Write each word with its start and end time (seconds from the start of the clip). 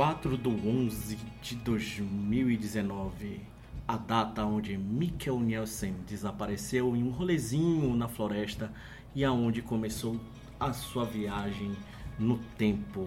4 0.00 0.34
do 0.38 0.48
11 0.48 1.18
de 1.42 1.56
2019, 1.56 3.42
a 3.86 3.98
data 3.98 4.42
onde 4.46 4.74
Mikkel 4.74 5.38
Nielsen 5.38 5.94
desapareceu 6.08 6.96
em 6.96 7.02
um 7.02 7.10
rolezinho 7.10 7.94
na 7.94 8.08
floresta 8.08 8.72
e 9.14 9.22
aonde 9.22 9.60
começou 9.60 10.18
a 10.58 10.72
sua 10.72 11.04
viagem 11.04 11.76
no 12.18 12.38
tempo. 12.56 13.06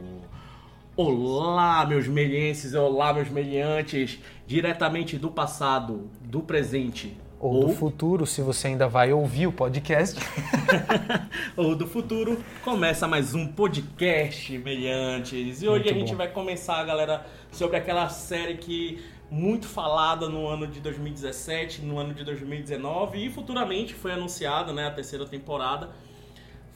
Olá, 0.96 1.84
meus 1.84 2.08
melienses, 2.08 2.76
olá, 2.76 3.12
meus 3.12 3.30
meliantes, 3.30 4.20
diretamente 4.46 5.18
do 5.18 5.32
passado, 5.32 6.12
do 6.22 6.44
presente 6.44 7.18
ou, 7.44 7.56
ou 7.56 7.68
do 7.68 7.74
futuro, 7.74 8.26
se 8.26 8.42
você 8.42 8.68
ainda 8.68 8.88
vai 8.88 9.12
ouvir 9.12 9.48
o 9.48 9.52
podcast. 9.52 10.18
ou 11.58 11.76
do 11.76 11.86
futuro, 11.86 12.42
começa 12.64 13.06
mais 13.06 13.36
um 13.36 13.46
podcast, 13.46 14.58
meliantes. 14.60 15.62
E 15.62 15.68
hoje 15.68 15.84
muito 15.84 15.96
a 15.96 16.00
gente 16.00 16.12
bom. 16.12 16.18
vai 16.18 16.30
começar, 16.30 16.82
galera, 16.86 17.26
sobre 17.52 17.76
aquela 17.76 18.08
série 18.08 18.56
que 18.56 19.04
muito 19.30 19.68
falada 19.68 20.30
no 20.30 20.48
ano 20.48 20.66
de 20.66 20.80
2017, 20.80 21.82
no 21.82 22.00
ano 22.00 22.14
de 22.14 22.24
2019 22.24 23.26
e 23.26 23.30
futuramente 23.30 23.94
foi 23.94 24.14
anunciada, 24.14 24.72
né, 24.72 24.88
a 24.88 24.92
terceira 24.92 25.26
temporada, 25.26 25.90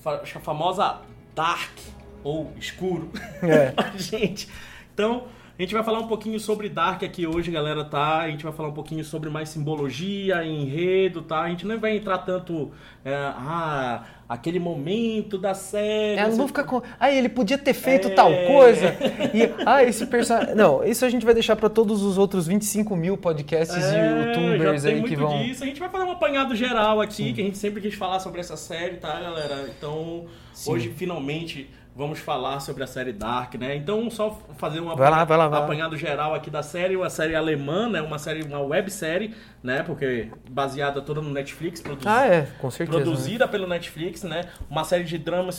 a 0.03 0.39
famosa 0.41 1.01
Dark 1.33 1.77
ou 2.25 2.51
Escuro. 2.59 3.09
É. 3.41 3.73
gente, 3.97 4.49
então 4.93 5.27
a 5.57 5.61
gente 5.61 5.73
vai 5.73 5.83
falar 5.83 5.99
um 5.99 6.07
pouquinho 6.07 6.39
sobre 6.39 6.69
Dark 6.69 7.01
aqui 7.01 7.25
hoje, 7.25 7.49
galera, 7.49 7.83
tá? 7.83 8.19
A 8.19 8.29
gente 8.29 8.43
vai 8.43 8.53
falar 8.53 8.69
um 8.69 8.73
pouquinho 8.73 9.03
sobre 9.03 9.27
mais 9.27 9.49
simbologia, 9.49 10.45
enredo, 10.45 11.23
tá? 11.23 11.41
A 11.41 11.49
gente 11.49 11.65
não 11.65 11.79
vai 11.79 11.97
entrar 11.97 12.19
tanto. 12.19 12.71
É, 13.03 13.15
ah, 13.15 14.03
aquele 14.29 14.59
momento 14.59 15.35
da 15.35 15.55
série. 15.55 16.19
É, 16.19 16.27
não 16.27 16.37
vou 16.37 16.47
ficar 16.47 16.63
com. 16.63 16.83
Ah, 16.99 17.11
ele 17.11 17.27
podia 17.27 17.57
ter 17.57 17.73
feito 17.73 18.07
é... 18.09 18.11
tal 18.11 18.31
coisa. 18.45 18.95
E, 19.33 19.51
ah, 19.65 19.83
esse 19.83 20.05
personagem. 20.05 20.55
Não, 20.55 20.83
isso 20.83 21.03
a 21.03 21.09
gente 21.09 21.25
vai 21.25 21.33
deixar 21.33 21.55
para 21.55 21.69
todos 21.69 22.01
os 22.01 22.17
outros 22.17 22.47
25 22.47 22.95
mil 22.95 23.17
podcasts 23.17 23.75
é, 23.83 23.97
e 23.97 24.27
youtubers 24.27 24.85
aí 24.85 25.03
que 25.03 25.15
vão. 25.15 25.43
Disso. 25.43 25.63
A 25.63 25.67
gente 25.67 25.79
vai 25.79 25.89
fazer 25.89 26.03
um 26.03 26.11
apanhado 26.11 26.55
geral 26.55 27.01
aqui, 27.01 27.15
Sim. 27.15 27.33
que 27.33 27.41
a 27.41 27.43
gente 27.43 27.57
sempre 27.57 27.81
quis 27.81 27.95
falar 27.95 28.19
sobre 28.19 28.39
essa 28.39 28.55
série, 28.55 28.97
tá, 28.97 29.19
galera? 29.19 29.69
Então, 29.75 30.25
Sim. 30.53 30.71
hoje 30.71 30.93
finalmente 30.95 31.69
vamos 31.97 32.19
falar 32.19 32.59
sobre 32.59 32.83
a 32.83 32.87
série 32.87 33.11
Dark, 33.11 33.55
né? 33.55 33.75
Então, 33.75 34.07
só 34.11 34.39
fazer 34.57 34.79
um 34.79 34.95
vai 34.95 35.09
lá, 35.09 35.25
apanhado 35.57 35.97
geral 35.97 36.35
aqui 36.35 36.47
da 36.47 36.61
série, 36.61 36.95
uma 36.95 37.09
série 37.09 37.35
alemã, 37.35 37.89
né? 37.89 37.99
Uma 38.03 38.19
série, 38.19 38.43
uma 38.43 38.59
websérie, 38.59 39.33
né? 39.63 39.81
Porque 39.81 40.29
baseada 40.47 41.01
toda 41.01 41.21
no 41.21 41.31
Netflix, 41.31 41.81
produzida, 41.81 42.15
ah, 42.15 42.27
é, 42.27 42.47
com 42.59 42.69
certeza, 42.69 42.99
produzida 42.99 43.45
né? 43.45 43.51
pelo 43.51 43.67
Netflix, 43.67 44.21
né? 44.21 44.43
Uma 44.69 44.83
série 44.83 45.05
de 45.05 45.17
drama 45.17 45.49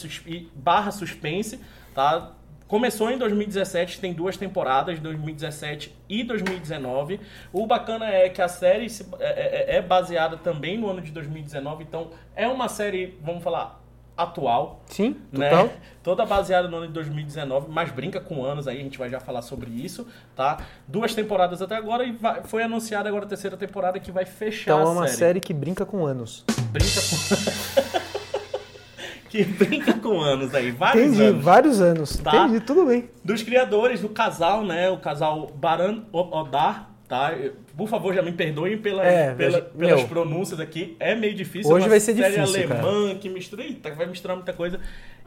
barra 0.55 0.92
suspense, 0.92 1.61
tá? 1.92 2.30
Começou 2.69 3.11
em 3.11 3.19
2017, 3.19 3.98
tem 3.98 4.12
duas 4.12 4.36
temporadas, 4.36 5.00
2017 5.00 5.97
e 6.08 6.23
2019. 6.23 7.19
O 7.52 7.67
bacana 7.67 8.06
é 8.11 8.28
que 8.28 8.41
a 8.41 8.48
série 8.48 8.86
é, 9.19 9.75
é, 9.75 9.77
é 9.77 9.83
baseada 9.83 10.36
também 10.36 10.78
no 10.78 10.89
ano 10.89 11.00
de 11.00 11.11
2019, 11.11 11.83
então 11.83 12.11
é 12.36 12.47
uma 12.47 12.69
série, 12.69 13.19
vamos 13.23 13.42
falar, 13.42 13.77
atual. 14.19 14.83
Sim, 14.86 15.16
né? 15.30 15.48
total. 15.48 15.70
Toda 16.02 16.27
baseada 16.27 16.66
no 16.69 16.78
ano 16.78 16.88
de 16.88 16.92
2019, 16.92 17.69
mas 17.70 17.91
brinca 17.92 18.20
com 18.20 18.44
anos 18.44 18.66
aí, 18.66 18.80
a 18.80 18.83
gente 18.83 18.98
vai 18.98 19.08
já 19.08 19.20
falar 19.20 19.42
sobre 19.42 19.70
isso, 19.70 20.06
tá? 20.34 20.58
Duas 20.86 21.14
temporadas 21.14 21.62
até 21.62 21.77
agora 21.77 22.05
e 22.05 22.12
vai, 22.12 22.42
foi 22.42 22.62
anunciada 22.62 23.08
agora 23.08 23.24
a 23.24 23.28
terceira 23.28 23.56
temporada 23.56 24.00
que 24.00 24.11
vai 24.11 24.24
fechar 24.24 24.72
então, 24.72 24.80
a 24.80 24.84
série. 24.84 24.91
Então 24.91 25.05
é 25.05 25.06
uma 25.06 25.08
série 25.08 25.41
que 25.41 25.55
brinca 25.55 25.86
com 25.86 26.05
anos. 26.05 26.44
Brinca 26.72 27.00
com... 27.00 28.08
que 29.30 29.44
brinca 29.44 29.92
com 29.94 30.20
anos 30.20 30.55
aí, 30.55 30.70
vários 30.72 31.06
Entendi, 31.06 31.22
anos. 31.22 31.44
vários 31.44 31.80
anos. 31.80 32.16
Tá? 32.16 32.36
Entendi, 32.36 32.61
tudo 32.61 32.86
bem. 32.86 33.08
Dos 33.22 33.42
criadores 33.42 34.00
do 34.00 34.08
casal, 34.08 34.64
né? 34.64 34.91
O 34.91 34.98
casal 34.98 35.46
Baran 35.55 36.02
Odar 36.12 36.87
tá? 37.08 37.35
Por 37.77 37.89
favor, 37.89 38.14
já 38.14 38.23
me 38.23 38.33
perdoem 38.33 38.79
pela, 38.79 39.05
é, 39.05 39.35
pela, 39.35 39.63
pelas 39.63 40.01
meu, 40.01 40.08
pronúncias 40.08 40.61
aqui. 40.61 40.96
É 41.01 41.14
meio 41.14 41.35
difícil. 41.35 41.73
Hoje 41.73 41.86
é 41.86 41.89
vai 41.89 41.98
ser 41.98 42.14
difícil, 42.14 42.42
alemã 42.42 43.07
cara. 43.08 43.19
que 43.19 43.29
mistura, 43.29 43.64
eita, 43.64 43.91
vai 43.95 44.07
misturar 44.07 44.36
muita 44.36 44.52
coisa. 44.52 44.79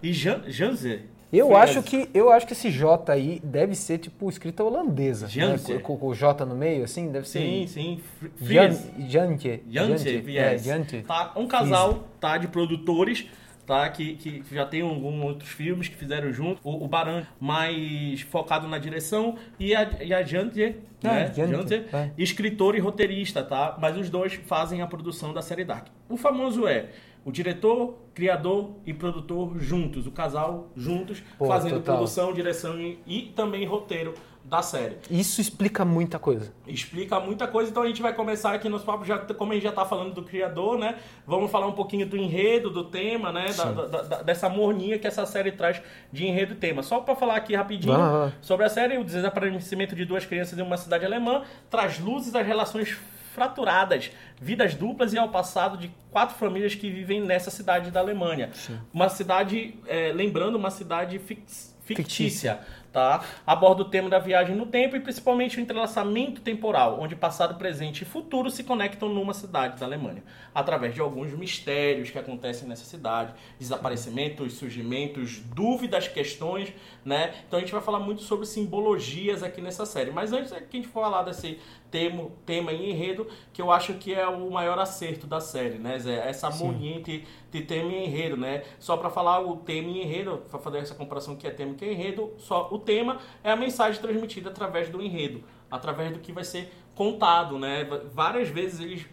E 0.01 0.13
Jan, 0.13 0.43
Janzer. 0.47 1.03
Eu 1.33 1.55
acho 1.55 1.81
que 1.81 2.09
eu 2.13 2.29
acho 2.29 2.45
que 2.45 2.51
esse 2.51 2.69
J 2.69 3.09
aí 3.09 3.39
deve 3.41 3.73
ser 3.73 3.97
tipo 3.99 4.29
escrita 4.29 4.63
holandesa, 4.63 5.27
né? 5.33 5.57
com, 5.81 5.97
com, 5.97 6.07
o 6.07 6.13
J 6.13 6.45
no 6.45 6.55
meio 6.55 6.83
assim, 6.83 7.09
deve 7.09 7.27
ser. 7.27 7.39
Sim, 7.39 7.67
sim. 7.67 8.01
Jantje. 8.41 9.63
Jantje, 9.69 10.23
yes. 10.27 10.65
Tá, 11.07 11.31
um 11.37 11.47
casal, 11.47 12.05
tá, 12.19 12.37
de 12.37 12.49
produtores 12.49 13.27
tá? 13.71 13.87
Que, 13.89 14.15
que 14.15 14.43
já 14.53 14.65
tem 14.65 14.81
alguns 14.81 15.23
outros 15.23 15.49
filmes 15.49 15.87
que 15.87 15.95
fizeram 15.95 16.33
junto. 16.33 16.59
O, 16.61 16.83
o 16.83 16.87
Baran 16.89 17.23
mais 17.39 18.19
focado 18.19 18.67
na 18.67 18.77
direção 18.77 19.37
e 19.57 19.73
a, 19.73 19.89
e 20.03 20.13
a 20.13 20.21
Jantier, 20.23 20.75
é, 21.01 21.07
né? 21.07 21.33
Jantier, 21.33 21.85
é. 21.93 22.11
escritor 22.17 22.75
e 22.75 22.79
roteirista, 22.79 23.41
tá? 23.41 23.77
Mas 23.79 23.95
os 23.95 24.09
dois 24.09 24.33
fazem 24.45 24.81
a 24.81 24.87
produção 24.87 25.33
da 25.33 25.41
série 25.41 25.63
Dark. 25.63 25.87
O 26.09 26.17
famoso 26.17 26.67
é 26.67 26.89
o 27.23 27.31
diretor, 27.31 27.95
criador 28.13 28.71
e 28.85 28.93
produtor 28.93 29.57
juntos, 29.57 30.05
o 30.05 30.11
casal 30.11 30.69
juntos, 30.75 31.23
Pô, 31.37 31.45
fazendo 31.45 31.75
total. 31.75 31.95
produção, 31.95 32.33
direção 32.33 32.77
e, 32.77 32.99
e 33.07 33.21
também 33.33 33.65
roteiro 33.65 34.13
da 34.43 34.61
série. 34.61 34.97
Isso 35.09 35.39
explica 35.39 35.85
muita 35.85 36.19
coisa. 36.19 36.51
Explica 36.67 37.19
muita 37.19 37.47
coisa, 37.47 37.69
então 37.69 37.83
a 37.83 37.87
gente 37.87 38.01
vai 38.01 38.13
começar 38.13 38.53
aqui 38.53 38.67
nos 38.67 38.83
papos, 38.83 39.07
já, 39.07 39.17
como 39.19 39.51
a 39.51 39.55
gente 39.55 39.63
já 39.63 39.69
está 39.69 39.85
falando 39.85 40.13
do 40.13 40.23
criador, 40.23 40.77
né? 40.77 40.95
Vamos 41.25 41.49
falar 41.51 41.67
um 41.67 41.73
pouquinho 41.73 42.05
do 42.05 42.17
enredo, 42.17 42.69
do 42.69 42.83
tema, 42.83 43.31
né? 43.31 43.45
Da, 43.55 43.71
da, 43.71 44.01
da, 44.01 44.21
dessa 44.23 44.49
morninha 44.49 44.99
que 44.99 45.07
essa 45.07 45.25
série 45.25 45.51
traz 45.51 45.81
de 46.11 46.25
enredo 46.25 46.53
e 46.53 46.55
tema. 46.57 46.83
Só 46.83 46.99
para 46.99 47.15
falar 47.15 47.35
aqui 47.35 47.55
rapidinho 47.55 47.95
sobre 48.41 48.65
a 48.65 48.69
série, 48.69 48.97
o 48.97 49.03
desaparecimento 49.03 49.95
de 49.95 50.05
duas 50.05 50.25
crianças 50.25 50.57
em 50.57 50.61
uma 50.61 50.77
cidade 50.77 51.05
alemã 51.05 51.43
traz 51.69 51.99
luzes 51.99 52.35
às 52.35 52.45
relações 52.45 52.97
fraturadas, 53.33 54.11
vidas 54.39 54.75
duplas 54.75 55.13
e 55.13 55.17
ao 55.17 55.29
passado 55.29 55.77
de 55.77 55.89
quatro 56.11 56.35
famílias 56.35 56.75
que 56.75 56.89
vivem 56.89 57.21
nessa 57.21 57.49
cidade 57.49 57.89
da 57.89 57.99
Alemanha. 57.99 58.49
Sim. 58.53 58.77
Uma 58.93 59.09
cidade, 59.09 59.75
é, 59.87 60.11
lembrando, 60.13 60.55
uma 60.55 60.69
cidade 60.69 61.17
fictícia. 61.17 61.71
fictícia 61.83 62.59
tá? 62.91 63.23
Aborda 63.45 63.83
o 63.83 63.85
tema 63.85 64.09
da 64.09 64.19
viagem 64.19 64.55
no 64.55 64.65
tempo 64.65 64.95
e 64.95 64.99
principalmente 64.99 65.57
o 65.57 65.61
entrelaçamento 65.61 66.41
temporal, 66.41 66.99
onde 66.99 67.15
passado, 67.15 67.55
presente 67.55 68.01
e 68.01 68.05
futuro 68.05 68.49
se 68.49 68.63
conectam 68.63 69.09
numa 69.09 69.33
cidade 69.33 69.79
da 69.79 69.85
Alemanha, 69.85 70.23
através 70.53 70.93
de 70.93 71.01
alguns 71.01 71.31
mistérios 71.31 72.09
que 72.09 72.19
acontecem 72.19 72.67
nessa 72.67 72.85
cidade, 72.85 73.33
desaparecimentos, 73.59 74.53
surgimentos, 74.53 75.39
dúvidas, 75.39 76.07
questões, 76.07 76.73
né? 77.05 77.33
Então 77.47 77.57
a 77.57 77.61
gente 77.61 77.71
vai 77.71 77.81
falar 77.81 77.99
muito 77.99 78.21
sobre 78.21 78.45
simbologias 78.45 79.43
aqui 79.43 79.61
nessa 79.61 79.85
série. 79.85 80.11
Mas 80.11 80.33
antes 80.33 80.51
que 80.51 80.57
a 80.57 80.81
gente 80.81 80.87
falar 80.87 81.23
desse 81.23 81.59
tema, 81.91 82.29
tema 82.45 82.71
e 82.71 82.89
enredo, 82.89 83.27
que 83.51 83.61
eu 83.61 83.69
acho 83.69 83.95
que 83.95 84.13
é 84.13 84.27
o 84.27 84.49
maior 84.49 84.79
acerto 84.79 85.27
da 85.27 85.41
série, 85.41 85.77
né, 85.77 85.99
Zé? 85.99 86.27
Essa 86.27 86.47
harmonia 86.47 86.95
entre, 86.95 87.27
entre 87.47 87.61
tema 87.61 87.91
e 87.91 88.05
enredo, 88.05 88.37
né? 88.37 88.63
Só 88.79 88.95
para 88.97 89.09
falar 89.09 89.41
o 89.41 89.57
tema 89.57 89.89
e 89.89 90.01
enredo, 90.01 90.37
para 90.49 90.57
fazer 90.57 90.79
essa 90.79 90.95
comparação 90.95 91.35
que 91.35 91.45
é 91.45 91.51
tema 91.51 91.73
e 91.73 91.75
que 91.75 91.85
é 91.85 91.91
enredo, 91.91 92.33
só 92.37 92.69
o 92.71 92.79
tema 92.79 93.19
é 93.43 93.51
a 93.51 93.55
mensagem 93.55 94.01
transmitida 94.01 94.49
através 94.49 94.89
do 94.89 95.01
enredo, 95.01 95.43
através 95.69 96.13
do 96.13 96.19
que 96.19 96.31
vai 96.31 96.45
ser 96.45 96.71
contado, 96.95 97.59
né? 97.59 97.83
Várias 98.13 98.47
vezes 98.47 98.79
eles 98.79 99.05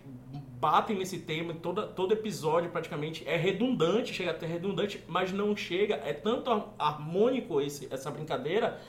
batem 0.61 0.99
nesse 0.99 1.19
tema, 1.21 1.55
todo, 1.55 1.87
todo 1.89 2.13
episódio 2.13 2.71
praticamente 2.71 3.27
é 3.27 3.37
redundante, 3.37 4.13
chega 4.13 4.33
a 4.33 4.35
ter 4.35 4.47
redundante, 4.47 5.03
mas 5.07 5.33
não 5.33 5.57
chega, 5.57 5.95
é 6.05 6.13
tanto 6.13 6.51
harmônico 6.79 7.61
esse, 7.61 7.87
essa 7.93 8.11
brincadeira 8.11 8.81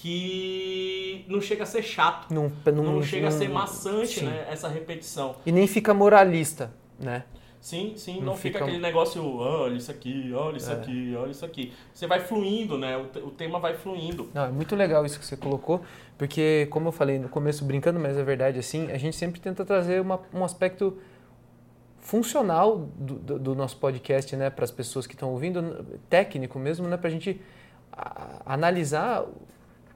que 0.00 1.26
não 1.28 1.42
chega 1.42 1.64
a 1.64 1.66
ser 1.66 1.82
chato, 1.82 2.32
não, 2.32 2.50
não, 2.64 2.84
não 2.84 3.02
chega 3.02 3.28
a 3.28 3.30
ser 3.30 3.50
maçante, 3.50 4.24
né, 4.24 4.46
essa 4.50 4.66
repetição. 4.66 5.36
E 5.44 5.52
nem 5.52 5.66
fica 5.66 5.92
moralista, 5.92 6.72
né? 6.98 7.24
Sim, 7.60 7.92
sim, 7.96 8.16
não, 8.16 8.28
não 8.28 8.34
fica, 8.34 8.54
fica, 8.54 8.64
aquele 8.64 8.80
negócio, 8.80 9.22
olha 9.36 9.74
isso 9.74 9.90
aqui, 9.90 10.32
olha 10.32 10.56
isso 10.56 10.70
é. 10.70 10.74
aqui, 10.74 11.14
olha 11.14 11.30
isso 11.30 11.44
aqui. 11.44 11.74
Você 11.92 12.06
vai 12.06 12.20
fluindo, 12.20 12.78
né? 12.78 12.96
O, 12.96 13.26
o, 13.26 13.30
tema 13.30 13.60
vai 13.60 13.74
fluindo. 13.74 14.30
Não, 14.32 14.46
é 14.46 14.50
muito 14.50 14.74
legal 14.74 15.04
isso 15.04 15.18
que 15.18 15.26
você 15.26 15.36
colocou, 15.36 15.82
porque, 16.16 16.66
como 16.70 16.88
eu 16.88 16.92
falei 16.92 17.18
no 17.18 17.28
começo, 17.28 17.62
brincando, 17.66 18.00
mas 18.00 18.16
é 18.16 18.22
verdade, 18.22 18.58
assim, 18.58 18.90
a 18.90 18.96
gente 18.96 19.14
sempre 19.14 19.38
tenta 19.38 19.66
trazer 19.66 20.00
uma, 20.00 20.18
um 20.32 20.42
aspecto 20.42 20.96
funcional 21.98 22.88
do, 22.96 23.16
do, 23.16 23.38
do 23.38 23.54
nosso 23.54 23.76
podcast, 23.76 24.34
né, 24.34 24.48
para 24.48 24.64
as 24.64 24.70
pessoas 24.70 25.06
que 25.06 25.12
estão 25.12 25.30
ouvindo, 25.30 25.84
técnico 26.08 26.58
mesmo, 26.58 26.88
né, 26.88 26.96
para 26.96 27.08
a 27.08 27.12
gente 27.12 27.38
analisar 28.46 29.26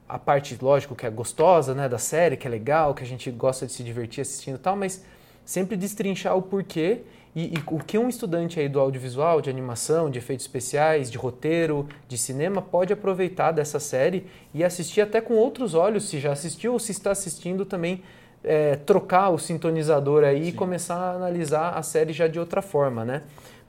a 0.07 0.19
parte, 0.19 0.57
lógico, 0.61 0.95
que 0.95 1.05
é 1.05 1.09
gostosa, 1.09 1.73
né, 1.73 1.89
da 1.89 1.97
série, 1.97 2.37
que 2.37 2.47
é 2.47 2.49
legal, 2.49 2.93
que 2.93 3.03
a 3.03 3.07
gente 3.07 3.29
gosta 3.31 3.65
de 3.65 3.71
se 3.71 3.83
divertir 3.83 4.21
assistindo 4.21 4.55
e 4.55 4.59
tal, 4.59 4.75
mas 4.75 5.03
sempre 5.43 5.75
destrinchar 5.75 6.37
o 6.37 6.41
porquê 6.41 7.01
e, 7.35 7.53
e, 7.55 7.63
o 7.67 7.79
que 7.79 7.97
um 7.97 8.07
estudante 8.07 8.59
aí 8.59 8.69
do 8.69 8.79
audiovisual, 8.79 9.41
de 9.41 9.49
animação, 9.49 10.09
de 10.09 10.17
efeitos 10.17 10.45
especiais, 10.45 11.11
de 11.11 11.17
roteiro, 11.17 11.87
de 12.07 12.17
cinema 12.17 12.61
pode 12.61 12.93
aproveitar 12.93 13.51
dessa 13.51 13.79
série 13.79 14.25
e 14.53 14.63
assistir 14.63 15.01
até 15.01 15.19
com 15.19 15.33
outros 15.33 15.73
olhos, 15.73 16.07
se 16.07 16.17
já 16.19 16.31
assistiu 16.31 16.73
ou 16.73 16.79
se 16.79 16.93
está 16.93 17.11
assistindo 17.11 17.65
também, 17.65 18.01
é, 18.41 18.77
trocar 18.77 19.31
o 19.31 19.37
sintonizador 19.37 20.23
aí 20.23 20.43
Sim. 20.43 20.49
e 20.49 20.53
começar 20.53 20.95
a 20.95 21.11
analisar 21.13 21.71
a 21.71 21.81
série 21.81 22.13
já 22.13 22.27
de 22.27 22.39
outra 22.39 22.61
forma, 22.61 23.03
né? 23.03 23.23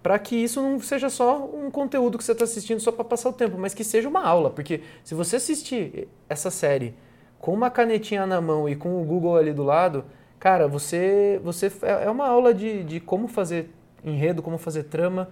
Para 0.06 0.20
que 0.20 0.36
isso 0.36 0.62
não 0.62 0.78
seja 0.78 1.10
só 1.10 1.50
um 1.52 1.68
conteúdo 1.68 2.16
que 2.16 2.22
você 2.22 2.30
está 2.30 2.44
assistindo 2.44 2.78
só 2.78 2.92
para 2.92 3.02
passar 3.04 3.28
o 3.28 3.32
tempo, 3.32 3.58
mas 3.58 3.74
que 3.74 3.82
seja 3.82 4.08
uma 4.08 4.24
aula, 4.24 4.50
porque 4.50 4.80
se 5.02 5.16
você 5.16 5.34
assistir 5.34 6.06
essa 6.28 6.48
série 6.48 6.94
com 7.40 7.52
uma 7.52 7.70
canetinha 7.70 8.24
na 8.24 8.40
mão 8.40 8.68
e 8.68 8.76
com 8.76 9.02
o 9.02 9.04
Google 9.04 9.36
ali 9.36 9.52
do 9.52 9.64
lado, 9.64 10.04
cara, 10.38 10.68
você, 10.68 11.40
você 11.42 11.72
é, 11.82 12.04
é 12.04 12.08
uma 12.08 12.24
aula 12.24 12.54
de, 12.54 12.84
de 12.84 13.00
como 13.00 13.26
fazer 13.26 13.68
enredo, 14.04 14.44
como 14.44 14.58
fazer 14.58 14.84
trama, 14.84 15.28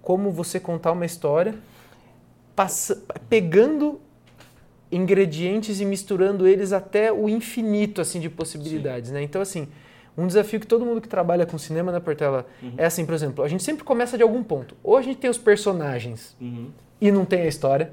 como 0.00 0.30
você 0.30 0.58
contar 0.58 0.92
uma 0.92 1.04
história, 1.04 1.54
passa, 2.56 3.04
pegando 3.28 4.00
ingredientes 4.90 5.82
e 5.82 5.84
misturando 5.84 6.48
eles 6.48 6.72
até 6.72 7.12
o 7.12 7.28
infinito 7.28 8.00
assim 8.00 8.20
de 8.20 8.30
possibilidades, 8.30 9.10
né? 9.10 9.22
Então 9.22 9.42
assim, 9.42 9.68
um 10.16 10.26
desafio 10.26 10.60
que 10.60 10.66
todo 10.66 10.84
mundo 10.84 11.00
que 11.00 11.08
trabalha 11.08 11.44
com 11.44 11.58
cinema 11.58 11.90
na 11.90 12.00
Portela 12.00 12.46
uhum. 12.62 12.74
é 12.76 12.86
assim, 12.86 13.04
por 13.04 13.14
exemplo, 13.14 13.44
a 13.44 13.48
gente 13.48 13.62
sempre 13.62 13.82
começa 13.82 14.16
de 14.16 14.22
algum 14.22 14.42
ponto. 14.42 14.76
Ou 14.82 14.96
a 14.96 15.02
gente 15.02 15.18
tem 15.18 15.28
os 15.28 15.38
personagens 15.38 16.36
uhum. 16.40 16.70
e 17.00 17.10
não 17.10 17.24
tem 17.24 17.42
a 17.42 17.46
história. 17.46 17.92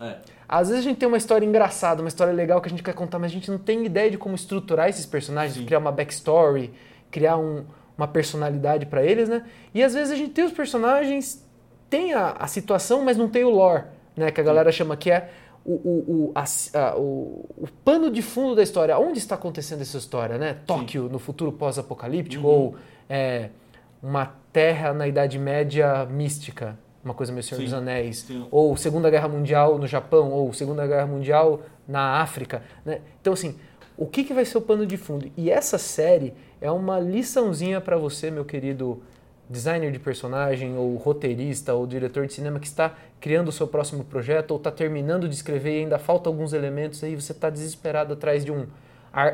É. 0.00 0.16
Às 0.48 0.68
vezes 0.68 0.84
a 0.84 0.88
gente 0.88 0.98
tem 0.98 1.08
uma 1.08 1.16
história 1.16 1.46
engraçada, 1.46 2.02
uma 2.02 2.08
história 2.08 2.32
legal 2.32 2.60
que 2.60 2.66
a 2.66 2.70
gente 2.70 2.82
quer 2.82 2.94
contar, 2.94 3.18
mas 3.18 3.30
a 3.30 3.34
gente 3.34 3.50
não 3.50 3.56
tem 3.56 3.86
ideia 3.86 4.10
de 4.10 4.18
como 4.18 4.34
estruturar 4.34 4.88
esses 4.88 5.06
personagens, 5.06 5.56
Sim. 5.56 5.64
criar 5.64 5.78
uma 5.78 5.90
backstory, 5.90 6.72
criar 7.10 7.38
um, 7.38 7.64
uma 7.96 8.06
personalidade 8.06 8.84
para 8.84 9.02
eles, 9.02 9.28
né? 9.28 9.44
E 9.72 9.82
às 9.82 9.94
vezes 9.94 10.12
a 10.12 10.16
gente 10.16 10.32
tem 10.32 10.44
os 10.44 10.52
personagens, 10.52 11.42
tem 11.88 12.12
a, 12.12 12.32
a 12.38 12.46
situação, 12.46 13.02
mas 13.02 13.16
não 13.16 13.28
tem 13.28 13.44
o 13.44 13.50
lore, 13.50 13.84
né? 14.14 14.30
Que 14.30 14.42
a 14.42 14.44
galera 14.44 14.70
chama 14.70 14.94
que 14.94 15.10
é 15.10 15.30
o, 15.64 15.72
o, 15.72 16.04
o, 16.08 16.32
a, 16.34 16.44
a, 16.78 16.96
o, 16.96 17.48
o, 17.56 17.68
pano 17.84 18.10
de 18.10 18.22
fundo 18.22 18.54
da 18.54 18.62
história. 18.62 18.98
Onde 18.98 19.18
está 19.18 19.34
acontecendo 19.34 19.82
essa 19.82 19.98
história, 19.98 20.38
né? 20.38 20.58
Tóquio, 20.66 21.04
Sim. 21.06 21.12
no 21.12 21.18
futuro 21.18 21.52
pós-apocalíptico, 21.52 22.46
uhum. 22.46 22.52
ou 22.52 22.76
é, 23.08 23.50
uma 24.02 24.34
terra 24.52 24.92
na 24.92 25.06
Idade 25.06 25.38
Média 25.38 26.04
mística, 26.06 26.78
uma 27.04 27.14
coisa 27.14 27.32
meio 27.32 27.42
Senhor 27.42 27.58
Sim. 27.58 27.64
dos 27.64 27.74
Anéis, 27.74 28.18
Sim. 28.18 28.46
ou 28.50 28.76
Segunda 28.76 29.08
Guerra 29.10 29.28
Mundial 29.28 29.78
no 29.78 29.86
Japão, 29.86 30.30
ou 30.30 30.52
Segunda 30.52 30.86
Guerra 30.86 31.06
Mundial 31.06 31.62
na 31.86 32.20
África. 32.20 32.62
Né? 32.84 33.00
Então, 33.20 33.32
assim, 33.32 33.56
o 33.96 34.06
que, 34.06 34.24
que 34.24 34.34
vai 34.34 34.44
ser 34.44 34.58
o 34.58 34.60
pano 34.62 34.86
de 34.86 34.96
fundo? 34.96 35.30
E 35.36 35.50
essa 35.50 35.78
série 35.78 36.34
é 36.60 36.70
uma 36.70 36.98
liçãozinha 36.98 37.80
para 37.80 37.96
você, 37.96 38.30
meu 38.30 38.44
querido 38.44 39.02
designer 39.48 39.90
de 39.92 39.98
personagem, 39.98 40.76
ou 40.76 40.96
roteirista, 40.96 41.74
ou 41.74 41.86
diretor 41.86 42.26
de 42.26 42.32
cinema 42.32 42.58
que 42.58 42.66
está 42.66 42.94
criando 43.20 43.48
o 43.48 43.52
seu 43.52 43.66
próximo 43.66 44.04
projeto, 44.04 44.52
ou 44.52 44.56
está 44.56 44.70
terminando 44.70 45.28
de 45.28 45.34
escrever 45.34 45.78
e 45.78 45.80
ainda 45.82 45.98
falta 45.98 46.28
alguns 46.28 46.52
elementos 46.52 47.02
aí, 47.04 47.14
você 47.14 47.32
está 47.32 47.50
desesperado 47.50 48.14
atrás 48.14 48.44
de 48.44 48.50
um, 48.50 48.66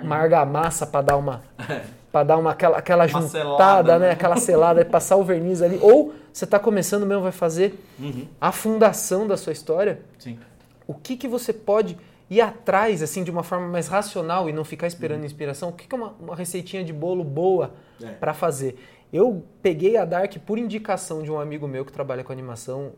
uma 0.02 0.16
argamassa 0.16 0.87
para 0.87 1.02
dar 1.02 1.16
uma 1.16 1.43
para 2.10 2.25
dar 2.25 2.37
uma 2.38 2.50
aquela, 2.52 2.78
aquela 2.78 3.05
uma 3.05 3.08
juntada, 3.08 3.28
selada, 3.28 3.99
né? 3.99 4.06
né? 4.06 4.12
Aquela 4.12 4.37
selada, 4.37 4.84
passar 4.84 5.16
o 5.16 5.25
verniz 5.25 5.62
ali. 5.62 5.78
Ou 5.81 6.14
você 6.32 6.44
está 6.44 6.58
começando 6.58 7.06
mesmo, 7.06 7.22
vai 7.22 7.32
fazer 7.32 7.78
uhum. 7.99 8.26
a 8.40 8.50
fundação 8.50 9.26
da 9.26 9.37
sua 9.37 9.52
história. 9.52 10.00
Sim. 10.19 10.38
O 10.87 10.94
que, 10.94 11.16
que 11.16 11.28
você 11.28 11.52
pode 11.52 11.96
ir 12.31 12.40
atrás, 12.40 13.02
assim, 13.02 13.22
de 13.22 13.31
uma 13.31 13.43
forma 13.43 13.69
mais 13.69 13.88
racional 13.88 14.49
e 14.49 14.52
não 14.52 14.64
ficar 14.64 14.87
esperando 14.87 15.20
uhum. 15.20 15.26
inspiração? 15.26 15.69
O 15.69 15.72
que, 15.72 15.87
que 15.87 15.94
é 15.94 15.99
uma, 15.99 16.14
uma 16.19 16.34
receitinha 16.34 16.82
de 16.82 16.93
bolo 16.93 17.22
boa 17.22 17.72
é. 18.02 18.06
para 18.06 18.32
fazer? 18.32 18.78
Eu 19.12 19.44
peguei 19.62 19.96
a 19.96 20.05
Dark 20.05 20.37
por 20.46 20.58
indicação 20.58 21.22
de 21.22 21.31
um 21.31 21.40
amigo 21.40 21.66
meu 21.66 21.84
que 21.84 21.93
trabalha 21.93 22.22
com 22.22 22.32
animação, 22.32 22.93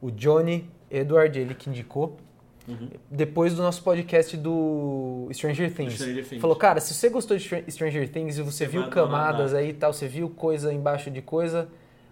o 0.00 0.10
Johnny 0.10 0.70
Edward, 0.90 1.38
ele 1.38 1.54
que 1.54 1.68
indicou. 1.68 2.16
Uhum. 2.68 2.90
Depois 3.10 3.54
do 3.54 3.62
nosso 3.62 3.82
podcast 3.82 4.36
do 4.36 5.28
Stranger 5.32 5.72
Things. 5.72 5.94
Stranger 5.94 6.28
Things. 6.28 6.40
Falou, 6.40 6.56
cara, 6.56 6.80
se 6.80 6.94
você 6.94 7.08
gostou 7.08 7.36
de 7.36 7.44
Stranger 7.70 8.08
Things 8.10 8.38
e 8.38 8.42
você, 8.42 8.64
você 8.64 8.66
viu 8.66 8.88
camadas 8.88 9.54
aí 9.54 9.70
e 9.70 9.74
tal, 9.74 9.92
você 9.92 10.08
viu 10.08 10.28
coisa 10.28 10.72
embaixo 10.72 11.10
de 11.10 11.22
coisa, 11.22 11.68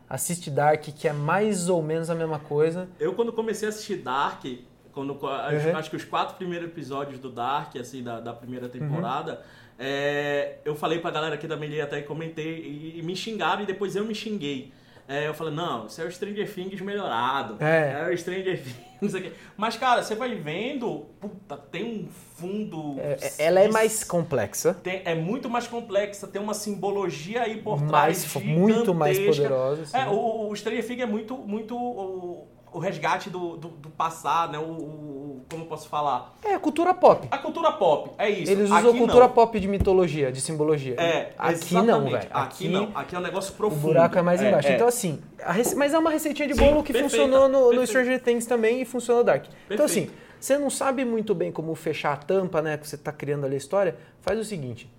assiste 0.08 0.50
Dark, 0.50 0.82
que 0.82 1.08
é 1.08 1.12
mais 1.12 1.68
ou 1.68 1.82
menos 1.82 2.08
a 2.08 2.14
mesma 2.14 2.38
coisa. 2.38 2.88
Eu, 3.00 3.14
quando 3.14 3.32
comecei 3.32 3.66
a 3.66 3.70
assistir 3.70 3.96
Dark, 3.96 4.44
quando, 4.92 5.10
uhum. 5.10 5.76
acho 5.76 5.90
que 5.90 5.96
os 5.96 6.04
quatro 6.04 6.36
primeiros 6.36 6.68
episódios 6.68 7.18
do 7.18 7.30
Dark, 7.30 7.74
assim, 7.76 8.02
da, 8.02 8.20
da 8.20 8.32
primeira 8.32 8.68
temporada, 8.68 9.32
uhum. 9.32 9.63
É, 9.78 10.56
eu 10.64 10.74
falei 10.74 10.98
pra 10.98 11.10
galera 11.10 11.34
aqui 11.34 11.46
da 11.46 11.56
Melia 11.56 11.84
até 11.84 11.98
e 11.98 12.02
comentei, 12.02 12.58
e, 12.58 12.98
e 12.98 13.02
me 13.02 13.16
xingaram 13.16 13.62
e 13.62 13.66
depois 13.66 13.96
eu 13.96 14.04
me 14.04 14.14
xinguei. 14.14 14.72
É, 15.06 15.28
eu 15.28 15.34
falei, 15.34 15.52
não, 15.52 15.86
isso 15.86 16.00
é 16.00 16.04
o 16.04 16.10
Stranger 16.10 16.50
Things 16.50 16.80
melhorado. 16.80 17.62
É. 17.62 18.06
É 18.08 18.12
o 18.12 18.16
Stranger 18.16 18.62
Things 18.98 19.14
aqui. 19.14 19.32
Mas, 19.56 19.76
cara, 19.76 20.02
você 20.02 20.14
vai 20.14 20.34
vendo, 20.34 21.06
puta, 21.20 21.58
tem 21.58 21.84
um 21.84 22.08
fundo. 22.36 22.98
É, 22.98 23.18
é 23.20 23.46
ela 23.46 23.60
é 23.60 23.68
mais 23.68 24.02
complexa. 24.02 24.72
Tem, 24.74 25.02
é 25.04 25.14
muito 25.14 25.50
mais 25.50 25.66
complexa, 25.66 26.26
tem 26.26 26.40
uma 26.40 26.54
simbologia 26.54 27.42
aí 27.42 27.60
por 27.60 27.82
trás. 27.82 28.34
Mais, 28.34 28.46
muito 28.46 28.94
mais 28.94 29.18
poderosa. 29.18 29.96
É, 29.96 30.06
o, 30.06 30.48
o 30.48 30.56
Stranger 30.56 30.86
Things 30.86 31.02
é 31.02 31.06
muito, 31.06 31.36
muito. 31.36 31.76
O, 31.76 32.48
o 32.74 32.80
resgate 32.80 33.30
do, 33.30 33.56
do, 33.56 33.68
do 33.68 33.88
passado, 33.88 34.52
né? 34.52 34.58
O, 34.58 34.62
o, 34.62 35.46
como 35.48 35.64
posso 35.66 35.88
falar? 35.88 36.34
É, 36.44 36.54
a 36.54 36.58
cultura 36.58 36.92
pop. 36.92 37.28
A 37.30 37.38
cultura 37.38 37.70
pop, 37.70 38.10
é 38.18 38.28
isso. 38.28 38.50
Eles 38.50 38.64
usam 38.64 38.90
aqui 38.90 38.98
cultura 38.98 39.28
não. 39.28 39.32
pop 39.32 39.60
de 39.60 39.68
mitologia, 39.68 40.32
de 40.32 40.40
simbologia. 40.40 40.96
É, 40.98 41.32
aqui 41.38 41.74
não, 41.74 42.02
velho. 42.02 42.16
Aqui, 42.16 42.28
aqui, 42.32 42.68
não. 42.68 42.90
Aqui 42.92 43.14
é 43.14 43.18
um 43.18 43.22
negócio 43.22 43.54
profundo. 43.54 43.78
O 43.78 43.82
buraco 43.92 44.18
é 44.18 44.22
mais 44.22 44.42
é, 44.42 44.48
embaixo. 44.48 44.68
É. 44.68 44.74
Então, 44.74 44.88
assim, 44.88 45.20
rece... 45.38 45.76
mas 45.76 45.94
é 45.94 45.98
uma 45.98 46.10
receitinha 46.10 46.48
de 46.48 46.54
bolo 46.54 46.78
Sim, 46.78 46.82
que 46.82 46.92
perfeita, 46.92 47.10
funcionou 47.10 47.48
no, 47.48 47.72
no, 47.72 47.86
Stranger 47.86 48.20
Things 48.20 48.44
também 48.44 48.82
e 48.82 48.84
funcionou 48.84 49.22
no 49.22 49.26
Dark. 49.26 49.44
Então, 49.70 49.86
assim, 49.86 50.10
você 50.40 50.58
não 50.58 50.68
sabe 50.68 51.04
muito 51.04 51.32
bem 51.32 51.52
como 51.52 51.72
fechar 51.76 52.12
a 52.12 52.16
tampa, 52.16 52.60
né? 52.60 52.76
Que 52.76 52.88
você 52.88 52.96
está 52.96 53.12
criando 53.12 53.46
ali 53.46 53.54
a 53.54 53.58
história. 53.58 53.96
Faz 54.20 54.36
o 54.36 54.44
seguinte: 54.44 54.92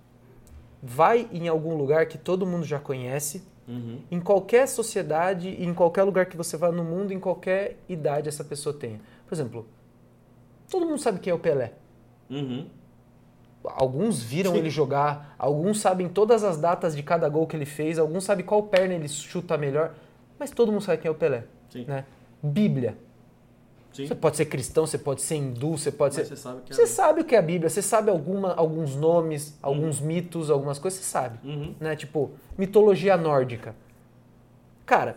vai 0.82 1.28
em 1.30 1.46
algum 1.46 1.76
lugar 1.76 2.06
que 2.06 2.16
todo 2.16 2.46
mundo 2.46 2.64
já 2.64 2.78
conhece 2.78 3.44
Uhum. 3.68 4.00
Em 4.10 4.20
qualquer 4.20 4.68
sociedade, 4.68 5.48
em 5.48 5.74
qualquer 5.74 6.04
lugar 6.04 6.26
que 6.26 6.36
você 6.36 6.56
vá 6.56 6.70
no 6.70 6.84
mundo, 6.84 7.12
em 7.12 7.18
qualquer 7.18 7.76
idade 7.88 8.28
essa 8.28 8.44
pessoa 8.44 8.74
tenha. 8.74 9.00
Por 9.26 9.34
exemplo, 9.34 9.66
todo 10.70 10.86
mundo 10.86 10.98
sabe 10.98 11.18
quem 11.18 11.30
é 11.30 11.34
o 11.34 11.38
Pelé. 11.38 11.72
Uhum. 12.30 12.66
Alguns 13.64 14.22
viram 14.22 14.52
Sim. 14.52 14.58
ele 14.58 14.70
jogar, 14.70 15.34
alguns 15.36 15.80
sabem 15.80 16.08
todas 16.08 16.44
as 16.44 16.56
datas 16.56 16.94
de 16.94 17.02
cada 17.02 17.28
gol 17.28 17.46
que 17.46 17.56
ele 17.56 17.66
fez, 17.66 17.98
alguns 17.98 18.24
sabem 18.24 18.44
qual 18.44 18.62
perna 18.62 18.94
ele 18.94 19.08
chuta 19.08 19.58
melhor, 19.58 19.94
mas 20.38 20.52
todo 20.52 20.70
mundo 20.70 20.82
sabe 20.82 21.02
quem 21.02 21.08
é 21.08 21.12
o 21.12 21.16
Pelé. 21.16 21.44
Sim. 21.68 21.84
Né? 21.84 22.04
Bíblia. 22.40 22.96
Sim. 23.96 24.06
Você 24.06 24.14
pode 24.14 24.36
ser 24.36 24.44
cristão, 24.44 24.86
você 24.86 24.98
pode 24.98 25.22
ser 25.22 25.36
hindu, 25.36 25.78
você 25.78 25.90
pode 25.90 26.14
Mas 26.18 26.28
ser. 26.28 26.36
Você, 26.36 26.42
sabe, 26.42 26.60
que 26.60 26.72
é 26.72 26.76
você 26.76 26.86
sabe 26.86 27.20
o 27.22 27.24
que 27.24 27.34
é 27.34 27.38
a 27.38 27.42
Bíblia, 27.42 27.70
você 27.70 27.80
sabe 27.80 28.10
alguma, 28.10 28.52
alguns 28.52 28.94
nomes, 28.94 29.48
uhum. 29.48 29.54
alguns 29.62 30.00
mitos, 30.00 30.50
algumas 30.50 30.78
coisas, 30.78 31.00
você 31.00 31.06
sabe. 31.06 31.38
Uhum. 31.42 31.74
Né? 31.80 31.96
Tipo, 31.96 32.32
mitologia 32.58 33.16
nórdica. 33.16 33.74
Cara, 34.84 35.16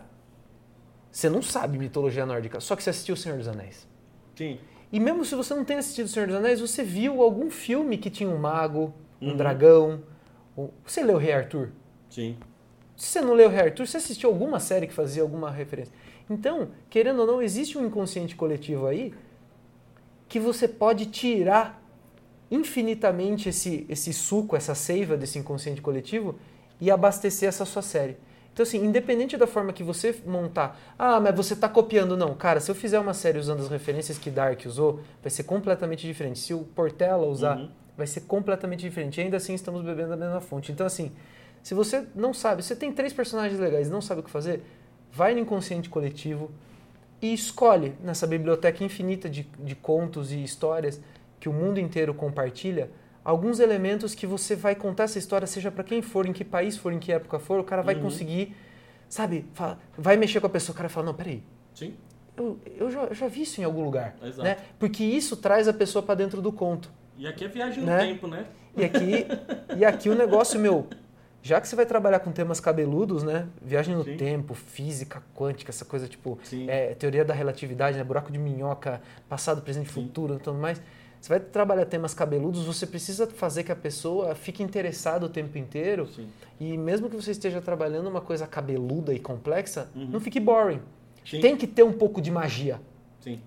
você 1.11 1.29
não 1.29 1.41
sabe 1.41 1.77
mitologia 1.77 2.25
nórdica, 2.25 2.61
só 2.61 2.73
que 2.73 2.81
você 2.81 2.91
assistiu 2.91 3.15
O 3.15 3.17
Senhor 3.17 3.37
dos 3.37 3.49
Anéis. 3.49 3.85
Sim. 4.33 4.57
E 4.93 4.97
mesmo 4.97 5.25
se 5.25 5.35
você 5.35 5.53
não 5.53 5.65
tenha 5.65 5.79
assistido 5.79 6.05
O 6.05 6.09
Senhor 6.09 6.27
dos 6.27 6.37
Anéis, 6.37 6.61
você 6.61 6.81
viu 6.81 7.21
algum 7.21 7.49
filme 7.49 7.97
que 7.97 8.09
tinha 8.09 8.29
um 8.29 8.37
mago, 8.37 8.93
um 9.21 9.31
uhum. 9.31 9.35
dragão. 9.35 10.03
Você 10.85 11.03
leu 11.03 11.17
Rei 11.17 11.33
Arthur? 11.33 11.71
Sim. 12.09 12.37
Se 12.95 13.07
você 13.07 13.21
não 13.21 13.33
leu 13.33 13.49
Rei 13.49 13.59
Arthur, 13.59 13.85
você 13.85 13.97
assistiu 13.97 14.29
alguma 14.29 14.61
série 14.61 14.87
que 14.87 14.93
fazia 14.93 15.21
alguma 15.21 15.51
referência. 15.51 15.93
Então, 16.29 16.69
querendo 16.89 17.19
ou 17.21 17.27
não, 17.27 17.41
existe 17.41 17.77
um 17.77 17.85
inconsciente 17.85 18.35
coletivo 18.35 18.85
aí 18.85 19.13
que 20.27 20.39
você 20.39 20.67
pode 20.67 21.07
tirar 21.07 21.81
infinitamente 22.51 23.49
esse, 23.49 23.85
esse 23.89 24.13
suco, 24.13 24.55
essa 24.55 24.75
seiva 24.75 25.17
desse 25.17 25.39
inconsciente 25.39 25.81
coletivo 25.81 26.35
e 26.79 26.89
abastecer 26.91 27.49
essa 27.49 27.65
sua 27.65 27.81
série. 27.81 28.17
Então, 28.53 28.63
assim, 28.63 28.83
independente 28.83 29.37
da 29.37 29.47
forma 29.47 29.71
que 29.71 29.83
você 29.83 30.15
montar, 30.25 30.77
ah, 30.97 31.19
mas 31.19 31.35
você 31.35 31.53
está 31.53 31.69
copiando, 31.69 32.17
não. 32.17 32.35
Cara, 32.35 32.59
se 32.59 32.69
eu 32.69 32.75
fizer 32.75 32.99
uma 32.99 33.13
série 33.13 33.37
usando 33.37 33.61
as 33.61 33.69
referências 33.69 34.17
que 34.17 34.29
Dark 34.29 34.65
usou, 34.65 34.99
vai 35.21 35.29
ser 35.29 35.43
completamente 35.43 36.05
diferente. 36.05 36.39
Se 36.39 36.53
o 36.53 36.59
Portela 36.59 37.25
usar, 37.25 37.57
uhum. 37.57 37.69
vai 37.97 38.05
ser 38.05 38.21
completamente 38.21 38.81
diferente. 38.81 39.19
E 39.19 39.23
ainda 39.23 39.37
assim, 39.37 39.53
estamos 39.53 39.81
bebendo 39.81 40.09
da 40.09 40.17
mesma 40.17 40.41
fonte. 40.41 40.71
Então, 40.71 40.85
assim, 40.85 41.11
se 41.63 41.73
você 41.73 42.05
não 42.15 42.33
sabe, 42.33 42.63
você 42.63 42.75
tem 42.75 42.91
três 42.91 43.13
personagens 43.13 43.59
legais 43.59 43.87
e 43.87 43.91
não 43.91 44.01
sabe 44.01 44.21
o 44.21 44.23
que 44.23 44.29
fazer, 44.29 44.61
vai 45.11 45.33
no 45.33 45.39
inconsciente 45.39 45.89
coletivo 45.89 46.51
e 47.21 47.33
escolhe 47.33 47.93
nessa 48.03 48.25
biblioteca 48.25 48.83
infinita 48.83 49.29
de, 49.29 49.47
de 49.59 49.75
contos 49.75 50.31
e 50.31 50.43
histórias 50.43 51.01
que 51.39 51.49
o 51.49 51.53
mundo 51.53 51.79
inteiro 51.79 52.13
compartilha 52.13 52.89
alguns 53.23 53.59
elementos 53.59 54.15
que 54.15 54.25
você 54.25 54.55
vai 54.55 54.75
contar 54.75 55.03
essa 55.03 55.19
história, 55.19 55.45
seja 55.45 55.69
para 55.71 55.83
quem 55.83 56.01
for, 56.01 56.25
em 56.25 56.33
que 56.33 56.43
país 56.43 56.77
for, 56.77 56.91
em 56.91 56.99
que 56.99 57.11
época 57.11 57.37
for, 57.39 57.59
o 57.59 57.63
cara 57.63 57.81
vai 57.81 57.95
uhum. 57.95 58.01
conseguir, 58.01 58.55
sabe, 59.07 59.45
fala, 59.53 59.79
vai 59.97 60.17
mexer 60.17 60.39
com 60.39 60.47
a 60.47 60.49
pessoa, 60.49 60.73
o 60.73 60.77
cara 60.77 60.89
fala, 60.89 61.07
não, 61.07 61.13
peraí. 61.13 61.43
Sim. 61.73 61.93
Eu, 62.35 62.57
eu, 62.65 62.89
já, 62.89 63.03
eu 63.03 63.13
já 63.13 63.27
vi 63.27 63.41
isso 63.41 63.59
em 63.59 63.63
algum 63.63 63.83
lugar. 63.83 64.15
Exato. 64.23 64.43
Né? 64.43 64.57
Porque 64.79 65.03
isso 65.03 65.35
traz 65.35 65.67
a 65.67 65.73
pessoa 65.73 66.01
para 66.01 66.15
dentro 66.15 66.41
do 66.41 66.51
conto. 66.51 66.89
E 67.17 67.27
aqui 67.27 67.43
é 67.43 67.47
viagem 67.49 67.81
no 67.81 67.85
né? 67.85 67.99
tempo, 67.99 68.27
né? 68.27 68.45
E 68.77 68.85
aqui, 68.85 69.27
e 69.77 69.83
aqui 69.83 70.09
o 70.09 70.15
negócio, 70.15 70.59
meu, 70.59 70.87
já 71.41 71.59
que 71.61 71.67
você 71.67 71.75
vai 71.75 71.85
trabalhar 71.85 72.19
com 72.19 72.31
temas 72.31 72.59
cabeludos, 72.59 73.23
né? 73.23 73.47
Viagem 73.61 73.95
no 73.95 74.03
Sim. 74.03 74.17
tempo, 74.17 74.53
física 74.53 75.23
quântica, 75.35 75.71
essa 75.71 75.85
coisa 75.85 76.07
tipo 76.07 76.37
é, 76.67 76.93
teoria 76.95 77.23
da 77.23 77.33
relatividade, 77.33 77.97
né? 77.97 78.03
buraco 78.03 78.31
de 78.31 78.37
minhoca, 78.37 79.01
passado, 79.27 79.61
presente, 79.61 79.91
Sim. 79.91 80.03
futuro, 80.03 80.39
tudo 80.39 80.57
mais. 80.57 80.81
Você 81.21 81.29
vai 81.29 81.39
trabalhar 81.39 81.85
temas 81.85 82.13
cabeludos, 82.13 82.63
você 82.63 82.87
precisa 82.87 83.27
fazer 83.27 83.63
que 83.63 83.71
a 83.71 83.75
pessoa 83.75 84.35
fique 84.35 84.63
interessada 84.63 85.25
o 85.25 85.29
tempo 85.29 85.57
inteiro. 85.57 86.07
Sim. 86.07 86.29
E 86.59 86.77
mesmo 86.77 87.09
que 87.09 87.15
você 87.15 87.31
esteja 87.31 87.61
trabalhando 87.61 88.07
uma 88.07 88.21
coisa 88.21 88.47
cabeluda 88.47 89.13
e 89.13 89.19
complexa, 89.19 89.89
uhum. 89.95 90.07
não 90.07 90.19
fique 90.19 90.39
boring. 90.39 90.81
Tem 91.41 91.55
que 91.55 91.67
ter 91.67 91.83
um 91.83 91.93
pouco 91.93 92.21
de 92.21 92.31
magia. 92.31 92.79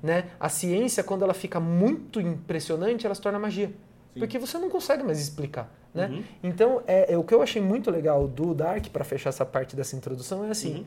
Né? 0.02 0.26
A 0.38 0.48
ciência, 0.48 1.02
quando 1.02 1.22
ela 1.22 1.34
fica 1.34 1.58
muito 1.58 2.20
impressionante, 2.20 3.06
ela 3.06 3.14
se 3.14 3.20
torna 3.20 3.38
magia. 3.38 3.72
Sim. 4.12 4.20
Porque 4.20 4.38
você 4.38 4.58
não 4.58 4.68
consegue 4.68 5.02
mais 5.02 5.20
explicar. 5.20 5.72
Né? 5.94 6.06
Uhum. 6.06 6.24
Então, 6.42 6.82
é, 6.86 7.12
é, 7.12 7.18
o 7.18 7.24
que 7.24 7.34
eu 7.34 7.42
achei 7.42 7.60
muito 7.60 7.90
legal 7.90 8.26
do 8.26 8.54
Dark, 8.54 8.86
para 8.88 9.04
fechar 9.04 9.30
essa 9.30 9.44
parte 9.44 9.76
dessa 9.76 9.94
introdução, 9.96 10.44
é 10.44 10.50
assim: 10.50 10.76
uhum. 10.76 10.84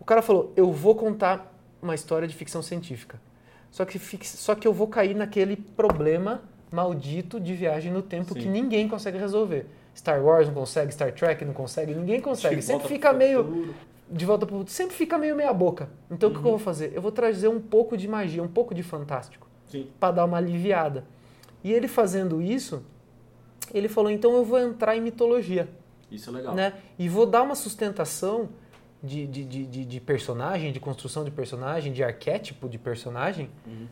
o 0.00 0.04
cara 0.04 0.22
falou, 0.22 0.52
eu 0.56 0.72
vou 0.72 0.94
contar 0.94 1.52
uma 1.82 1.94
história 1.94 2.26
de 2.26 2.34
ficção 2.34 2.62
científica. 2.62 3.20
Só 3.70 3.84
que, 3.84 3.98
só 4.26 4.54
que 4.54 4.66
eu 4.66 4.72
vou 4.72 4.88
cair 4.88 5.14
naquele 5.14 5.56
problema 5.56 6.42
maldito 6.70 7.40
de 7.40 7.54
viagem 7.54 7.92
no 7.92 8.02
tempo 8.02 8.34
Sim. 8.34 8.40
que 8.40 8.48
ninguém 8.48 8.88
consegue 8.88 9.18
resolver. 9.18 9.66
Star 9.96 10.22
Wars 10.22 10.46
não 10.46 10.54
consegue, 10.54 10.92
Star 10.92 11.12
Trek 11.12 11.44
não 11.44 11.52
consegue, 11.52 11.94
ninguém 11.94 12.20
consegue. 12.20 12.62
sempre 12.62 12.88
fica 12.88 13.12
meio. 13.12 13.74
De 14.08 14.26
volta 14.26 14.44
pro 14.44 14.56
futuro, 14.56 14.72
sempre 14.72 14.96
fica 14.96 15.16
meio 15.16 15.36
meia 15.36 15.52
boca. 15.52 15.88
Então 16.10 16.30
uhum. 16.30 16.36
o 16.36 16.40
que 16.40 16.46
eu 16.46 16.50
vou 16.50 16.58
fazer? 16.58 16.92
Eu 16.92 17.00
vou 17.00 17.12
trazer 17.12 17.46
um 17.46 17.60
pouco 17.60 17.96
de 17.96 18.08
magia, 18.08 18.42
um 18.42 18.48
pouco 18.48 18.74
de 18.74 18.82
fantástico. 18.82 19.46
para 20.00 20.14
dar 20.14 20.24
uma 20.24 20.36
aliviada. 20.36 21.04
E 21.62 21.72
ele 21.72 21.88
fazendo 21.88 22.40
isso, 22.40 22.82
ele 23.72 23.88
falou: 23.88 24.10
então 24.10 24.34
eu 24.34 24.44
vou 24.44 24.58
entrar 24.58 24.96
em 24.96 25.00
mitologia. 25.00 25.68
Isso 26.10 26.30
é 26.30 26.32
legal. 26.32 26.54
Né? 26.54 26.74
E 26.98 27.08
vou 27.08 27.26
dar 27.26 27.42
uma 27.42 27.54
sustentação 27.54 28.48
de, 29.02 29.26
de, 29.26 29.44
de, 29.44 29.84
de 29.84 30.00
personagem, 30.00 30.72
de 30.72 30.80
construção 30.80 31.24
de 31.24 31.30
personagem, 31.30 31.92
de 31.92 32.02
arquétipo 32.02 32.68
de 32.68 32.78
personagem, 32.78 33.50
uhum. 33.66 33.86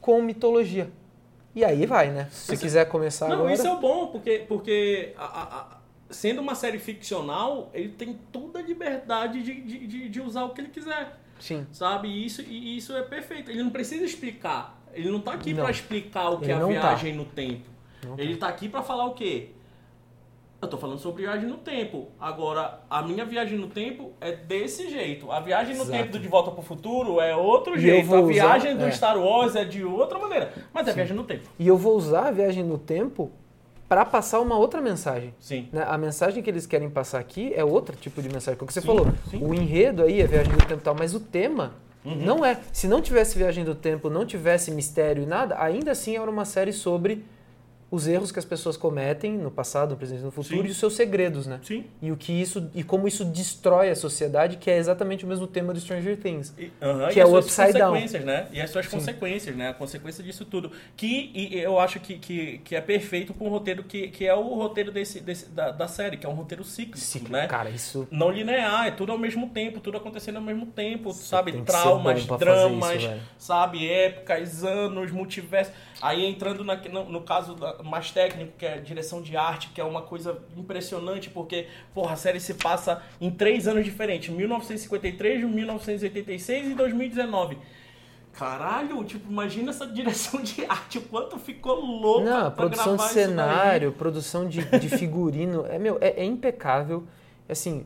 com 0.00 0.20
mitologia. 0.22 0.90
E 1.54 1.64
aí 1.64 1.86
vai, 1.86 2.10
né? 2.10 2.28
Se 2.30 2.52
Mas, 2.52 2.60
quiser 2.60 2.84
começar 2.86 3.28
não, 3.28 3.36
agora... 3.36 3.52
isso 3.52 3.66
é 3.66 3.76
bom, 3.76 4.06
porque, 4.08 4.44
porque 4.46 5.14
a, 5.16 5.24
a, 5.24 5.42
a, 5.42 5.80
sendo 6.10 6.40
uma 6.40 6.54
série 6.54 6.78
ficcional, 6.78 7.70
ele 7.74 7.88
tem 7.88 8.18
toda 8.30 8.58
a 8.58 8.62
liberdade 8.62 9.42
de, 9.42 9.60
de, 9.60 9.86
de, 9.86 10.08
de 10.08 10.20
usar 10.20 10.44
o 10.44 10.50
que 10.50 10.60
ele 10.60 10.68
quiser. 10.68 11.18
Sim. 11.40 11.66
Sabe? 11.72 12.08
E 12.08 12.24
isso, 12.24 12.42
e 12.42 12.76
isso 12.76 12.94
é 12.94 13.02
perfeito. 13.02 13.50
Ele 13.50 13.62
não 13.62 13.70
precisa 13.70 14.04
explicar. 14.04 14.79
Ele 14.94 15.10
não 15.10 15.18
está 15.18 15.32
aqui 15.32 15.54
para 15.54 15.70
explicar 15.70 16.30
o 16.30 16.38
que 16.38 16.50
é 16.50 16.54
a 16.54 16.60
tá. 16.60 16.66
viagem 16.66 17.12
tá. 17.12 17.18
no 17.18 17.24
tempo. 17.24 17.68
Não 18.06 18.18
ele 18.18 18.34
está 18.34 18.48
aqui 18.48 18.68
para 18.68 18.82
falar 18.82 19.06
o 19.06 19.14
quê? 19.14 19.50
Eu 20.62 20.68
tô 20.68 20.76
falando 20.76 20.98
sobre 20.98 21.22
viagem 21.22 21.48
no 21.48 21.56
tempo. 21.56 22.08
Agora, 22.20 22.80
a 22.90 23.00
minha 23.00 23.24
viagem 23.24 23.58
no 23.58 23.68
tempo 23.68 24.12
é 24.20 24.32
desse 24.32 24.90
jeito. 24.90 25.32
A 25.32 25.40
viagem 25.40 25.74
no 25.74 25.82
Exato. 25.82 25.98
tempo 25.98 26.12
do 26.12 26.18
De 26.18 26.28
Volta 26.28 26.50
pro 26.50 26.60
Futuro 26.60 27.18
é 27.18 27.34
outro 27.34 27.76
e 27.76 27.80
jeito. 27.80 28.14
A 28.14 28.20
viagem 28.20 28.72
usar, 28.72 28.78
do 28.78 28.88
é. 28.88 28.92
Star 28.92 29.18
Wars 29.18 29.56
é 29.56 29.64
de 29.64 29.82
outra 29.82 30.18
maneira. 30.18 30.52
Mas 30.72 30.86
é 30.86 30.92
viagem 30.92 31.16
no 31.16 31.24
tempo. 31.24 31.48
E 31.58 31.66
eu 31.66 31.78
vou 31.78 31.96
usar 31.96 32.28
a 32.28 32.30
viagem 32.30 32.62
no 32.62 32.76
tempo 32.76 33.30
para 33.88 34.04
passar 34.04 34.38
uma 34.40 34.58
outra 34.58 34.82
mensagem. 34.82 35.34
Sim. 35.40 35.68
Né? 35.72 35.82
A 35.88 35.96
mensagem 35.96 36.42
que 36.42 36.50
eles 36.50 36.66
querem 36.66 36.90
passar 36.90 37.18
aqui 37.18 37.52
é 37.54 37.64
outro 37.64 37.96
tipo 37.96 38.20
de 38.20 38.28
mensagem. 38.28 38.58
Como 38.58 38.70
você 38.70 38.82
sim, 38.82 38.86
falou, 38.86 39.06
sim. 39.30 39.42
o 39.42 39.54
enredo 39.54 40.02
aí 40.02 40.20
é 40.20 40.26
viagem 40.26 40.52
no 40.52 40.58
tempo 40.58 40.74
e 40.74 40.84
tal, 40.84 40.94
mas 40.94 41.14
o 41.14 41.20
tema 41.20 41.72
uhum. 42.04 42.16
não 42.16 42.44
é. 42.44 42.58
Se 42.72 42.86
não 42.88 43.00
tivesse 43.00 43.36
viagem 43.36 43.64
do 43.64 43.74
tempo, 43.74 44.10
não 44.10 44.24
tivesse 44.26 44.70
mistério 44.70 45.22
e 45.22 45.26
nada, 45.26 45.60
ainda 45.60 45.92
assim 45.92 46.16
era 46.16 46.30
uma 46.30 46.44
série 46.44 46.72
sobre 46.72 47.24
os 47.90 48.06
erros 48.06 48.30
que 48.30 48.38
as 48.38 48.44
pessoas 48.44 48.76
cometem 48.76 49.32
no 49.36 49.50
passado, 49.50 49.90
no 49.90 49.96
presente 49.96 50.20
e 50.20 50.24
no 50.24 50.30
futuro 50.30 50.62
Sim. 50.62 50.68
e 50.68 50.70
os 50.70 50.76
seus 50.76 50.94
segredos, 50.94 51.46
né? 51.46 51.58
Sim. 51.62 51.84
E 52.00 52.12
o 52.12 52.16
que 52.16 52.32
isso 52.32 52.70
e 52.74 52.84
como 52.84 53.08
isso 53.08 53.24
destrói 53.24 53.90
a 53.90 53.96
sociedade, 53.96 54.58
que 54.58 54.70
é 54.70 54.76
exatamente 54.76 55.24
o 55.24 55.28
mesmo 55.28 55.46
tema 55.46 55.72
do 55.72 55.80
Stranger 55.80 56.16
Things, 56.16 56.54
e, 56.56 56.66
uh 56.66 56.70
-huh, 56.80 57.12
que 57.12 57.20
é 57.20 57.26
o 57.26 57.36
upside 57.36 57.72
down. 57.72 57.94
Né? 58.24 58.48
E 58.52 58.60
as 58.60 58.70
suas 58.70 58.86
Sim. 58.86 58.92
consequências, 58.92 59.56
né? 59.56 59.68
A 59.68 59.74
consequência 59.74 60.22
disso 60.22 60.44
tudo, 60.44 60.70
que 60.96 61.32
eu 61.52 61.80
acho 61.80 61.98
que, 62.00 62.18
que, 62.18 62.58
que 62.58 62.76
é 62.76 62.80
perfeito 62.80 63.34
com 63.34 63.46
o 63.46 63.48
roteiro 63.48 63.82
que, 63.82 64.08
que 64.08 64.26
é 64.26 64.34
o 64.34 64.54
roteiro 64.54 64.92
desse, 64.92 65.20
desse 65.20 65.48
da, 65.50 65.70
da 65.70 65.88
série, 65.88 66.16
que 66.16 66.26
é 66.26 66.28
um 66.28 66.34
roteiro 66.34 66.62
cíclico, 66.62 67.30
né? 67.30 67.46
Cara, 67.48 67.70
isso 67.70 68.06
não 68.10 68.30
linear, 68.30 68.86
é 68.86 68.90
tudo 68.90 69.10
ao 69.12 69.18
mesmo 69.18 69.48
tempo, 69.50 69.80
tudo 69.80 69.96
acontecendo 69.96 70.36
ao 70.36 70.42
mesmo 70.42 70.66
tempo, 70.66 71.12
Você 71.12 71.24
sabe? 71.24 71.52
Traumas, 71.62 72.24
dramas, 72.26 73.02
isso, 73.02 73.10
sabe? 73.38 73.88
Épocas, 73.88 74.62
anos, 74.62 75.10
multiverso. 75.10 75.72
Aí 76.00 76.24
entrando 76.24 76.64
na, 76.64 76.76
no, 76.76 77.04
no 77.10 77.20
caso 77.22 77.56
mais 77.84 78.10
técnico, 78.10 78.52
que 78.58 78.66
é 78.66 78.78
direção 78.78 79.22
de 79.22 79.36
arte, 79.36 79.70
que 79.74 79.80
é 79.80 79.84
uma 79.84 80.02
coisa 80.02 80.38
impressionante, 80.56 81.30
porque, 81.30 81.66
porra, 81.94 82.14
a 82.14 82.16
série 82.16 82.40
se 82.40 82.54
passa 82.54 83.02
em 83.20 83.30
três 83.30 83.66
anos 83.66 83.84
diferentes: 83.84 84.28
1953, 84.34 85.44
1986 85.44 86.70
e 86.70 86.74
2019. 86.74 87.58
Caralho, 88.32 89.02
tipo, 89.04 89.30
imagina 89.30 89.70
essa 89.70 89.86
direção 89.86 90.42
de 90.42 90.64
arte, 90.64 90.98
o 90.98 91.02
quanto 91.02 91.38
ficou 91.38 91.80
louco. 91.80 92.24
Não, 92.24 92.50
produção 92.50 92.96
de 92.96 93.08
cenário, 93.08 93.92
produção 93.92 94.48
de, 94.48 94.64
de 94.78 94.88
figurino, 94.88 95.66
é, 95.66 95.78
meu, 95.78 95.98
é, 96.00 96.20
é 96.20 96.24
impecável. 96.24 97.04
Assim, 97.48 97.84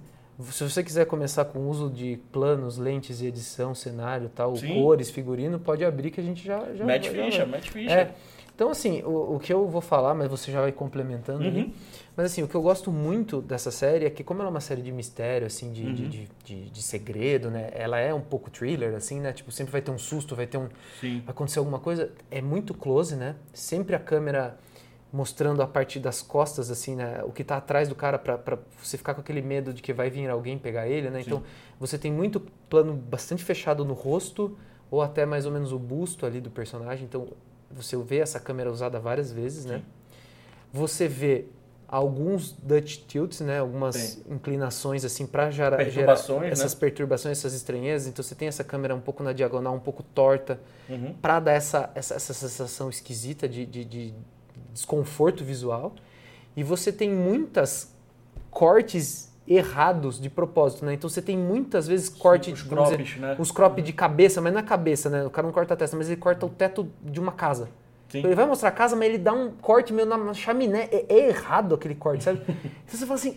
se 0.51 0.63
você 0.63 0.83
quiser 0.83 1.07
começar 1.07 1.45
com 1.47 1.61
o 1.61 1.69
uso 1.69 1.89
de 1.89 2.19
planos, 2.33 2.77
lentes 2.77 3.21
e 3.21 3.27
edição, 3.27 3.75
cenário, 3.75 4.31
tal, 4.35 4.55
Sim. 4.57 4.75
cores, 4.75 5.11
figurino, 5.11 5.59
pode 5.59 5.85
abrir 5.85 6.11
que 6.11 6.21
a 6.21 6.25
gente 6.25 6.45
já 6.45 6.61
já 6.75 6.85
Match 6.85 7.09
ficha, 7.09 7.47
match 7.47 7.69
ficha. 7.71 7.95
É. 7.95 8.15
Então 8.55 8.71
assim, 8.71 9.03
o, 9.03 9.35
o, 9.35 9.41
que 9.41 9.53
eu 9.53 9.67
vou 9.67 9.81
falar, 9.81 10.15
mas 10.15 10.29
você 10.29 10.53
já 10.53 10.61
vai 10.61 10.71
complementando. 10.71 11.45
Uhum. 11.45 11.73
Mas 12.17 12.27
assim, 12.27 12.43
o 12.43 12.49
que 12.49 12.55
eu 12.55 12.63
gosto 12.63 12.93
muito 12.93 13.43
dessa 13.43 13.71
série 13.71 14.05
é 14.05 14.11
que 14.11 14.23
como 14.23 14.41
ela 14.41 14.49
é 14.49 14.53
uma 14.53 14.61
série 14.61 14.81
de 14.81 14.93
mistério, 14.93 15.47
assim, 15.47 15.73
de, 15.73 15.83
uhum. 15.83 15.95
de, 15.95 16.09
de, 16.09 16.29
de, 16.45 16.71
de, 16.71 16.83
segredo, 16.83 17.51
né? 17.51 17.71
Ela 17.73 17.99
é 17.99 18.15
um 18.15 18.21
pouco 18.21 18.51
thriller, 18.51 18.95
assim, 18.95 19.21
né? 19.21 19.33
Tipo, 19.33 19.51
sempre 19.51 19.73
vai 19.73 19.83
ter 19.83 19.91
um 19.91 19.99
susto, 19.99 20.37
vai 20.37 20.47
ter 20.47 20.59
um... 20.59 20.69
Sim. 21.01 21.23
Vai 21.25 21.31
acontecer 21.31 21.59
alguma 21.59 21.81
coisa. 21.81 22.13
É 22.31 22.41
muito 22.41 22.73
close, 22.73 23.17
né? 23.17 23.35
Sempre 23.53 23.97
a 23.97 23.99
câmera 23.99 24.57
mostrando 25.13 25.63
a 25.63 25.67
parte 25.67 26.01
das 26.01 26.23
costas, 26.23 26.71
assim, 26.71 26.95
né? 26.97 27.23
O 27.25 27.33
que 27.33 27.43
está 27.43 27.57
atrás 27.57 27.89
do 27.89 27.95
cara 27.95 28.19
para 28.19 28.59
você 28.81 28.97
ficar 28.97 29.15
com 29.15 29.21
aquele 29.21 29.43
medo 29.43 29.73
de 29.73 29.81
que 29.81 29.93
vai 29.93 30.11
vir 30.11 30.29
alguém 30.29 30.59
pegar 30.59 30.89
ele, 30.89 31.09
né? 31.11 31.21
Sim. 31.21 31.27
Então, 31.27 31.43
você 31.79 31.97
tem 31.97 32.13
muito 32.13 32.41
plano 32.69 32.95
bastante 32.95 33.43
fechado 33.45 33.85
no 33.85 33.95
rosto 33.95 34.57
ou 34.91 35.03
até 35.03 35.25
mais 35.25 35.47
ou 35.47 35.53
menos 35.53 35.73
o 35.73 35.79
busto 35.79 36.27
ali 36.27 36.41
do 36.41 36.51
personagem. 36.51 37.05
Então, 37.05 37.29
você 37.75 37.97
vê 37.97 38.19
essa 38.19 38.38
câmera 38.38 38.71
usada 38.71 38.99
várias 38.99 39.33
vezes, 39.33 39.64
né? 39.64 39.83
Você 40.73 41.07
vê 41.09 41.47
alguns 41.87 42.52
Dutch 42.52 42.99
tilts, 43.07 43.40
né? 43.40 43.59
Algumas 43.59 44.19
inclinações 44.28 45.04
assim 45.04 45.26
para 45.26 45.50
gerar, 45.50 45.83
gerar, 45.85 46.14
essas 46.45 46.75
né? 46.75 46.81
perturbações, 46.81 47.38
essas 47.38 47.54
estranhezas. 47.54 48.09
Então 48.09 48.23
você 48.23 48.35
tem 48.35 48.49
essa 48.49 48.64
câmera 48.64 48.95
um 48.95 49.00
pouco 49.00 49.23
na 49.23 49.33
diagonal, 49.33 49.75
um 49.75 49.81
pouco 49.81 50.02
torta, 50.02 50.61
uhum. 50.88 51.14
para 51.21 51.40
dar 51.40 51.52
essa, 51.52 51.90
essa, 51.95 52.14
essa 52.14 52.35
sensação 52.35 52.88
esquisita 52.88 53.49
de, 53.49 53.66
de, 53.66 53.85
de 53.85 54.14
desconforto 54.73 55.45
visual. 55.45 55.95
E 56.57 56.62
você 56.62 56.93
tem 56.93 57.11
muitas 57.11 57.93
cortes 58.50 59.34
errados 59.47 60.21
de 60.21 60.31
propósito, 60.31 60.85
né? 60.85 60.95
Então 60.95 61.09
você 61.09 61.21
tem 61.21 61.37
muitas 61.37 61.87
vezes 61.87 62.09
corte, 62.09 62.47
Sim, 62.47 62.53
os 62.53 62.63
crops, 62.63 62.97
dizer, 62.97 63.21
né? 63.21 63.37
Os 63.39 63.51
crop 63.51 63.83
de 63.83 63.93
cabeça, 63.93 64.41
mas 64.41 64.53
na 64.53 64.63
cabeça, 64.63 65.11
né? 65.11 65.25
O 65.25 65.31
cara 65.31 65.47
não 65.47 65.53
corta 65.53 65.75
a 65.75 65.77
testa, 65.77 65.97
mas 65.97 66.09
ele 66.09 66.17
corta 66.17 66.47
o 66.47 66.49
teto 66.49 66.89
de 67.03 67.21
uma 67.21 67.33
casa. 67.33 67.69
Sim. 68.09 68.21
Ele 68.21 68.35
vai 68.35 68.47
mostrar 68.47 68.69
a 68.69 68.73
casa, 68.73 68.95
mas 68.95 69.09
ele 69.09 69.19
dá 69.19 69.33
um 69.33 69.51
corte 69.51 69.93
meio 69.93 70.07
na 70.07 70.33
chaminé. 70.35 70.89
É, 70.93 71.05
é 71.09 71.29
errado 71.29 71.75
aquele 71.75 71.97
corte, 71.97 72.23
sabe? 72.25 72.41
então 72.47 72.61
você 72.87 73.05
fala 73.05 73.19
assim, 73.19 73.37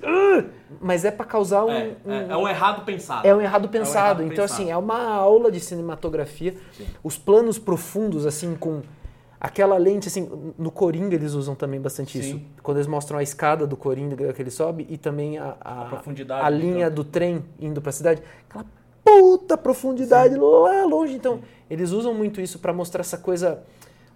mas 0.80 1.04
é 1.04 1.10
para 1.10 1.26
causar 1.26 1.66
um, 1.66 1.72
é, 1.72 1.96
um, 2.06 2.12
é, 2.12 2.28
é, 2.30 2.38
um 2.38 2.48
errado 2.48 2.86
pensado. 2.86 3.28
É 3.28 3.34
um 3.34 3.42
errado 3.42 3.68
pensado. 3.70 3.96
É 3.96 4.00
um 4.00 4.06
errado 4.06 4.24
então 4.24 4.44
pensado. 4.44 4.62
assim, 4.62 4.72
é 4.72 4.78
uma 4.78 5.16
aula 5.16 5.52
de 5.52 5.60
cinematografia. 5.60 6.56
Sim. 6.74 6.86
Os 7.04 7.18
planos 7.18 7.58
profundos 7.58 8.26
assim 8.26 8.56
com 8.56 8.82
Aquela 9.40 9.78
lente, 9.78 10.08
assim, 10.08 10.54
no 10.58 10.72
Coringa 10.72 11.14
eles 11.14 11.34
usam 11.34 11.54
também 11.54 11.80
bastante 11.80 12.14
Sim. 12.14 12.20
isso. 12.20 12.42
Quando 12.64 12.78
eles 12.78 12.88
mostram 12.88 13.20
a 13.20 13.24
escada 13.24 13.68
do 13.68 13.78
Coringa 13.78 14.34
que 14.34 14.42
ele 14.42 14.50
sobe 14.50 14.88
e 14.90 14.98
também 14.98 15.38
a, 15.38 15.56
a, 15.62 15.82
a 15.84 15.86
profundidade, 15.86 16.46
a 16.46 16.50
linha 16.50 16.86
então. 16.86 16.96
do 16.96 17.04
trem 17.04 17.46
indo 17.60 17.80
para 17.80 17.92
a 17.92 17.94
cidade. 17.94 18.24
Aquela 18.50 18.66
puta 19.04 19.56
profundidade 19.56 20.34
Sim. 20.34 20.40
lá 20.40 20.86
longe. 20.86 21.14
Então, 21.14 21.38
Sim. 21.38 21.44
eles 21.70 21.92
usam 21.92 22.16
muito 22.16 22.42
isso 22.42 22.58
para 22.58 22.74
mostrar 22.74 23.02
essa 23.02 23.18
coisa, 23.18 23.64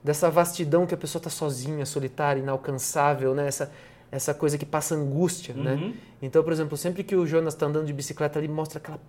dessa 0.04 0.30
vastidão 0.30 0.88
que 0.88 0.94
a 0.96 0.98
pessoa 0.98 1.20
está 1.20 1.30
sozinha, 1.30 1.86
solitária, 1.86 2.42
inalcançável, 2.42 3.36
né? 3.36 3.48
Essa, 3.48 3.72
essa 4.12 4.34
coisa 4.34 4.58
que 4.58 4.66
passa 4.66 4.96
angústia, 4.96 5.54
né? 5.54 5.74
uhum. 5.74 5.90
né? 5.90 5.94
Então, 6.22 6.44
por 6.44 6.52
exemplo, 6.52 6.76
sempre 6.76 7.04
que 7.04 7.16
o 7.16 7.26
Jonas 7.28 7.54
está 7.54 7.68
andando 7.68 7.86
de 7.86 7.94
bicicleta, 7.94 8.40
ele 8.40 8.48
mostra 8.48 8.80
aquela 8.80 9.00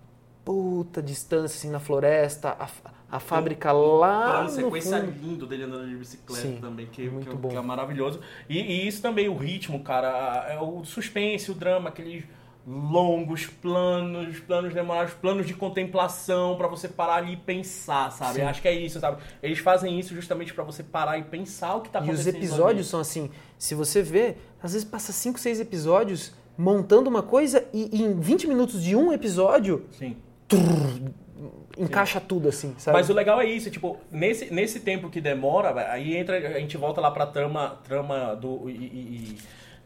puta 0.44 1.02
distância 1.02 1.56
assim 1.56 1.70
na 1.70 1.80
floresta, 1.80 2.50
a, 2.50 2.68
a 3.12 3.20
fábrica 3.20 3.74
um, 3.74 3.98
lá 3.98 4.40
um 4.40 4.44
no 4.44 4.48
sequência 4.48 4.98
fundo. 4.98 5.12
lindo 5.20 5.46
dele 5.46 5.64
andando 5.64 5.86
de 5.86 5.96
bicicleta 5.96 6.48
Sim, 6.48 6.56
também, 6.58 6.86
que, 6.86 7.10
muito 7.10 7.28
que, 7.28 7.36
bom. 7.36 7.50
que 7.50 7.56
é 7.56 7.60
maravilhoso. 7.60 8.20
E, 8.48 8.58
e, 8.58 8.88
isso 8.88 9.02
também, 9.02 9.28
o 9.28 9.36
ritmo, 9.36 9.80
cara, 9.80 10.46
é 10.48 10.58
o 10.58 10.82
suspense, 10.82 11.50
o 11.50 11.54
drama, 11.54 11.90
aqueles 11.90 12.24
longos 12.66 13.44
planos, 13.44 14.40
planos 14.40 14.72
demorados, 14.72 15.12
planos 15.12 15.46
de 15.46 15.52
contemplação 15.52 16.56
para 16.56 16.66
você 16.68 16.88
parar 16.88 17.16
ali 17.16 17.34
e 17.34 17.36
pensar, 17.36 18.10
sabe? 18.12 18.36
Sim. 18.36 18.42
Acho 18.42 18.62
que 18.62 18.68
é 18.68 18.72
isso, 18.72 18.98
sabe? 18.98 19.22
Eles 19.42 19.58
fazem 19.58 20.00
isso 20.00 20.14
justamente 20.14 20.54
para 20.54 20.64
você 20.64 20.82
parar 20.82 21.18
e 21.18 21.24
pensar 21.24 21.74
o 21.74 21.82
que 21.82 21.90
tá 21.90 21.98
acontecendo. 21.98 22.34
E 22.34 22.38
os 22.38 22.44
episódios 22.44 22.86
são 22.86 23.00
assim, 23.00 23.30
se 23.58 23.74
você 23.74 24.00
vê, 24.00 24.36
às 24.62 24.72
vezes 24.72 24.88
passa 24.88 25.12
5, 25.12 25.38
6 25.38 25.60
episódios 25.60 26.32
montando 26.56 27.10
uma 27.10 27.22
coisa 27.22 27.62
e, 27.74 27.90
e 27.92 28.02
em 28.02 28.18
20 28.18 28.46
minutos 28.46 28.82
de 28.82 28.96
um 28.96 29.12
episódio, 29.12 29.84
Sim 29.90 30.16
encaixa 31.78 32.20
Sim. 32.20 32.26
tudo 32.26 32.48
assim, 32.48 32.74
sabe? 32.78 32.96
Mas 32.96 33.08
o 33.08 33.12
legal 33.12 33.40
é 33.40 33.46
isso, 33.46 33.70
tipo, 33.70 33.98
nesse, 34.10 34.52
nesse 34.52 34.80
tempo 34.80 35.08
que 35.08 35.20
demora, 35.20 35.90
aí 35.90 36.16
entra, 36.16 36.36
a 36.36 36.58
gente 36.60 36.76
volta 36.76 37.00
lá 37.00 37.10
pra 37.10 37.26
trama, 37.26 37.78
trama 37.84 38.34
do 38.34 38.68
e, 38.68 38.74
e, 38.74 39.38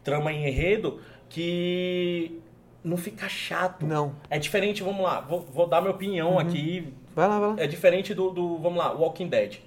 trama 0.03 0.31
em 0.31 0.47
enredo 0.47 0.99
que 1.29 2.41
não 2.83 2.97
fica 2.97 3.27
chato. 3.27 3.85
Não. 3.85 4.15
É 4.29 4.39
diferente, 4.39 4.83
vamos 4.83 5.01
lá, 5.01 5.21
vou, 5.21 5.41
vou 5.41 5.67
dar 5.67 5.81
minha 5.81 5.93
opinião 5.93 6.33
uhum. 6.33 6.39
aqui. 6.39 6.93
Vai 7.15 7.27
lá, 7.27 7.39
vai 7.39 7.49
lá. 7.49 7.55
É 7.57 7.67
diferente 7.67 8.13
do, 8.13 8.29
do, 8.31 8.57
vamos 8.57 8.77
lá, 8.77 8.91
Walking 8.91 9.27
Dead. 9.27 9.59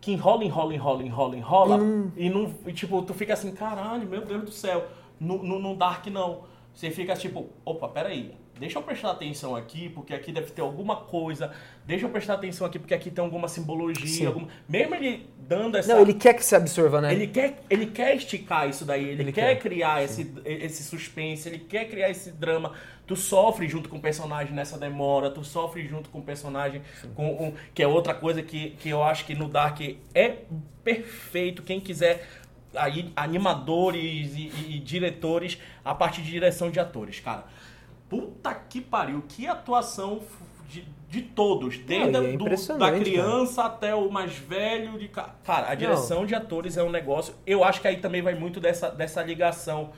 que 0.00 0.12
enrola, 0.12 0.44
enrola, 0.44 0.74
enrola, 0.74 1.02
enrola, 1.04 1.36
enrola, 1.36 1.76
hum. 1.76 2.10
e, 2.16 2.30
não, 2.30 2.52
e 2.66 2.72
tipo, 2.72 3.00
tu 3.02 3.14
fica 3.14 3.34
assim, 3.34 3.52
caralho, 3.52 4.08
meu 4.08 4.24
Deus 4.24 4.42
do 4.42 4.52
céu, 4.52 4.86
no, 5.20 5.42
no, 5.42 5.58
no 5.58 5.76
Dark 5.76 6.06
não. 6.06 6.42
Você 6.74 6.90
fica 6.90 7.14
tipo, 7.14 7.48
opa, 7.64 7.88
peraí, 7.88 8.34
deixa 8.58 8.78
eu 8.78 8.82
prestar 8.82 9.10
atenção 9.10 9.56
aqui, 9.56 9.88
porque 9.88 10.14
aqui 10.14 10.32
deve 10.32 10.50
ter 10.50 10.62
alguma 10.62 10.96
coisa, 10.96 11.50
deixa 11.84 12.06
eu 12.06 12.10
prestar 12.10 12.34
atenção 12.34 12.66
aqui, 12.66 12.78
porque 12.78 12.94
aqui 12.94 13.10
tem 13.10 13.24
alguma 13.24 13.48
simbologia, 13.48 14.28
alguma... 14.28 14.48
mesmo 14.68 14.94
ele 14.94 15.28
dando 15.38 15.76
essa... 15.76 15.92
Não, 15.92 16.00
ele 16.00 16.14
quer 16.14 16.34
que 16.34 16.44
se 16.44 16.54
absorva, 16.54 17.00
né? 17.00 17.12
Ele 17.12 17.26
quer, 17.26 17.62
ele 17.68 17.86
quer 17.86 18.16
esticar 18.16 18.68
isso 18.68 18.84
daí, 18.84 19.04
ele, 19.04 19.22
ele 19.22 19.32
quer, 19.32 19.54
quer, 19.54 19.60
criar 19.60 20.02
esse, 20.02 20.32
esse 20.44 20.82
suspense, 20.84 21.48
ele 21.48 21.58
quer 21.58 21.86
criar 21.88 22.10
esse 22.10 22.30
drama. 22.30 22.72
Tu 23.06 23.16
sofre 23.16 23.68
junto 23.68 23.88
com 23.88 23.98
o 23.98 24.00
personagem 24.00 24.54
nessa 24.54 24.78
demora, 24.78 25.30
tu 25.30 25.44
sofre 25.44 25.86
junto 25.86 26.08
com 26.08 26.20
o 26.20 26.22
personagem, 26.22 26.80
com, 27.14 27.36
com, 27.36 27.54
que 27.74 27.82
é 27.82 27.86
outra 27.86 28.14
coisa 28.14 28.42
que, 28.42 28.70
que 28.70 28.88
eu 28.88 29.02
acho 29.02 29.26
que 29.26 29.34
no 29.34 29.48
Dark 29.48 29.80
é 30.14 30.36
perfeito, 30.82 31.62
quem 31.62 31.80
quiser 31.80 32.26
aí 32.76 33.12
animadores 33.14 34.34
e, 34.34 34.40
e, 34.40 34.76
e, 34.76 34.78
diretores 34.78 35.58
a 35.84 35.94
partir 35.94 36.22
de 36.22 36.30
direção 36.30 36.70
de 36.70 36.80
atores, 36.80 37.20
cara. 37.20 37.44
Puta 38.14 38.54
que 38.54 38.80
pariu, 38.80 39.24
que 39.28 39.46
atuação 39.46 40.20
de, 40.68 40.86
de 41.08 41.22
todos, 41.22 41.78
desde 41.78 42.16
é 42.16 42.36
do, 42.36 42.78
da 42.78 42.92
criança 42.92 43.62
cara. 43.62 43.74
até 43.74 43.94
o 43.94 44.10
mais 44.10 44.36
velho. 44.36 44.98
De, 44.98 45.08
cara, 45.08 45.68
a 45.68 45.74
direção 45.74 46.20
Não. 46.20 46.26
de 46.26 46.34
atores 46.34 46.76
é 46.76 46.82
um 46.82 46.90
negócio. 46.90 47.34
Eu 47.44 47.64
acho 47.64 47.80
que 47.80 47.88
aí 47.88 47.96
também 47.96 48.22
vai 48.22 48.34
muito 48.34 48.60
dessa, 48.60 48.90
dessa 48.90 49.22
ligação 49.22 49.90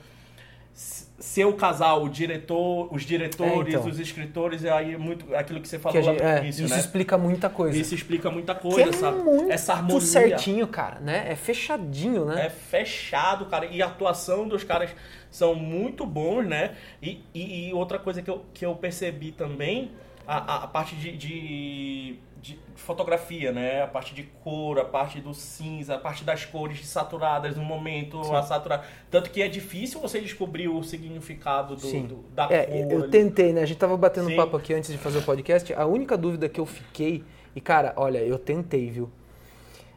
ser 1.19 1.45
o 1.45 1.53
casal, 1.53 2.03
o 2.03 2.09
diretor, 2.09 2.93
os 2.93 3.03
diretores, 3.03 3.73
é, 3.73 3.77
então. 3.77 3.89
os 3.89 3.99
escritores, 3.99 4.63
é 4.63 4.71
aí 4.71 4.95
muito 4.97 5.33
aquilo 5.35 5.59
que 5.59 5.67
você 5.67 5.79
falou 5.79 5.99
que 5.99 6.05
gente, 6.05 6.21
lá 6.21 6.33
no 6.33 6.43
início, 6.43 6.65
Isso 6.65 6.73
né? 6.73 6.79
explica 6.79 7.17
muita 7.17 7.49
coisa. 7.49 7.77
Isso 7.77 7.95
explica 7.95 8.29
muita 8.29 8.53
coisa, 8.53 8.89
é 8.89 8.93
sabe? 8.93 9.23
Muito 9.23 9.51
Essa 9.51 9.73
harmonia. 9.73 10.01
certinho, 10.01 10.67
cara, 10.67 10.99
né? 10.99 11.25
É 11.31 11.35
fechadinho, 11.35 12.25
né? 12.25 12.45
É 12.45 12.49
fechado, 12.49 13.47
cara. 13.47 13.65
E 13.65 13.81
a 13.81 13.87
atuação 13.87 14.47
dos 14.47 14.63
caras 14.63 14.91
são 15.31 15.55
muito 15.55 16.05
bons, 16.05 16.45
né? 16.45 16.75
E, 17.01 17.23
e, 17.33 17.69
e 17.69 17.73
outra 17.73 17.97
coisa 17.97 18.21
que 18.21 18.29
eu, 18.29 18.45
que 18.53 18.65
eu 18.65 18.75
percebi 18.75 19.31
também, 19.31 19.91
a, 20.27 20.63
a 20.63 20.67
parte 20.67 20.95
de, 20.95 21.17
de 21.17 22.19
de 22.41 22.59
fotografia, 22.75 23.51
né? 23.51 23.81
A 23.81 23.87
parte 23.87 24.13
de 24.13 24.23
cor, 24.23 24.79
a 24.79 24.85
parte 24.85 25.19
do 25.19 25.33
cinza, 25.33 25.95
a 25.95 25.97
parte 25.97 26.23
das 26.23 26.45
cores 26.45 26.85
saturadas 26.87 27.55
no 27.55 27.63
momento, 27.63 28.23
Sim. 28.23 28.35
a 28.35 28.41
saturada. 28.43 28.83
Tanto 29.09 29.29
que 29.29 29.41
é 29.41 29.47
difícil 29.47 29.99
você 29.99 30.19
descobrir 30.19 30.67
o 30.67 30.81
significado 30.83 31.75
do, 31.75 32.03
do 32.03 32.15
da 32.33 32.45
é, 32.45 32.65
cor. 32.65 32.91
Eu 32.91 33.01
ali. 33.03 33.11
tentei, 33.11 33.53
né? 33.53 33.61
A 33.61 33.65
gente 33.65 33.77
tava 33.77 33.97
batendo 33.97 34.29
Sim. 34.29 34.35
papo 34.35 34.55
aqui 34.57 34.73
antes 34.73 34.91
de 34.91 34.97
fazer 34.97 35.19
o 35.19 35.23
podcast. 35.23 35.73
A 35.73 35.85
única 35.85 36.17
dúvida 36.17 36.47
que 36.47 36.59
eu 36.59 36.65
fiquei, 36.65 37.23
e 37.55 37.61
cara, 37.61 37.93
olha, 37.95 38.19
eu 38.19 38.37
tentei, 38.37 38.89
viu? 38.89 39.09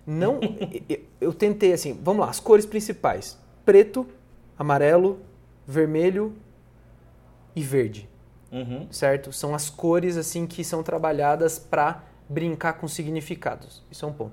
Não. 0.07 0.41
eu 1.21 1.33
tentei 1.33 1.73
assim, 1.73 1.99
vamos 2.03 2.25
lá, 2.25 2.31
as 2.31 2.41
cores 2.41 2.67
principais: 2.67 3.39
preto, 3.65 4.07
amarelo, 4.59 5.21
vermelho 5.67 6.35
e 7.55 7.63
verde. 7.63 8.09
Uhum. 8.51 8.89
Certo? 8.91 9.33
São 9.33 9.55
as 9.55 9.71
cores 9.71 10.17
assim 10.17 10.47
que 10.47 10.65
são 10.65 10.83
trabalhadas 10.83 11.59
para 11.59 12.10
brincar 12.31 12.75
com 12.75 12.87
significados. 12.87 13.83
Isso 13.91 14.05
é 14.05 14.09
um 14.09 14.13
ponto. 14.13 14.33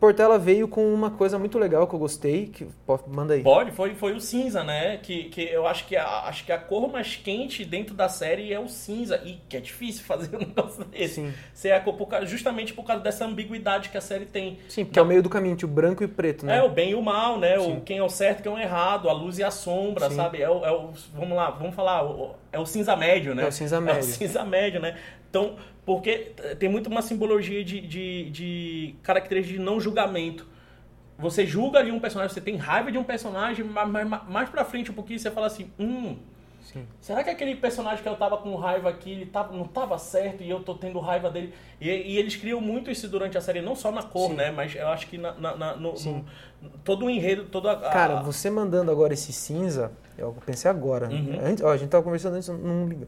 Portela 0.00 0.38
veio 0.38 0.66
com 0.66 0.94
uma 0.94 1.10
coisa 1.10 1.38
muito 1.38 1.58
legal 1.58 1.86
que 1.86 1.94
eu 1.94 1.98
gostei, 1.98 2.46
que 2.46 2.66
manda 3.06 3.34
aí. 3.34 3.42
Pode, 3.42 3.70
foi, 3.70 3.94
foi 3.94 4.14
o 4.14 4.20
cinza, 4.20 4.64
né? 4.64 4.96
Que, 4.96 5.24
que 5.24 5.42
eu 5.42 5.66
acho 5.66 5.86
que, 5.86 5.94
a, 5.94 6.20
acho 6.20 6.42
que 6.46 6.50
a 6.50 6.56
cor 6.56 6.90
mais 6.90 7.16
quente 7.16 7.66
dentro 7.66 7.94
da 7.94 8.08
série 8.08 8.50
é 8.50 8.58
o 8.58 8.66
cinza. 8.66 9.20
E 9.22 9.38
que 9.46 9.58
é 9.58 9.60
difícil 9.60 10.02
fazer 10.08 10.34
um 10.34 10.38
negócio 10.38 10.82
desse. 10.86 11.16
Sim. 11.16 11.34
Ser 11.52 11.72
a 11.72 11.80
cor, 11.80 11.98
justamente 12.24 12.72
por 12.72 12.82
causa 12.84 13.02
dessa 13.02 13.26
ambiguidade 13.26 13.90
que 13.90 13.98
a 13.98 14.00
série 14.00 14.24
tem. 14.24 14.58
Sim, 14.70 14.86
porque 14.86 14.98
é 14.98 15.02
o 15.02 15.04
meio 15.04 15.22
do 15.22 15.28
caminho, 15.28 15.54
o 15.62 15.68
branco 15.68 16.02
e 16.02 16.06
o 16.06 16.08
preto, 16.08 16.46
né? 16.46 16.56
É, 16.56 16.62
o 16.62 16.70
bem 16.70 16.92
e 16.92 16.94
o 16.94 17.02
mal, 17.02 17.38
né? 17.38 17.58
O, 17.58 17.82
quem 17.82 17.98
é 17.98 18.02
o 18.02 18.08
certo, 18.08 18.42
quem 18.42 18.50
é 18.50 18.54
o 18.54 18.58
errado, 18.58 19.06
a 19.06 19.12
luz 19.12 19.38
e 19.38 19.44
a 19.44 19.50
sombra, 19.50 20.08
Sim. 20.08 20.16
sabe? 20.16 20.40
É 20.40 20.48
o, 20.48 20.64
é 20.64 20.72
o, 20.72 20.92
vamos 21.12 21.36
lá, 21.36 21.50
vamos 21.50 21.74
falar, 21.74 22.02
é 22.50 22.58
o 22.58 22.64
cinza 22.64 22.96
médio, 22.96 23.34
né? 23.34 23.44
É 23.44 23.48
o 23.48 23.52
cinza 23.52 23.78
médio. 23.78 23.98
É 23.98 24.00
o 24.00 24.04
cinza 24.04 24.44
médio, 24.44 24.80
né? 24.80 24.96
Então, 25.30 25.56
porque 25.86 26.32
tem 26.58 26.68
muito 26.68 26.88
uma 26.88 27.00
simbologia 27.00 27.64
de, 27.64 27.80
de, 27.80 28.30
de 28.30 28.94
características 29.02 29.58
de 29.58 29.64
não 29.64 29.80
julgamento. 29.80 30.46
Você 31.18 31.46
julga 31.46 31.78
ali 31.78 31.92
um 31.92 32.00
personagem, 32.00 32.34
você 32.34 32.40
tem 32.40 32.56
raiva 32.56 32.90
de 32.90 32.98
um 32.98 33.04
personagem, 33.04 33.64
mas 33.64 33.88
mais, 33.88 34.28
mais 34.28 34.48
pra 34.48 34.64
frente 34.64 34.90
um 34.90 34.94
pouquinho 34.94 35.18
você 35.18 35.30
fala 35.30 35.46
assim, 35.46 35.70
hum, 35.78 36.16
Sim. 36.62 36.86
será 37.00 37.22
que 37.22 37.30
aquele 37.30 37.54
personagem 37.54 38.02
que 38.02 38.08
eu 38.08 38.16
tava 38.16 38.38
com 38.38 38.54
raiva 38.56 38.88
aqui, 38.88 39.12
ele 39.12 39.26
tava, 39.26 39.54
não 39.54 39.64
tava 39.64 39.98
certo 39.98 40.42
e 40.42 40.48
eu 40.48 40.60
tô 40.60 40.74
tendo 40.74 40.98
raiva 40.98 41.30
dele? 41.30 41.52
E, 41.80 41.88
e 41.88 42.18
eles 42.18 42.36
criam 42.36 42.60
muito 42.60 42.90
isso 42.90 43.06
durante 43.06 43.36
a 43.36 43.40
série, 43.40 43.60
não 43.60 43.76
só 43.76 43.92
na 43.92 44.02
cor, 44.02 44.30
Sim. 44.30 44.36
né? 44.36 44.50
Mas 44.50 44.74
eu 44.74 44.88
acho 44.88 45.06
que 45.06 45.18
na, 45.18 45.32
na, 45.32 45.56
na 45.56 45.76
no, 45.76 45.92
no, 45.92 46.24
todo 46.82 47.04
o 47.04 47.10
enredo, 47.10 47.44
toda 47.44 47.72
a... 47.72 47.90
Cara, 47.90 48.22
você 48.22 48.48
mandando 48.48 48.90
agora 48.90 49.12
esse 49.12 49.32
cinza, 49.32 49.92
eu 50.16 50.34
pensei 50.46 50.70
agora. 50.70 51.08
Uhum. 51.10 51.38
Antes, 51.42 51.62
ó, 51.62 51.70
a 51.70 51.76
gente 51.76 51.90
tava 51.90 52.02
conversando 52.02 52.36
antes, 52.36 52.48
não 52.48 52.88
liga. 52.88 53.06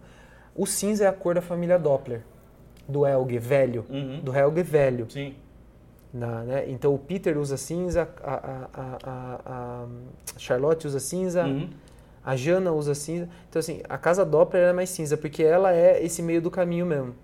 O 0.55 0.67
cinza 0.67 1.05
é 1.05 1.07
a 1.09 1.13
cor 1.13 1.35
da 1.35 1.43
família 1.43 1.79
Doppler 1.79 2.23
do 2.87 3.07
Helge 3.07 3.39
velho, 3.39 3.85
uhum. 3.89 4.21
do 4.21 4.37
Helge 4.37 4.63
velho. 4.63 5.07
Sim. 5.09 5.35
Na, 6.13 6.43
né? 6.43 6.65
Então 6.69 6.95
o 6.95 6.99
Peter 6.99 7.39
usa 7.39 7.57
cinza, 7.57 8.09
a, 8.23 8.35
a, 8.35 8.69
a, 8.75 9.39
a 9.47 9.87
Charlotte 10.37 10.87
usa 10.87 11.01
cinza, 11.01 11.45
uhum. 11.45 11.71
a 12.25 12.37
Jana 12.37 12.71
usa 12.73 12.95
cinza. 12.95 13.29
Então 13.49 13.61
assim, 13.61 13.81
a 13.89 13.97
casa 13.97 14.25
Doppler 14.25 14.69
é 14.69 14.73
mais 14.73 14.91
cinza, 14.91 15.17
porque 15.17 15.43
ela 15.43 15.75
é 15.75 16.05
esse 16.05 16.23
meio 16.23 16.43
do 16.43 16.51
caminho 16.51 16.85
mesmo. 16.85 17.15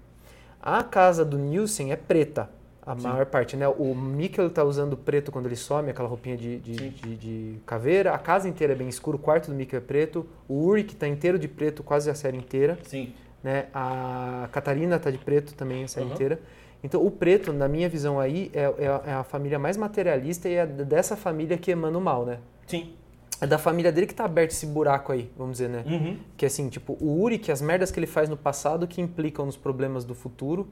A 0.61 0.83
casa 0.83 1.25
do 1.25 1.39
Nielsen 1.39 1.93
é 1.93 1.97
preta, 1.97 2.49
a 2.89 2.97
Sim. 2.97 3.03
maior 3.03 3.27
parte, 3.27 3.55
né? 3.55 3.69
O 3.69 3.95
Mikkel 3.95 4.47
está 4.47 4.65
usando 4.65 4.97
preto 4.97 5.31
quando 5.31 5.45
ele 5.45 5.57
some, 5.57 5.91
aquela 5.91 6.09
roupinha 6.09 6.39
de, 6.39 6.59
de, 6.59 6.89
de, 6.89 7.17
de, 7.17 7.55
caveira. 7.67 8.15
A 8.15 8.19
casa 8.19 8.49
inteira 8.49 8.73
é 8.73 8.77
bem 8.77 8.89
escura, 8.89 9.15
o 9.15 9.21
quarto 9.21 9.51
do 9.51 9.55
Mikkel 9.55 9.77
é 9.79 9.83
preto. 9.83 10.27
O 10.49 10.65
Uric 10.67 10.95
está 10.95 11.07
inteiro 11.07 11.39
de 11.39 11.47
preto 11.47 11.83
quase 11.83 12.09
a 12.09 12.15
série 12.15 12.39
inteira. 12.39 12.79
Sim. 12.85 13.13
Né? 13.45 13.67
A 13.75 14.49
Catarina 14.51 14.99
tá 14.99 15.11
de 15.11 15.19
preto 15.19 15.53
também 15.53 15.85
a 15.85 15.89
série 15.89 16.07
uhum. 16.07 16.15
inteira. 16.15 16.41
Então, 16.83 17.05
o 17.05 17.11
preto, 17.11 17.53
na 17.53 17.69
minha 17.69 17.91
visão 17.91 18.19
aí, 18.19 18.51
é, 18.55 18.63
é, 18.63 19.01
é, 19.07 19.13
a 19.13 19.23
família 19.23 19.59
mais 19.59 19.77
materialista 19.77 20.49
e 20.49 20.55
é 20.55 20.65
dessa 20.65 21.15
família 21.15 21.59
que 21.59 21.71
emana 21.71 21.99
o 21.99 22.01
mal, 22.01 22.25
né? 22.25 22.39
Sim. 22.67 22.95
É 23.39 23.47
da 23.47 23.59
família 23.59 23.93
dele 23.93 24.07
que 24.07 24.15
tá 24.15 24.25
aberto 24.25 24.53
esse 24.53 24.65
buraco 24.65 25.13
aí, 25.13 25.31
vamos 25.37 25.59
dizer, 25.59 25.69
né? 25.69 25.85
Uhum. 25.87 26.17
Que 26.39 26.47
assim, 26.47 26.71
tipo, 26.71 26.97
o 27.01 27.21
Uri, 27.21 27.39
que 27.39 27.53
as 27.53 27.61
merdas 27.61 27.91
que 27.91 28.01
ele 28.01 28.07
faz 28.07 28.31
no 28.31 28.37
passado 28.37 28.87
que 28.87 29.01
implicam 29.01 29.45
nos 29.45 29.57
problemas 29.59 30.05
do 30.05 30.15
futuro, 30.15 30.69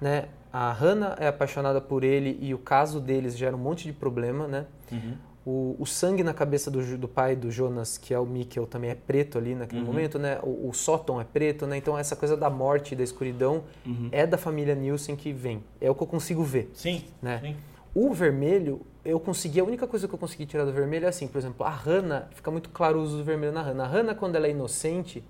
né? 0.00 0.28
A 0.52 0.72
Hannah 0.72 1.16
é 1.18 1.28
apaixonada 1.28 1.80
por 1.80 2.02
ele 2.02 2.36
e 2.40 2.52
o 2.52 2.58
caso 2.58 3.00
deles 3.00 3.36
gera 3.36 3.54
um 3.54 3.58
monte 3.58 3.84
de 3.84 3.92
problema, 3.92 4.48
né? 4.48 4.66
Uhum. 4.90 5.14
O, 5.46 5.76
o, 5.78 5.86
sangue 5.86 6.22
na 6.22 6.34
cabeça 6.34 6.70
do, 6.70 6.98
do, 6.98 7.08
pai 7.08 7.34
do 7.34 7.50
Jonas, 7.50 7.96
que 7.96 8.12
é 8.12 8.18
o 8.18 8.26
Mikkel, 8.26 8.66
também 8.66 8.90
é 8.90 8.94
preto 8.94 9.38
ali 9.38 9.54
naquele 9.54 9.80
uhum. 9.80 9.86
momento, 9.86 10.18
né? 10.18 10.38
O, 10.42 10.68
o 10.68 10.74
Sóton 10.74 11.20
é 11.20 11.24
preto, 11.24 11.66
né? 11.66 11.76
Então 11.76 11.96
essa 11.96 12.14
coisa 12.14 12.36
da 12.36 12.50
morte 12.50 12.92
e 12.92 12.96
da 12.96 13.02
escuridão 13.02 13.62
uhum. 13.86 14.08
é 14.12 14.26
da 14.26 14.36
família 14.36 14.74
Nielsen 14.74 15.16
que 15.16 15.32
vem. 15.32 15.62
É 15.80 15.90
o 15.90 15.94
que 15.94 16.02
eu 16.02 16.06
consigo 16.06 16.42
ver. 16.42 16.70
Sim. 16.74 17.04
Né? 17.22 17.40
Sim. 17.42 17.56
O 17.94 18.12
vermelho, 18.12 18.82
eu 19.04 19.18
consegui, 19.18 19.60
a 19.60 19.64
única 19.64 19.86
coisa 19.86 20.06
que 20.06 20.14
eu 20.14 20.18
consegui 20.18 20.46
tirar 20.46 20.64
do 20.64 20.72
vermelho 20.72 21.06
é 21.06 21.08
assim, 21.08 21.26
por 21.26 21.38
exemplo, 21.38 21.66
a 21.66 21.70
Hannah, 21.70 22.28
fica 22.32 22.50
muito 22.50 22.68
claro 22.68 22.98
o 22.98 23.02
uso 23.02 23.16
do 23.16 23.24
vermelho 23.24 23.52
na 23.52 23.62
Hannah. 23.62 23.84
A 23.84 23.88
Hannah, 23.88 24.14
quando 24.14 24.36
ela 24.36 24.46
é 24.46 24.50
inocente, 24.50 25.24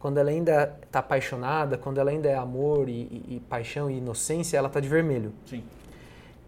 quando 0.00 0.16
ela 0.16 0.30
ainda 0.30 0.78
está 0.82 0.98
apaixonada, 1.00 1.76
quando 1.76 1.98
ela 1.98 2.10
ainda 2.10 2.26
é 2.26 2.34
amor 2.34 2.88
e, 2.88 2.92
e, 2.92 3.36
e 3.36 3.40
paixão 3.40 3.90
e 3.90 3.98
inocência, 3.98 4.56
ela 4.56 4.66
está 4.66 4.80
de 4.80 4.88
vermelho. 4.88 5.30
Sim. 5.44 5.62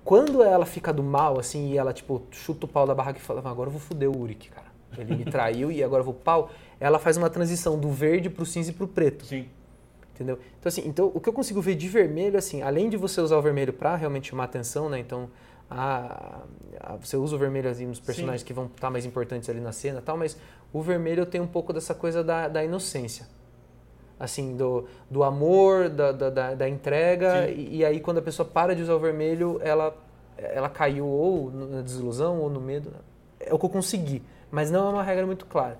Quando 0.02 0.42
ela 0.42 0.64
fica 0.64 0.90
do 0.90 1.02
mal, 1.02 1.38
assim, 1.38 1.70
e 1.70 1.76
ela, 1.76 1.92
tipo, 1.92 2.22
chuta 2.30 2.64
o 2.64 2.68
pau 2.68 2.86
da 2.86 2.94
barraca 2.94 3.18
e 3.18 3.22
fala, 3.22 3.40
agora 3.48 3.68
eu 3.68 3.72
vou 3.72 3.80
foder 3.80 4.10
o 4.10 4.18
Uric, 4.18 4.48
cara. 4.48 4.72
Ele 4.96 5.14
me 5.14 5.24
traiu 5.24 5.70
e 5.70 5.84
agora 5.84 6.00
eu 6.00 6.04
vou 6.04 6.14
pau. 6.14 6.50
Ela 6.80 6.98
faz 6.98 7.18
uma 7.18 7.28
transição 7.28 7.78
do 7.78 7.90
verde 7.90 8.30
pro 8.30 8.44
cinza 8.46 8.70
e 8.70 8.74
pro 8.74 8.88
preto. 8.88 9.26
Sim. 9.26 9.46
Entendeu? 10.14 10.38
Então, 10.58 10.68
assim, 10.68 10.82
então, 10.86 11.12
o 11.14 11.20
que 11.20 11.28
eu 11.28 11.32
consigo 11.32 11.60
ver 11.60 11.74
de 11.74 11.88
vermelho, 11.88 12.38
assim, 12.38 12.62
além 12.62 12.88
de 12.88 12.96
você 12.96 13.20
usar 13.20 13.36
o 13.36 13.42
vermelho 13.42 13.72
pra 13.72 13.96
realmente 13.96 14.30
chamar 14.30 14.44
atenção, 14.44 14.88
né? 14.88 14.98
Então, 14.98 15.28
a, 15.70 16.40
a, 16.80 16.96
você 16.96 17.18
usa 17.18 17.36
o 17.36 17.38
vermelho 17.38 17.68
assim, 17.68 17.86
nos 17.86 18.00
personagens 18.00 18.40
Sim. 18.40 18.46
que 18.46 18.52
vão 18.54 18.64
estar 18.64 18.80
tá 18.80 18.90
mais 18.90 19.04
importantes 19.04 19.48
ali 19.48 19.60
na 19.60 19.72
cena 19.72 20.00
tal, 20.00 20.16
mas 20.16 20.38
o 20.72 20.80
vermelho 20.80 21.26
tem 21.26 21.40
um 21.40 21.46
pouco 21.46 21.72
dessa 21.72 21.94
coisa 21.94 22.24
da, 22.24 22.48
da 22.48 22.64
inocência 22.64 23.26
assim, 24.22 24.56
do, 24.56 24.84
do 25.10 25.24
amor, 25.24 25.88
da, 25.88 26.12
da, 26.12 26.54
da 26.54 26.68
entrega, 26.68 27.50
e, 27.50 27.78
e, 27.78 27.84
aí 27.84 27.98
quando 27.98 28.18
a 28.18 28.22
pessoa 28.22 28.48
para 28.48 28.72
de 28.72 28.80
usar 28.80 28.94
o 28.94 29.00
vermelho, 29.00 29.60
ela, 29.64 29.96
ela 30.38 30.68
caiu 30.68 31.06
ou 31.06 31.50
na 31.50 31.82
desilusão 31.82 32.38
ou 32.38 32.48
no 32.48 32.60
medo. 32.60 32.92
É 33.40 33.52
o 33.52 33.58
que 33.58 33.64
eu 33.64 33.68
consegui, 33.68 34.22
mas 34.48 34.70
não 34.70 34.86
é 34.86 34.92
uma 34.92 35.02
regra 35.02 35.26
muito 35.26 35.44
clara. 35.44 35.76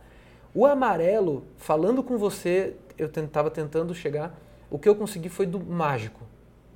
O 0.53 0.67
amarelo, 0.67 1.45
falando 1.57 2.03
com 2.03 2.19
você, 2.19 2.75
eu 2.99 3.07
estava 3.07 3.49
tentando 3.49 3.95
chegar, 3.95 4.37
o 4.69 4.77
que 4.77 4.89
eu 4.89 4.97
consegui 4.97 5.29
foi 5.29 5.47
do 5.47 5.61
mágico, 5.61 6.21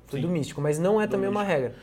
foi 0.07 0.21
Sim. 0.21 0.25
do 0.25 0.31
místico, 0.31 0.61
mas 0.61 0.79
não 0.79 1.01
é 1.01 1.05
do 1.05 1.11
também 1.11 1.29
místico. 1.29 1.43
uma 1.43 1.53
regra. 1.53 1.75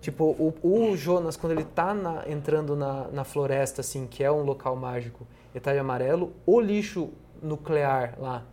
Tipo, 0.00 0.24
o, 0.24 0.54
o, 0.62 0.96
Jonas, 0.96 1.36
quando 1.36 1.52
ele 1.52 1.62
está 1.62 1.96
entrando 2.28 2.76
na, 2.76 3.08
na 3.08 3.24
floresta, 3.24 3.80
assim, 3.80 4.06
que 4.06 4.22
é 4.22 4.30
um 4.30 4.44
local 4.44 4.76
mágico, 4.76 5.26
ele 5.52 5.60
tá 5.60 5.72
de 5.72 5.80
amarelo, 5.80 6.32
o 6.46 6.60
lixo 6.60 7.10
nuclear 7.42 8.14
lá, 8.18 8.44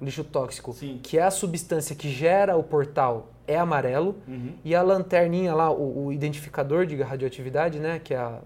lixo 0.00 0.22
tóxico, 0.24 0.72
Sim. 0.72 1.00
que 1.02 1.18
é 1.18 1.22
a 1.22 1.30
substância 1.30 1.94
que 1.96 2.08
gera 2.10 2.56
o 2.56 2.62
portal, 2.62 3.28
é 3.46 3.56
amarelo 3.58 4.16
Uhum. 4.26 4.52
e 4.64 4.74
a 4.74 4.82
lanterninha 4.82 5.54
lá, 5.54 5.70
o, 5.70 6.06
o 6.06 6.12
identificador 6.12 6.86
de 6.86 7.00
radioatividade, 7.02 7.78
né, 7.78 7.98
que 8.02 8.14
é 8.14 8.18
a- 8.18 8.40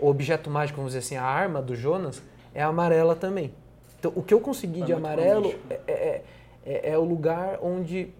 o 0.00 0.08
objeto 0.08 0.48
mágico, 0.50 0.76
vamos 0.76 0.92
dizer 0.92 1.00
assim, 1.04 1.16
a 1.16 1.24
arma 1.24 1.60
do 1.62 1.74
Jonas, 1.74 2.22
é 2.54 2.62
amarela 2.62 3.14
também. 3.16 3.52
Então, 3.98 4.12
o 4.14 4.22
que 4.22 4.34
eu 4.34 4.40
consegui 4.40 4.82
É 4.82 4.84
de 4.86 4.92
amarelo 4.92 5.50
promíscuo. 5.50 5.66
é, 5.86 5.92
é- 5.92 6.22
é- 6.64 6.90
é 6.92 6.98
o 6.98 7.04
lugar 7.04 7.58
onde 7.62 8.12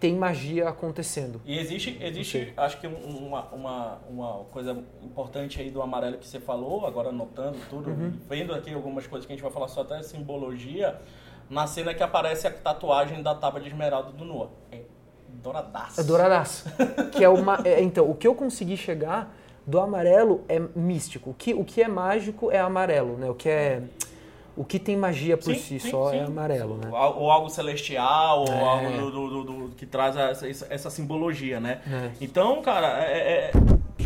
tem 0.00 0.16
magia 0.16 0.68
acontecendo. 0.68 1.40
E 1.44 1.56
existe, 1.58 1.96
existe 2.02 2.52
acho 2.56 2.80
que 2.80 2.88
um- 2.88 3.26
uma, 3.28 3.42
uma, 3.52 3.98
uma 4.10 4.32
coisa 4.50 4.76
importante 5.00 5.60
aí 5.60 5.70
do 5.70 5.80
amarelo 5.80 6.18
que 6.18 6.26
você 6.26 6.40
falou, 6.40 6.84
agora 6.86 7.10
anotando 7.10 7.58
tudo, 7.70 7.90
Uhum. 7.90 8.12
vendo 8.28 8.52
aqui 8.52 8.72
algumas 8.74 9.06
coisas 9.06 9.24
que 9.26 9.32
a 9.32 9.36
gente 9.36 9.42
vai 9.44 9.52
falar 9.52 9.68
só 9.68 9.82
até 9.82 10.02
simbologia, 10.02 11.00
na 11.52 11.66
cena 11.66 11.92
que 11.92 12.02
aparece 12.02 12.46
a 12.46 12.50
tatuagem 12.50 13.22
da 13.22 13.34
tábua 13.34 13.60
de 13.60 13.68
esmeralda 13.68 14.10
do 14.10 14.24
Noah. 14.24 14.48
É 14.72 14.80
douradaço. 15.28 16.00
É 16.00 16.04
douradaço. 16.04 16.64
que 17.12 17.22
é 17.22 17.28
uma, 17.28 17.60
é, 17.64 17.82
então, 17.82 18.08
o 18.10 18.14
que 18.14 18.26
eu 18.26 18.34
consegui 18.34 18.76
chegar 18.76 19.34
do 19.66 19.78
amarelo 19.78 20.44
é 20.48 20.58
místico. 20.74 21.30
O 21.30 21.34
que, 21.34 21.52
o 21.52 21.62
que 21.62 21.82
é 21.82 21.88
mágico 21.88 22.50
é 22.50 22.58
amarelo, 22.58 23.18
né? 23.18 23.28
O 23.30 23.34
que 23.34 23.48
é 23.50 23.82
o 24.54 24.64
que 24.64 24.78
tem 24.78 24.96
magia 24.96 25.36
por 25.36 25.54
Sim, 25.54 25.60
si 25.60 25.80
sim, 25.80 25.90
só 25.90 26.10
sim. 26.10 26.18
é 26.18 26.24
amarelo, 26.24 26.76
né? 26.76 26.90
Ou 26.90 27.30
algo 27.30 27.48
celestial, 27.48 28.40
ou 28.40 28.48
É. 28.52 28.60
algo 28.60 29.10
do, 29.10 29.10
do- 29.30 29.44
do- 29.44 29.68
que 29.76 29.86
traz 29.86 30.14
essa, 30.16 30.46
essa- 30.48 30.66
essa 30.68 30.90
simbologia, 30.90 31.58
né? 31.60 31.80
É. 31.90 32.10
Então, 32.20 32.60
cara, 32.60 33.02
é, 33.02 33.18
é- 33.18 33.52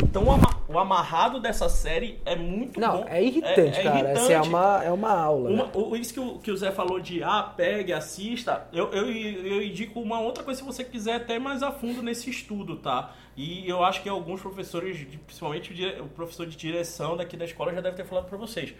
então 0.02 0.24
o 0.24 0.32
ama- 0.32 0.56
o 0.68 0.78
amarrado 0.78 1.38
dessa 1.40 1.68
série 1.68 2.18
é 2.24 2.34
muito 2.36 2.78
Não, 2.80 2.98
bom. 3.02 3.04
é 3.08 3.22
irritante, 3.22 3.78
É- 3.78 3.80
é 3.80 3.82
cara. 3.82 4.08
Essa 4.10 4.20
é 4.20 4.34
irritante. 4.34 4.48
uma, 4.48 4.84
é 4.84 4.90
uma 4.92 5.10
aula. 5.12 5.50
Uma- 5.50 5.64
né? 5.64 5.70
o- 5.74 5.96
isso 5.96 6.12
que 6.12 6.20
o, 6.20 6.38
que 6.38 6.50
o 6.50 6.56
Zé 6.56 6.70
falou 6.72 6.98
de 7.00 7.22
ah, 7.22 7.42
pegue, 7.56 7.92
assista, 7.92 8.66
eu, 8.72 8.90
eu, 8.92 9.10
eu 9.10 9.62
indico 9.62 10.00
uma 10.00 10.20
outra 10.20 10.42
coisa 10.42 10.60
se 10.60 10.66
você 10.66 10.82
quiser 10.84 11.14
até 11.16 11.38
mais 11.38 11.62
a 11.62 11.70
fundo 11.70 12.02
nesse 12.02 12.28
estudo, 12.30 12.76
tá? 12.76 13.12
E 13.36 13.68
eu 13.68 13.84
acho 13.84 14.02
que 14.02 14.08
alguns 14.08 14.40
professores, 14.40 15.06
principalmente 15.26 15.72
o, 16.00 16.04
o 16.04 16.08
professor 16.08 16.46
de 16.46 16.56
direção 16.56 17.16
daqui 17.16 17.36
da 17.36 17.44
escola, 17.44 17.72
já 17.74 17.80
deve 17.80 17.96
ter 17.96 18.04
falado 18.04 18.26
pra 18.28 18.38
vocês. 18.38 18.74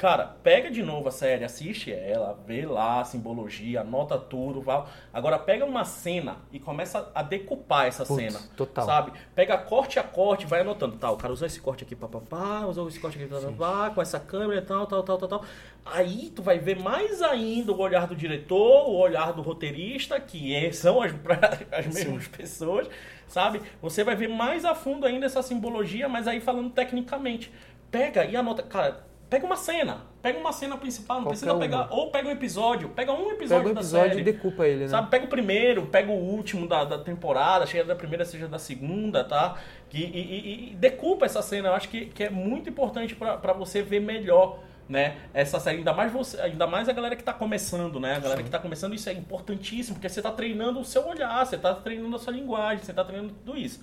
Cara, 0.00 0.34
pega 0.42 0.70
de 0.70 0.82
novo 0.82 1.08
a 1.08 1.10
série, 1.10 1.44
assiste 1.44 1.92
ela, 1.92 2.34
vê 2.46 2.64
lá 2.64 3.02
a 3.02 3.04
simbologia, 3.04 3.82
anota 3.82 4.16
tudo, 4.16 4.62
vai. 4.62 4.82
Agora 5.12 5.38
pega 5.38 5.62
uma 5.62 5.84
cena 5.84 6.38
e 6.50 6.58
começa 6.58 7.12
a 7.14 7.22
decupar 7.22 7.84
essa 7.86 8.06
Putz, 8.06 8.32
cena. 8.32 8.40
total. 8.56 8.86
Sabe? 8.86 9.12
Pega 9.34 9.58
corte 9.58 9.98
a 9.98 10.02
corte, 10.02 10.46
vai 10.46 10.62
anotando. 10.62 10.96
Tá, 10.96 11.10
o 11.10 11.18
cara 11.18 11.34
usou 11.34 11.46
esse 11.46 11.60
corte 11.60 11.84
aqui, 11.84 11.94
papapá, 11.94 12.64
usou 12.64 12.88
esse 12.88 12.98
corte 12.98 13.18
aqui, 13.22 13.26
papapá, 13.28 13.90
com 13.90 14.00
essa 14.00 14.18
câmera 14.18 14.62
e 14.62 14.64
tal, 14.64 14.86
tal, 14.86 15.02
tal, 15.02 15.18
tal, 15.18 15.28
tal. 15.28 15.44
Aí 15.84 16.32
tu 16.34 16.42
vai 16.42 16.58
ver 16.58 16.78
mais 16.80 17.20
ainda 17.20 17.70
o 17.70 17.78
olhar 17.78 18.06
do 18.06 18.16
diretor, 18.16 18.88
o 18.88 18.96
olhar 18.96 19.34
do 19.34 19.42
roteirista, 19.42 20.18
que 20.18 20.54
é- 20.54 20.72
são 20.72 21.02
as, 21.02 21.12
as 21.70 21.86
mesmas 21.94 22.26
pessoas, 22.26 22.88
sabe? 23.28 23.60
Você 23.82 24.02
vai 24.02 24.16
ver 24.16 24.28
mais 24.30 24.64
a 24.64 24.74
fundo 24.74 25.04
ainda 25.04 25.26
essa 25.26 25.42
simbologia, 25.42 26.08
mas 26.08 26.26
aí 26.26 26.40
falando 26.40 26.70
tecnicamente. 26.70 27.52
Pega 27.90 28.24
e 28.24 28.34
anota. 28.34 28.62
Cara, 28.62 29.09
pega 29.30 29.46
uma 29.46 29.56
cena. 29.56 30.02
Pega 30.20 30.38
uma 30.38 30.52
cena 30.52 30.76
principal, 30.76 31.16
não 31.18 31.22
Qualquer 31.24 31.38
precisa 31.38 31.52
uma. 31.54 31.60
pegar. 31.60 31.88
Ou 31.90 32.10
pega 32.10 32.28
um 32.28 32.32
episódio, 32.32 32.88
pega 32.90 33.12
um 33.12 33.30
episódio, 33.30 33.62
Pega 33.64 33.70
o 33.70 33.74
da 33.74 33.80
episódio 33.80 34.08
série. 34.10 34.20
e 34.20 34.24
decupa 34.24 34.66
ele, 34.66 34.80
né? 34.82 34.88
Sabe, 34.88 35.08
pega 35.08 35.24
o 35.24 35.28
primeiro, 35.28 35.86
pega 35.86 36.10
o 36.10 36.14
último 36.16 36.66
da, 36.68 36.84
da 36.84 36.98
temporada, 36.98 37.66
seja 37.66 37.84
da 37.84 37.94
primeira, 37.96 38.24
seja 38.26 38.46
da 38.48 38.58
segunda, 38.58 39.24
tá? 39.24 39.56
E, 39.92 40.02
e- 40.02 40.70
e- 40.72 40.74
decupa 40.74 41.24
essa 41.24 41.40
cena. 41.40 41.68
Eu 41.68 41.74
acho 41.74 41.88
que, 41.88 42.06
que 42.06 42.24
é 42.24 42.28
muito 42.30 42.68
importante 42.68 43.14
pra 43.14 43.38
pra 43.38 43.52
você 43.54 43.80
ver 43.80 44.00
melhor, 44.00 44.58
né? 44.88 45.16
Essa 45.32 45.58
série, 45.60 45.78
ainda 45.78 45.92
mais 45.94 46.12
você, 46.12 46.38
ainda 46.40 46.66
mais 46.66 46.88
a 46.88 46.92
galera 46.92 47.14
que 47.16 47.22
tá 47.22 47.32
começando, 47.32 47.98
né? 48.00 48.16
A 48.16 48.18
galera 48.18 48.42
que 48.42 48.50
tá 48.50 48.58
começando, 48.58 48.94
isso 48.94 49.08
é 49.08 49.12
importantíssimo, 49.12 49.94
porque 49.96 50.08
você 50.08 50.20
tá 50.20 50.32
treinando 50.32 50.80
o 50.80 50.84
seu 50.84 51.06
olhar, 51.08 51.46
você 51.46 51.56
tá 51.56 51.72
treinando 51.74 52.16
a 52.16 52.18
sua 52.18 52.32
linguagem, 52.32 52.84
você 52.84 52.92
tá 52.92 53.04
treinando 53.04 53.32
tudo 53.44 53.56
isso. 53.56 53.82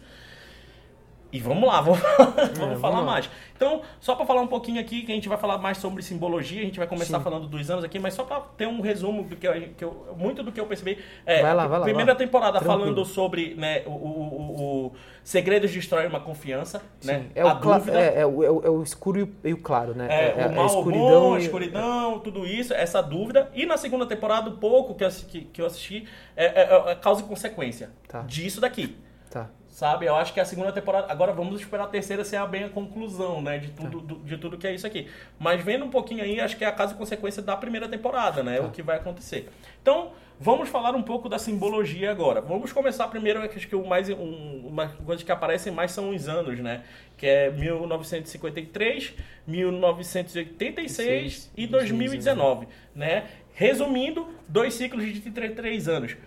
E 1.31 1.39
vamos 1.39 1.67
lá, 1.67 1.81
vamos, 1.81 1.99
vamos 2.01 2.57
vamos 2.57 2.79
falar 2.81 2.99
lá. 2.99 3.05
mais. 3.05 3.29
Então, 3.55 3.81
só 3.99 4.15
para 4.15 4.25
falar 4.25 4.41
um 4.41 4.47
pouquinho 4.47 4.79
aqui, 4.79 5.01
que 5.01 5.11
a 5.11 5.15
gente 5.15 5.27
vai 5.27 5.37
falar 5.37 5.57
mais 5.57 5.77
sobre 5.79 6.01
simbologia, 6.03 6.61
a 6.61 6.65
gente 6.65 6.77
vai 6.77 6.87
começar 6.87 7.17
Sim. 7.17 7.23
falando 7.23 7.47
dos 7.47 7.69
anos 7.69 7.83
aqui, 7.83 7.97
mas 7.99 8.13
só 8.13 8.23
para 8.23 8.39
ter 8.55 8.67
um 8.67 8.79
resumo 8.81 9.23
do 9.23 9.35
que 9.35 9.47
eu, 9.47 9.53
que 9.75 9.83
eu- 9.83 10.15
muito 10.15 10.41
do 10.43 10.51
que 10.51 10.59
eu 10.61 10.65
percebi. 10.67 10.97
É, 11.25 11.41
Vai 11.41 11.53
lá, 11.55 11.67
vai 11.67 11.79
lá, 11.79 11.83
primeira 11.85 12.13
vai. 12.13 12.23
temporada 12.25 12.59
Tranquilo. 12.59 12.79
falando 12.81 13.05
sobre 13.05 13.55
né, 13.55 13.81
o, 13.85 13.89
o, 13.91 14.85
o- 14.87 14.91
Segredos 15.23 15.71
destrói 15.71 16.07
uma 16.07 16.21
confiança, 16.21 16.81
né? 17.03 17.19
Sim. 17.19 17.31
É, 17.35 17.41
a 17.41 17.47
o 17.53 17.59
dúvida. 17.59 17.99
é, 17.99 18.21
é 18.21 18.25
o, 18.25 18.43
é 18.43 18.49
o- 18.51 18.61
é 18.65 18.69
o 18.69 18.81
escuro 18.83 19.29
e 19.43 19.53
o- 19.53 19.57
claro, 19.57 19.93
né? 19.93 20.07
É, 20.09 20.43
a 20.43 20.47
o 20.47 20.55
mal, 20.55 20.63
o 20.65 20.67
escuridão 20.67 21.19
bom, 21.21 21.33
a 21.33 21.39
e- 21.39 21.41
escuridão, 21.41 22.19
tudo 22.19 22.45
isso, 22.47 22.73
essa 22.73 23.01
dúvida. 23.01 23.51
E 23.53 23.65
na 23.65 23.75
segunda 23.75 24.05
temporada, 24.05 24.49
o 24.49 24.53
pouco 24.57 24.95
que 24.95 25.03
eu, 25.03 25.09
que, 25.09 25.41
que 25.41 25.61
eu 25.61 25.65
assisti 25.65 26.07
é, 26.35 26.45
é- 26.45 26.91
é 26.91 26.95
causa 26.95 27.21
e 27.21 27.25
consequência 27.25 27.89
Tá. 28.07 28.21
disso 28.21 28.61
daqui. 28.61 28.95
Tá. 29.29 29.49
Sabe? 29.77 30.07
Eu 30.07 30.15
acho 30.15 30.33
que 30.33 30.39
a 30.39 30.45
segunda 30.45 30.71
temporada. 30.71 31.05
Agora 31.11 31.31
vamos 31.31 31.61
esperar 31.61 31.83
a 31.83 31.87
terceira 31.87 32.25
ser 32.25 32.37
a 32.37 32.47
bem 32.47 32.63
a 32.63 32.69
conclusão, 32.69 33.43
né? 33.43 33.59
De 33.59 33.69
tudo, 33.69 33.99
do- 34.01 34.15
de 34.25 34.35
tudo 34.35 34.57
que 34.57 34.65
é 34.65 34.73
isso 34.73 34.87
aqui. 34.87 35.07
Mas 35.37 35.63
vendo 35.63 35.85
um 35.85 35.89
pouquinho 35.91 36.23
aí, 36.23 36.41
acho 36.41 36.57
que 36.57 36.65
é 36.65 36.67
a 36.67 36.71
causa 36.71 36.95
e 36.95 36.97
consequência 36.97 37.43
da 37.43 37.55
primeira 37.55 37.87
temporada, 37.87 38.41
né? 38.41 38.59
O 38.59 38.71
que 38.71 38.81
vai 38.81 38.97
acontecer. 38.97 39.47
Então, 39.79 40.13
vamos 40.39 40.67
falar 40.67 40.95
um 40.95 41.03
pouco 41.03 41.29
da 41.29 41.37
simbologia 41.37 42.09
agora. 42.09 42.41
Vamos 42.41 42.73
começar 42.73 43.07
primeiro, 43.09 43.39
acho 43.39 43.67
que 43.67 43.75
o 43.75 43.85
mais. 43.85 44.09
Um, 44.09 44.63
uma 44.65 44.87
coisa 45.05 45.23
que 45.23 45.31
aparecem 45.31 45.71
mais 45.71 45.91
são 45.91 46.09
os 46.09 46.27
anos, 46.27 46.57
né? 46.57 46.81
Que 47.15 47.27
é 47.27 47.51
1953, 47.51 49.13
1986 49.45 51.51
e 51.55 51.67
2019, 51.67 52.67
né? 52.95 53.25
Resumindo, 53.53 54.27
dois 54.47 54.73
ciclos 54.73 55.05
de 55.05 55.19
33 55.21 55.87
anos. 55.87 56.17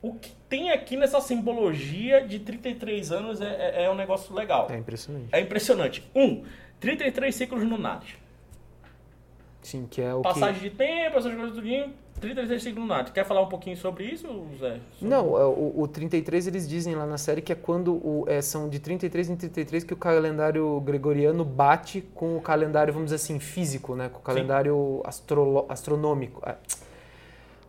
O 0.00 0.14
que 0.14 0.30
tem 0.48 0.70
aqui 0.70 0.96
nessa 0.96 1.20
simbologia 1.20 2.24
de 2.26 2.38
33 2.38 3.10
anos 3.10 3.40
é, 3.40 3.46
é, 3.46 3.84
é 3.84 3.90
um 3.90 3.94
negócio 3.96 4.32
legal. 4.34 4.68
É 4.70 4.76
impressionante. 4.76 5.28
É 5.32 5.40
impressionante. 5.40 6.10
Um, 6.14 6.44
33 6.78 7.34
ciclos 7.34 7.64
lunares. 7.64 8.10
Sim, 9.62 9.86
que 9.90 10.00
é 10.00 10.14
o 10.14 10.22
Passagem 10.22 10.62
que... 10.62 10.70
de 10.70 10.76
tempo, 10.76 11.18
essas 11.18 11.34
coisas 11.34 11.54
tudinho. 11.54 11.92
33 12.20 12.60
ciclos 12.62 12.80
lunares. 12.82 13.10
Quer 13.12 13.24
falar 13.24 13.42
um 13.42 13.48
pouquinho 13.48 13.76
sobre 13.76 14.04
isso, 14.04 14.26
Zé? 14.58 14.78
Sobre- 14.98 15.08
Não, 15.14 15.36
é, 15.38 15.44
o, 15.44 15.74
o 15.82 15.86
33 15.88 16.46
eles 16.48 16.68
dizem 16.68 16.94
lá 16.96 17.06
na 17.06 17.18
série 17.18 17.40
que 17.40 17.52
é 17.52 17.54
quando 17.54 17.92
o, 17.94 18.24
é, 18.26 18.40
são 18.40 18.68
de 18.68 18.78
33 18.80 19.30
em 19.30 19.36
33 19.36 19.84
que 19.84 19.92
o 19.94 19.96
calendário 19.96 20.80
gregoriano 20.80 21.44
bate 21.44 22.00
com 22.14 22.36
o 22.36 22.40
calendário, 22.40 22.92
vamos 22.92 23.06
dizer 23.10 23.16
assim, 23.16 23.38
físico, 23.38 23.94
né? 23.94 24.08
Com 24.08 24.18
o 24.18 24.22
calendário 24.22 25.00
astrolo- 25.04 25.66
astronômico. 25.68 26.40
ah, 26.44 26.56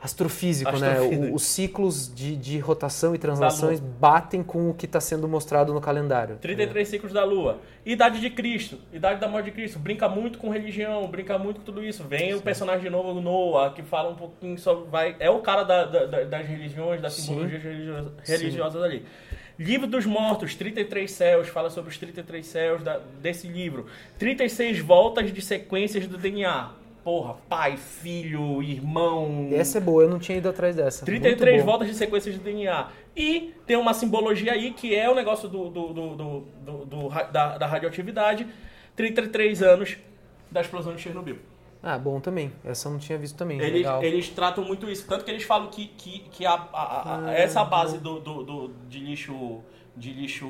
Astrofísico, 0.01 0.71
né? 0.77 0.91
Astrofísico. 0.91 1.25
O- 1.31 1.35
os 1.35 1.43
ciclos 1.43 2.13
de, 2.13 2.35
de 2.35 2.57
rotação 2.59 3.13
e 3.13 3.17
translações 3.17 3.79
batem 3.79 4.41
com 4.41 4.69
o 4.69 4.73
que 4.73 4.85
está 4.85 5.01
sendo 5.01 5.27
mostrado 5.27 5.73
no 5.73 5.81
calendário. 5.81 6.37
33 6.37 6.87
ciclos 6.87 7.11
da 7.11 7.23
Lua. 7.25 7.57
Idade 7.85 8.21
de 8.21 8.29
Cristo. 8.29 8.77
Idade 8.93 9.19
da 9.19 9.27
morte 9.27 9.45
de 9.45 9.51
Cristo. 9.51 9.77
Brinca 9.77 10.07
muito 10.07 10.37
com 10.37 10.49
religião, 10.49 11.05
brinca 11.07 11.37
muito 11.37 11.59
com 11.59 11.65
tudo 11.65 11.83
isso. 11.83 12.03
Vem 12.05 12.33
o 12.33 12.41
personagem 12.41 12.81
de 12.83 12.89
novo, 12.89 13.19
Noah, 13.19 13.73
que 13.73 13.83
fala 13.83 14.09
um 14.09 14.15
pouquinho 14.15 14.57
sobre. 14.57 14.89
Vai, 14.89 15.15
é 15.19 15.29
o 15.29 15.39
cara 15.39 15.63
da- 15.63 15.83
da- 15.85 16.05
da- 16.05 16.23
das 16.23 16.47
religiões, 16.47 17.01
das 17.01 17.13
Sim. 17.13 17.21
simbologias 17.23 17.61
religio- 17.63 18.11
religiosas 18.25 18.81
ali. 18.81 19.05
Livro 19.57 19.87
dos 19.87 20.05
Mortos, 20.05 20.55
33 20.55 21.11
céus, 21.11 21.49
fala 21.49 21.69
sobre 21.69 21.89
os 21.91 21.97
33 21.97 22.45
céus 22.47 22.81
da- 22.81 23.01
desse 23.21 23.45
livro. 23.45 23.87
36 24.17 24.79
voltas 24.79 25.33
de 25.33 25.41
sequências 25.41 26.07
do 26.07 26.17
DNA. 26.17 26.69
Porra, 27.09 27.37
pai, 27.49 27.75
filho, 27.75 28.61
irmão. 28.61 29.49
Essa 29.51 29.79
é 29.79 29.81
boa, 29.81 30.03
eu 30.03 30.09
não 30.09 30.19
tinha 30.19 30.37
ido 30.37 30.47
atrás 30.47 30.75
dessa. 30.75 31.03
33 31.03 31.39
Muito 31.55 31.65
boa. 31.65 31.71
voltas 31.71 31.87
de 31.87 31.95
sequências 31.95 32.35
de 32.35 32.39
DNA. 32.39 32.87
E 33.17 33.51
tem 33.65 33.75
uma 33.77 33.95
simbologia 33.95 34.51
aí 34.53 34.71
que 34.73 34.95
é 34.95 35.09
o 35.09 35.15
negócio 35.15 35.49
do, 35.49 35.69
do- 35.69 35.87
do- 35.91 36.15
do- 36.85 37.09
da, 37.31 37.57
da 37.57 37.65
radioatividade. 37.65 38.45
33 38.95 39.63
anos 39.63 39.97
da 40.51 40.61
explosão 40.61 40.93
de 40.93 41.01
Chernobyl. 41.01 41.37
Ah, 41.81 41.97
bom 41.97 42.19
também. 42.19 42.51
Essa 42.63 42.87
eu 42.89 42.91
não 42.91 42.99
tinha 42.99 43.17
visto 43.17 43.35
também. 43.35 43.59
Eles, 43.59 43.87
eles 44.03 44.29
tratam 44.29 44.63
muito 44.63 44.87
isso. 44.87 45.07
Tanto 45.07 45.25
que 45.25 45.31
eles 45.31 45.41
falam 45.41 45.67
que, 45.71 45.87
que, 45.87 46.19
que 46.31 46.45
a, 46.45 46.51
a- 46.51 46.59
a- 46.73 47.25
Ah, 47.25 47.33
essa 47.33 47.63
base 47.65 47.97
do, 47.97 48.19
do- 48.19 48.43
do- 48.43 48.71
de 48.87 48.99
lixo. 48.99 49.61
De 49.97 50.13
lixo. 50.13 50.47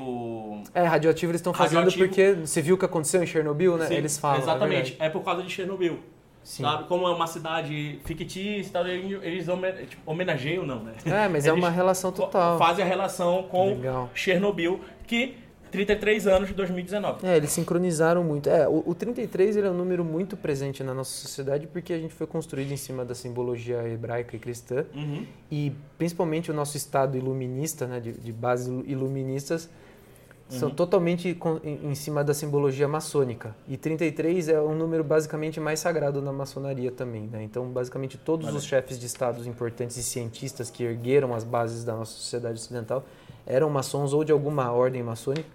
É, 0.74 0.82
radioativo 0.82 1.32
eles 1.32 1.40
estão 1.40 1.54
fazendo 1.54 1.90
porque 1.90 2.34
você 2.34 2.60
viu 2.60 2.74
o 2.74 2.78
que 2.78 2.84
aconteceu 2.84 3.22
em 3.22 3.26
Chernobyl, 3.26 3.78
né? 3.78 3.86
Sim, 3.86 3.94
eles 3.94 4.18
falam. 4.18 4.36
é 4.36 4.42
Exatamente. 4.42 4.90
verdade. 4.90 4.96
É, 5.00 5.08
por 5.08 5.22
causa 5.24 5.42
de 5.42 5.48
Chernobyl. 5.50 5.98
Sim. 6.42 6.62
Sabe? 6.62 6.84
Como 6.84 7.06
é 7.06 7.14
uma 7.14 7.26
cidade 7.26 8.00
fictícia 8.04 8.72
tal, 8.72 8.86
eles 8.86 9.46
tipo, 9.88 10.10
homenageiam, 10.10 10.66
não, 10.66 10.82
né? 10.82 10.94
É, 11.04 11.28
mas 11.28 11.46
é 11.46 11.52
uma 11.52 11.70
relação 11.70 12.10
total. 12.10 12.58
Fazem 12.58 12.84
a 12.84 12.88
relação 12.88 13.44
com 13.44 13.68
Legal. 13.68 14.10
Chernobyl, 14.14 14.80
que 15.06 15.36
33 15.70 16.26
anos 16.26 16.48
de 16.48 16.54
2019. 16.54 17.26
É, 17.26 17.36
eles 17.36 17.50
sincronizaram 17.50 18.24
muito. 18.24 18.48
É, 18.48 18.68
o, 18.68 18.82
o 18.86 18.94
33 18.94 19.56
ele 19.56 19.66
é 19.68 19.70
um 19.70 19.74
número 19.74 20.04
muito 20.04 20.36
presente 20.36 20.82
na 20.82 20.92
nossa 20.92 21.12
sociedade 21.12 21.66
porque 21.66 21.92
a 21.92 21.98
gente 21.98 22.12
foi 22.12 22.26
construído 22.26 22.72
em 22.72 22.76
cima 22.76 23.04
da 23.04 23.14
simbologia 23.14 23.86
hebraica 23.88 24.36
e 24.36 24.38
cristã. 24.38 24.84
Uhum. 24.94 25.26
E 25.50 25.72
principalmente 25.96 26.50
o 26.50 26.54
nosso 26.54 26.76
estado 26.76 27.16
iluminista, 27.16 27.86
né, 27.86 28.00
de, 28.00 28.12
de 28.12 28.32
bases 28.32 28.66
iluministas, 28.86 29.70
são 30.50 30.70
totalmente 30.70 31.34
com- 31.34 31.60
em 31.64 31.94
cima 31.94 32.22
da 32.24 32.34
simbologia 32.34 32.86
maçônica. 32.88 33.54
E 33.68 33.76
33 33.76 34.48
é 34.48 34.60
um 34.60 34.74
número 34.74 35.02
basicamente 35.04 35.58
mais 35.60 35.80
sagrado 35.80 36.20
na 36.20 36.32
maçonaria 36.32 36.90
também. 36.90 37.28
Né? 37.28 37.42
Então, 37.42 37.66
basicamente, 37.68 38.18
todos 38.18 38.48
Olha. 38.48 38.56
os 38.56 38.64
chefes 38.64 38.98
de 38.98 39.06
estados 39.06 39.46
importantes 39.46 39.96
e 39.96 40.02
cientistas 40.02 40.70
que 40.70 40.82
ergueram 40.84 41.34
as 41.34 41.44
bases 41.44 41.84
da 41.84 41.94
nossa 41.94 42.12
sociedade 42.12 42.54
ocidental 42.54 43.04
eram 43.46 43.70
maçons 43.70 44.12
ou 44.12 44.24
de 44.24 44.32
alguma 44.32 44.70
ordem 44.72 45.02
maçônica. 45.02 45.48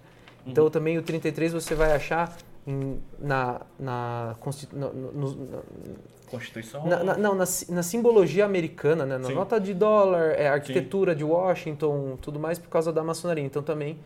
Então, 0.47 0.69
também 0.69 0.97
o 0.97 1.01
33 1.01 1.53
você 1.53 1.75
vai 1.75 1.91
achar 1.93 2.35
em- 2.65 2.99
na, 3.19 3.61
na, 3.79 4.35
no- 4.73 5.63
Constituição. 6.29 6.85
na, 6.87 7.03
na- 7.03 7.17
não, 7.17 7.35
na, 7.35 7.45
na 7.69 7.83
simbologia 7.83 8.45
americana, 8.45 9.05
né? 9.05 9.17
na 9.17 9.27
Sim. 9.27 9.33
nota 9.35 9.59
de 9.59 9.73
dólar, 9.73 10.31
é, 10.31 10.47
arquitetura 10.47 11.15
de 11.15 11.23
Washington, 11.23 12.17
tudo 12.21 12.39
mais 12.39 12.57
por 12.57 12.69
causa 12.69 12.91
da 12.91 13.03
maçonaria. 13.03 13.43
Então 13.43 13.61
também, 13.61 13.99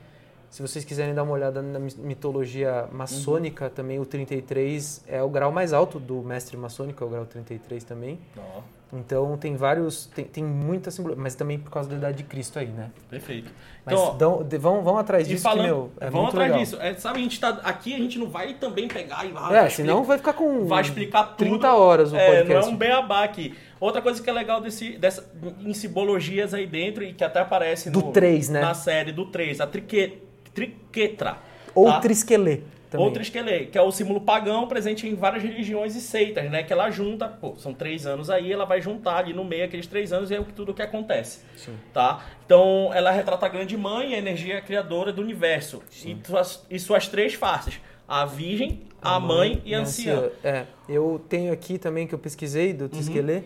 se 0.49 0.61
vocês 0.61 0.83
quiserem 0.83 1.13
dar 1.13 1.23
uma 1.23 1.33
olhada 1.33 1.61
na 1.61 1.79
mi- 1.79 1.93
mitologia 1.99 2.87
maçônica, 2.91 3.65
Uhum. 3.65 3.71
também 3.71 3.99
o 3.99 4.05
33 4.05 5.03
é 5.07 5.21
o 5.21 5.29
grau 5.29 5.51
mais 5.51 5.73
alto 5.73 5.99
do 5.99 6.21
mestre 6.23 6.57
maçônico, 6.57 7.03
é 7.03 7.07
o 7.07 7.09
grau 7.09 7.25
33 7.25 7.83
também. 7.83 8.19
Ó, 8.37 8.61
Então 8.91 9.37
tem 9.37 9.55
vários, 9.55 10.07
tem, 10.07 10.25
tem 10.25 10.43
muita 10.43 10.89
simbologia, 10.89 11.21
mas 11.21 11.35
também 11.35 11.59
por 11.59 11.69
causa 11.69 11.87
da 11.87 11.95
idade 11.95 12.17
de 12.17 12.23
Cristo 12.23 12.57
aí, 12.57 12.65
né? 12.65 12.89
perfeito. 13.07 13.51
Mas 13.85 13.93
Então, 13.99 14.17
dão- 14.17 14.47
vão, 14.59 14.81
vão 14.81 14.97
atrás 14.97 15.27
disso 15.27 15.43
falando, 15.43 15.61
que, 15.61 15.67
meu, 15.67 15.91
é 16.01 16.05
vamos 16.09 16.21
muito 16.21 16.29
atrás 16.29 16.51
legal. 16.51 16.59
disso. 16.63 16.81
É, 16.81 16.95
sabe, 16.95 17.19
a 17.19 17.21
gente 17.21 17.39
tá 17.39 17.49
aqui, 17.63 17.93
a 17.93 17.97
gente 17.99 18.17
não 18.17 18.27
vai 18.27 18.55
também 18.55 18.87
pegar 18.87 19.23
e 19.25 19.31
vai, 19.31 19.55
É, 19.55 19.61
vai 19.61 19.69
senão 19.69 20.03
vai 20.03 20.17
ficar 20.17 20.33
com 20.33 20.65
vai 20.65 20.81
explicar 20.81 21.23
tudo. 21.23 21.37
30 21.37 21.71
horas 21.75 22.11
o 22.11 22.15
É, 22.15 22.27
não 22.27 22.33
é 22.33 22.37
podcast. 22.39 22.71
um 22.73 22.77
beabá 22.77 23.23
aqui. 23.23 23.55
Outra 23.79 24.01
coisa 24.01 24.23
que 24.23 24.27
é 24.29 24.33
legal 24.33 24.59
desse, 24.59 24.97
dessa, 24.97 25.31
em 25.61 25.73
simbologias 25.75 26.55
aí 26.55 26.65
dentro 26.65 27.03
e 27.03 27.13
que 27.13 27.23
até 27.23 27.39
aparece 27.41 27.91
Do 27.91 28.01
no, 28.01 28.11
três, 28.11 28.49
né? 28.49 28.59
na 28.59 28.73
série 28.73 29.11
do 29.11 29.27
3, 29.27 29.61
a 29.61 29.67
trique, 29.67 30.19
triquetra. 30.59 31.37
Ou 31.73 31.85
tá? 31.87 31.99
trisquelê 31.99 32.61
também. 32.89 33.05
Ou 33.05 33.13
trisquelê, 33.13 33.65
que 33.67 33.77
é 33.77 33.81
o 33.81 33.91
símbolo 33.91 34.19
pagão 34.21 34.67
presente 34.67 35.07
em 35.07 35.13
várias 35.13 35.43
religiões 35.43 35.95
e 35.95 36.01
seitas, 36.01 36.49
né? 36.49 36.63
Que 36.63 36.73
ela 36.73 36.89
junta, 36.89 37.27
pô, 37.27 37.53
são 37.57 37.71
três 37.71 38.07
anos 38.07 38.31
aí, 38.31 38.51
ela 38.51 38.65
vai 38.65 38.81
juntar 38.81 39.17
ali 39.17 39.31
no 39.31 39.45
meio 39.45 39.65
aqueles 39.65 39.85
três 39.85 40.11
anos 40.11 40.31
e 40.31 40.35
é 40.35 40.39
o 40.39 40.43
que- 40.45 40.53
tudo 40.53 40.75
acontece, 40.81 41.41
Sim. 41.55 41.75
tá? 41.93 42.25
Então, 42.45 42.89
ela 42.93 43.11
retrata 43.11 43.45
a 43.45 43.49
grande 43.49 43.77
mãe, 43.77 44.15
a 44.15 44.17
energia 44.17 44.59
criadora 44.59 45.13
do 45.13 45.21
universo. 45.21 45.83
E 46.03 46.17
suas, 46.25 46.65
e 46.69 46.79
suas 46.79 47.07
três 47.07 47.35
faces, 47.35 47.79
a 48.07 48.25
virgem, 48.25 48.81
a, 48.99 49.19
mãe, 49.19 49.61
e 49.63 49.75
a 49.75 49.81
anciã. 49.81 50.29
É, 50.43 50.65
eu 50.89 51.21
tenho 51.29 51.53
aqui 51.53 51.77
também 51.77 52.07
que 52.07 52.15
eu 52.15 52.19
pesquisei 52.19 52.71
Uhum. 52.71 52.77
do 52.77 52.89
Tisquelê, 52.89 53.43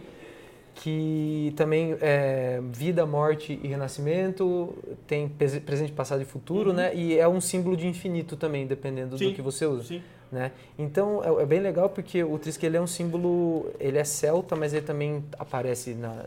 que 0.75 1.53
também 1.55 1.95
é 2.01 2.59
vida, 2.71 3.05
morte 3.05 3.59
e 3.63 3.67
renascimento, 3.67 4.73
tem 5.07 5.27
presente, 5.29 5.91
passado 5.91 6.21
e 6.21 6.25
futuro, 6.25 6.73
né? 6.73 6.93
E 6.95 7.17
é 7.17 7.27
um 7.27 7.39
símbolo 7.39 7.77
de 7.77 7.87
infinito 7.87 8.35
também, 8.35 8.65
dependendo 8.65 9.11
Uhum. 9.13 9.17
Sim, 9.17 9.29
do 9.29 9.35
que 9.35 9.41
você 9.41 9.65
usa. 9.65 9.83
Sim. 9.83 10.01
Né? 10.31 10.51
Então 10.79 11.21
é, 11.23 11.43
é 11.43 11.45
bem 11.45 11.59
legal 11.59 11.89
porque 11.89 12.23
o 12.23 12.39
Trisquelê 12.39 12.77
é 12.77 12.81
um 12.81 12.87
símbolo, 12.87 13.71
ele 13.79 13.99
é 13.99 14.03
celta, 14.03 14.55
mas 14.55 14.73
ele 14.73 14.83
também 14.85 15.23
aparece 15.37 15.93
na 15.93 16.25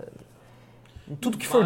em 1.09 1.15
tudo 1.17 1.37
que 1.39 1.47
for 1.47 1.65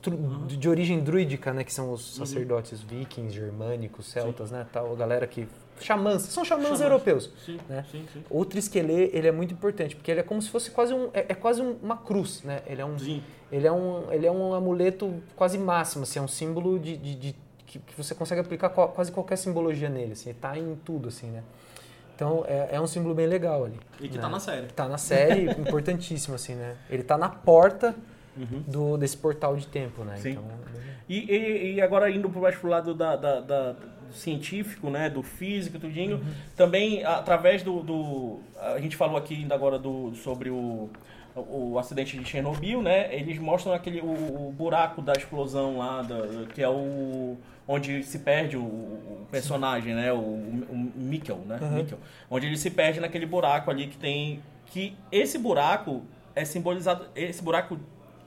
tru- 0.00 0.16
Uhum. 0.16 0.46
de 0.46 0.68
origem 0.68 1.00
druídica, 1.00 1.52
né, 1.52 1.62
que 1.64 1.72
são 1.72 1.92
os 1.92 2.14
sacerdotes 2.16 2.80
vikings, 2.80 3.32
germânicos, 3.34 4.06
celtas, 4.10 4.50
né, 4.50 4.66
tal, 4.72 4.92
a 4.92 4.96
galera 4.96 5.26
que 5.26 5.46
xamãs, 5.84 6.22
são 6.22 6.44
xamãs, 6.44 6.64
Xamãs. 6.66 6.80
europeus. 6.80 7.30
Sim, 7.44 7.58
Né? 7.68 7.84
sim, 7.90 8.04
sim. 8.12 8.22
O 8.30 8.44
trisquelê, 8.44 9.10
ele 9.12 9.28
é 9.28 9.32
muito 9.32 9.52
importante, 9.54 9.94
porque 9.96 10.10
ele 10.10 10.20
é 10.20 10.22
como 10.22 10.40
se 10.40 10.48
fosse 10.50 10.70
quase 10.70 10.92
um 10.94 11.10
é, 11.12 11.26
é 11.28 11.34
quase 11.34 11.60
um- 11.62 11.76
uma 11.82 11.96
cruz, 11.96 12.42
né? 12.42 12.60
Ele 12.66 12.80
é 12.80 12.84
um 12.84 12.98
Sim. 12.98 13.22
ele 13.50 13.66
é 13.66 13.72
um 13.72 14.12
ele 14.12 14.26
é 14.26 14.30
um 14.32 14.54
amuleto 14.54 15.14
quase 15.36 15.58
máximo, 15.58 16.02
assim, 16.04 16.18
é 16.18 16.22
um 16.22 16.28
símbolo 16.28 16.78
de, 16.78 16.96
de- 16.96 17.14
de- 17.14 17.36
que, 17.66 17.78
que 17.78 17.96
você 17.96 18.14
consegue 18.14 18.40
aplicar 18.40 18.68
quase 18.68 19.10
qualquer 19.10 19.36
simbologia 19.36 19.88
nele, 19.88 20.12
assim, 20.12 20.32
tá 20.34 20.56
em 20.58 20.74
tudo 20.84 21.08
assim, 21.08 21.28
né? 21.30 21.42
Então 22.14 22.44
é, 22.46 22.68
é 22.76 22.80
um 22.80 22.86
símbolo 22.86 23.14
bem 23.14 23.26
legal 23.26 23.64
ali. 23.64 23.80
E 24.00 24.08
que 24.08 24.16
né? 24.16 24.22
tá 24.22 24.28
na 24.28 24.38
série. 24.40 24.66
Tá 24.68 24.88
na 24.88 24.98
série, 24.98 25.50
importantíssimo 25.58 26.34
assim, 26.34 26.54
né? 26.54 26.76
Ele 26.90 27.02
tá 27.02 27.16
na 27.18 27.28
porta 27.28 27.94
Uhum. 28.34 28.62
do 28.66 28.96
desse 28.96 29.14
portal 29.16 29.54
de 29.56 29.66
tempo, 29.66 30.04
né? 30.04 30.16
Sim. 30.16 30.30
Então, 30.30 30.44
E, 31.08 31.18
e- 31.30 31.74
e 31.74 31.80
agora 31.82 32.10
indo 32.10 32.30
mais 32.30 32.56
pro 32.56 32.68
lado 32.70 32.94
da, 32.94 33.14
da- 33.16 33.40
da- 33.40 33.76
científico, 34.12 34.90
né, 34.90 35.08
do 35.10 35.22
físico, 35.22 35.78
tudinho, 35.78 36.16
Uhum. 36.18 36.32
também 36.56 37.04
através 37.04 37.62
do, 37.62 37.80
do- 37.82 38.40
a 38.58 38.78
gente 38.80 38.96
falou 38.96 39.16
aqui 39.16 39.34
ainda 39.34 39.54
agora 39.54 39.78
do, 39.78 40.14
sobre 40.16 40.50
o, 40.50 40.88
o 41.34 41.78
acidente 41.78 42.18
de 42.18 42.24
Chernobyl, 42.28 42.82
né, 42.82 43.14
eles 43.14 43.38
mostram 43.38 43.72
aquele 43.72 44.00
o, 44.00 44.04
o 44.48 44.54
buraco 44.56 45.00
da 45.02 45.12
explosão 45.14 45.78
lá, 45.78 46.02
da- 46.02 46.46
que 46.54 46.62
é 46.62 46.68
o 46.68 47.36
onde 47.66 48.02
se 48.02 48.18
perde 48.18 48.56
o, 48.56 48.60
o 48.62 49.26
personagem, 49.30 49.94
né, 49.94 50.12
o, 50.12 50.16
o 50.18 50.90
Mikkel, 50.96 51.38
né, 51.46 51.58
Uhum. 51.62 51.70
Mikkel, 51.76 51.98
onde 52.30 52.46
ele 52.46 52.56
se 52.58 52.70
perde 52.70 53.00
naquele 53.00 53.24
buraco 53.26 53.70
ali 53.70 53.86
que 53.86 53.96
tem 53.96 54.40
que 54.66 54.94
esse 55.10 55.38
buraco 55.38 56.02
é 56.34 56.44
simbolizado, 56.44 57.06
esse 57.14 57.42
buraco 57.42 57.78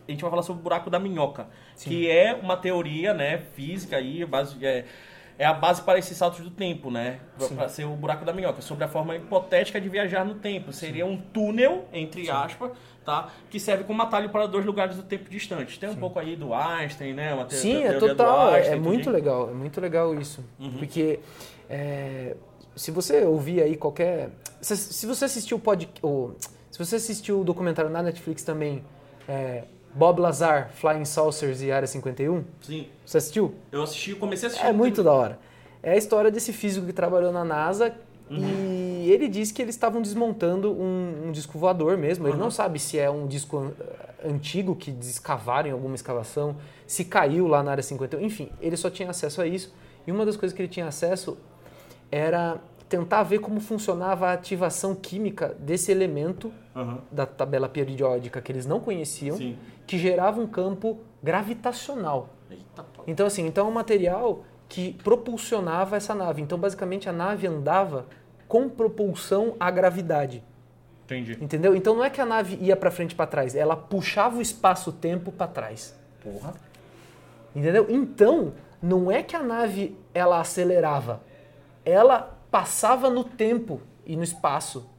a 0.08 0.12
gente 0.12 0.22
vai 0.22 0.30
falar 0.30 0.44
sobre 0.44 0.60
o 0.62 0.64
buraco 0.64 0.90
da 0.90 1.00
minhoca, 1.00 1.48
Sim. 1.76 1.90
que 1.90 2.10
é 2.10 2.34
uma 2.36 2.56
teoria, 2.56 3.12
né, 3.14 3.40
física 3.56 3.98
aí, 3.98 4.24
base, 4.24 4.56
é, 4.64 4.86
é 5.38 5.46
a 5.46 5.54
base 5.54 5.82
para 5.82 6.00
esses 6.00 6.16
saltos 6.18 6.40
do 6.42 6.50
tempo, 6.50 6.90
né, 6.90 7.20
Sim. 7.38 7.56
para 7.56 7.68
ser 7.70 7.84
o 7.86 7.90
buraco 7.92 8.24
da 8.24 8.32
minhoca, 8.32 8.62
sobre 8.62 8.84
a 8.84 8.88
forma 8.88 9.16
hipotética 9.16 9.80
de 9.82 9.90
viajar 9.90 10.24
no 10.26 10.36
tempo. 10.36 10.72
Seria 10.72 11.06
um 11.06 11.18
túnel, 11.18 11.86
entre 11.92 12.30
aspas, 12.30 12.72
tá, 13.04 13.30
que 13.50 13.60
serve 13.60 13.84
como 13.84 14.02
atalho 14.02 14.30
para 14.30 14.46
dois 14.48 14.66
lugares 14.66 14.96
do 14.96 15.04
tempo 15.04 15.30
distantes. 15.30 15.78
Tem 15.78 15.90
um 15.90 15.96
pouco 15.96 16.18
aí 16.20 16.36
do 16.36 16.54
Einstein, 16.54 17.14
né, 17.14 17.34
uma 17.34 17.50
Sim, 17.50 17.72
teoria 17.82 17.88
é 17.90 17.94
do 18.00 18.08
total, 18.08 18.50
é- 18.54 18.58
Einstein, 18.60 18.76
é 18.76 18.80
muito 18.80 19.10
legal, 19.10 19.50
é 19.50 19.54
muito 19.54 19.82
legal 19.82 20.16
isso. 20.16 20.44
Uhum. 20.60 20.72
Porque 20.78 21.20
é, 21.70 22.36
se 22.76 22.92
você 22.92 23.24
ouvir 23.24 23.62
aí 23.62 23.76
qualquer. 23.76 24.30
Se, 24.62 24.76
se 24.78 25.06
você 25.06 25.26
assistiu 25.26 25.58
o 25.58 25.60
pod, 25.60 25.90
o- 26.02 26.32
Se 26.72 26.80
você 26.80 26.98
assistiu 26.98 27.40
o 27.40 27.44
documentário 27.46 27.90
na 27.90 28.04
Netflix 28.04 28.44
também, 28.44 28.84
é, 29.30 29.64
Bob 29.96 30.20
Lazar, 30.20 30.70
Flying 30.76 31.06
Saucers 31.06 31.62
e 31.62 31.72
Área 31.72 31.88
51, 31.88 32.44
Sim, 32.62 32.88
você 33.06 33.18
assistiu? 33.18 33.56
eu 33.72 33.82
assisti, 33.82 34.14
comecei 34.14 34.48
a 34.48 34.52
assistir. 34.52 34.68
É 34.68 34.74
muito 34.74 35.02
da 35.02 35.12
hora. 35.14 35.40
É 35.82 35.92
a 35.94 35.98
história 35.98 36.30
desse 36.30 36.52
físico 36.52 36.86
que 36.86 36.94
trabalhou 36.94 37.32
na 37.32 37.46
NASA 37.46 37.96
e 38.30 39.08
ele 39.12 39.28
disse 39.28 39.54
que 39.54 39.62
eles 39.62 39.76
estavam 39.76 40.02
desmontando 40.02 40.72
um, 40.74 41.28
um 41.28 41.32
disco 41.32 41.58
voador 41.60 41.96
mesmo. 41.96 42.28
Ele 42.28 42.34
Uhum. 42.34 42.40
não 42.40 42.52
sabe 42.52 42.80
se 42.80 42.98
é 43.00 43.10
um 43.10 43.28
disco 43.28 43.58
an- 43.58 43.72
antigo 44.28 44.76
que 44.76 44.90
escavaram 45.02 45.70
em 45.70 45.72
alguma 45.72 45.94
escavação, 45.96 46.56
se 46.88 47.06
caiu 47.06 47.48
lá 47.48 47.62
na 47.64 47.72
área 47.72 47.84
51. 47.84 48.20
Enfim, 48.22 48.50
ele 48.60 48.76
só 48.76 48.90
tinha 48.90 49.10
acesso 49.12 49.42
a 49.42 49.48
isso. 49.48 49.72
E 50.08 50.12
uma 50.12 50.26
das 50.26 50.36
coisas 50.36 50.56
que 50.56 50.62
ele 50.62 50.70
tinha 50.70 50.88
acesso 50.88 51.38
era 52.12 52.58
tentar 52.90 53.24
ver 53.24 53.40
como 53.40 53.60
funcionava 53.60 54.28
a 54.28 54.34
ativação 54.34 54.96
química 54.96 55.56
desse 55.60 55.92
elemento 55.92 56.52
Da 57.12 57.26
tabela 57.26 57.70
periódica 57.70 58.42
que 58.42 58.52
eles 58.52 58.66
não 58.66 58.80
conheciam, 58.80 59.38
Sim. 59.38 59.58
que 59.88 59.98
gerava 59.98 60.42
um 60.42 60.48
campo 60.48 61.00
gravitacional. 61.24 62.30
Eita. 62.52 62.86
Então, 63.08 63.26
assim, 63.26 63.48
então 63.48 63.66
é 63.66 63.70
um 63.70 63.74
material 63.74 64.44
que 64.68 64.94
propulsionava 65.04 65.96
essa 65.96 66.14
nave. 66.14 66.42
Então, 66.42 66.58
basicamente, 66.58 67.08
a 67.08 67.14
nave 67.14 67.48
andava 67.48 68.06
com 68.48 68.68
propulsão 68.68 69.56
à 69.60 69.72
gravidade. 69.72 70.44
Entendi. 71.06 71.38
Entendeu? 71.42 71.76
Então, 71.76 71.96
não 71.96 72.04
é 72.04 72.10
que 72.10 72.20
a 72.20 72.26
nave 72.26 72.58
ia 72.60 72.76
para 72.76 72.92
frente 72.92 73.12
e 73.12 73.16
para 73.16 73.28
trás, 73.28 73.56
ela 73.56 73.76
puxava 73.76 74.38
o 74.38 74.42
espaço-tempo 74.42 75.32
para 75.32 75.48
trás. 75.48 75.96
Porra. 76.22 76.54
Entendeu? 77.56 77.86
Então, 77.90 78.54
não 78.82 79.12
é 79.12 79.24
que 79.24 79.36
a 79.36 79.42
nave 79.42 79.98
ela 80.14 80.40
acelerava, 80.40 81.22
ela 81.84 82.38
passava 82.52 83.10
no 83.10 83.24
tempo 83.24 83.82
e 84.06 84.16
no 84.16 84.24
espaço 84.24 84.90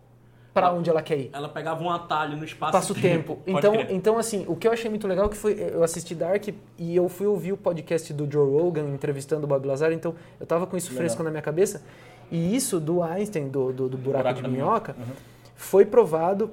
para 0.60 0.72
onde 0.72 0.90
ela 0.90 1.02
quer 1.02 1.18
ir. 1.18 1.30
Ela 1.32 1.48
pegava 1.48 1.82
um 1.82 1.90
atalho 1.90 2.36
no 2.36 2.44
espaço 2.44 2.72
Passa 2.72 2.92
o 2.92 2.96
tempo. 2.96 3.36
Pode 3.44 3.58
Então, 3.58 3.72
crer. 3.72 3.92
então, 3.92 4.18
assim, 4.18 4.44
o 4.48 4.56
que 4.56 4.66
eu 4.66 4.72
achei 4.72 4.90
muito 4.90 5.06
legal 5.06 5.26
é 5.26 5.28
que 5.28 5.36
foi 5.36 5.52
eu 5.72 5.84
assisti 5.84 6.14
Dark 6.14 6.48
e 6.78 6.96
eu 6.96 7.08
fui 7.08 7.26
ouvir 7.26 7.52
o 7.52 7.56
podcast 7.56 8.12
do 8.12 8.30
Joe 8.30 8.50
Rogan 8.50 8.88
entrevistando 8.88 9.44
o 9.44 9.46
Bob 9.46 9.66
Lazar, 9.66 9.92
então 9.92 10.14
eu 10.40 10.46
tava 10.46 10.66
com 10.66 10.76
isso 10.76 10.88
Legal. 10.88 11.02
fresco 11.02 11.22
na 11.22 11.30
minha 11.30 11.42
cabeça. 11.42 11.82
E 12.30 12.56
isso 12.56 12.80
do 12.80 13.02
Einstein, 13.02 13.48
do, 13.48 13.72
do, 13.72 13.88
do 13.88 13.96
buraco, 13.96 14.24
buraco 14.24 14.42
de 14.42 14.48
minhoca, 14.48 14.92
minhoca. 14.94 14.96
Uhum. 14.98 15.16
foi 15.54 15.84
provado, 15.84 16.50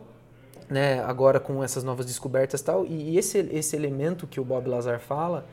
né, 0.70 1.04
agora 1.04 1.40
com 1.40 1.64
essas 1.64 1.84
novas 1.84 2.06
descobertas 2.06 2.62
e 2.62 2.64
tal. 2.64 2.86
E 2.86 3.18
esse, 3.18 3.40
esse 3.52 3.76
elemento 3.76 4.28
que 4.28 4.40
o 4.40 4.44
Bob 4.44 4.68
Lazar 4.70 5.00
fala 5.00 5.46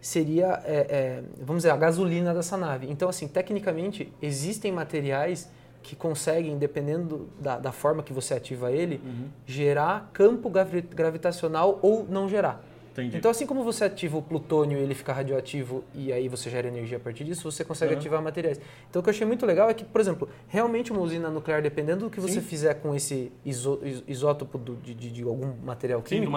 seria, 0.00 0.62
é, 0.64 0.86
é, 0.88 1.22
vamos 1.42 1.62
dizer, 1.64 1.70
a 1.70 1.76
gasolina 1.76 2.32
dessa 2.32 2.56
nave. 2.56 2.86
Então, 2.90 3.08
assim, 3.08 3.26
tecnicamente, 3.28 4.12
existem 4.22 4.70
materiais 4.72 5.50
que 5.82 5.96
conseguem, 5.96 6.58
dependendo 6.58 7.28
da, 7.40 7.58
da 7.58 7.72
forma 7.72 8.02
que 8.02 8.12
você 8.12 8.34
ativa 8.34 8.70
ele, 8.70 9.00
Uhum. 9.04 9.28
gerar 9.46 10.10
campo 10.12 10.50
gravi- 10.50 10.82
gravitacional 10.82 11.78
ou 11.82 12.04
não 12.08 12.28
gerar. 12.28 12.62
Entendi. 12.92 13.16
Então, 13.16 13.30
assim 13.30 13.46
como 13.46 13.62
você 13.62 13.84
ativa 13.84 14.18
o 14.18 14.22
plutônio 14.22 14.76
e 14.76 14.82
ele 14.82 14.92
fica 14.92 15.12
radioativo 15.12 15.84
e 15.94 16.12
aí 16.12 16.28
você 16.28 16.50
gera 16.50 16.66
energia 16.66 16.96
a 16.96 17.00
partir 17.00 17.22
disso, 17.22 17.48
você 17.48 17.64
consegue 17.64 17.92
Uhum. 17.92 17.98
ativar 18.00 18.20
materiais. 18.20 18.60
Então, 18.90 18.98
o 18.98 19.02
que 19.04 19.08
eu 19.08 19.12
achei 19.14 19.24
muito 19.24 19.46
legal 19.46 19.70
é 19.70 19.74
que, 19.74 19.84
por 19.84 20.00
exemplo, 20.00 20.28
realmente 20.48 20.90
uma 20.90 21.00
usina 21.00 21.30
nuclear, 21.30 21.62
dependendo 21.62 22.06
do 22.06 22.10
que 22.10 22.18
você 22.18 22.34
Sim. 22.34 22.40
fizer 22.40 22.74
com 22.74 22.92
esse 22.96 23.30
iso- 23.44 23.78
is- 23.84 24.02
isótopo 24.08 24.58
do- 24.58 24.74
de, 24.76 24.94
de- 24.94 25.10
de 25.12 25.22
algum 25.22 25.52
material 25.64 26.00
Sim, 26.00 26.02
do 26.02 26.08
químico, 26.08 26.32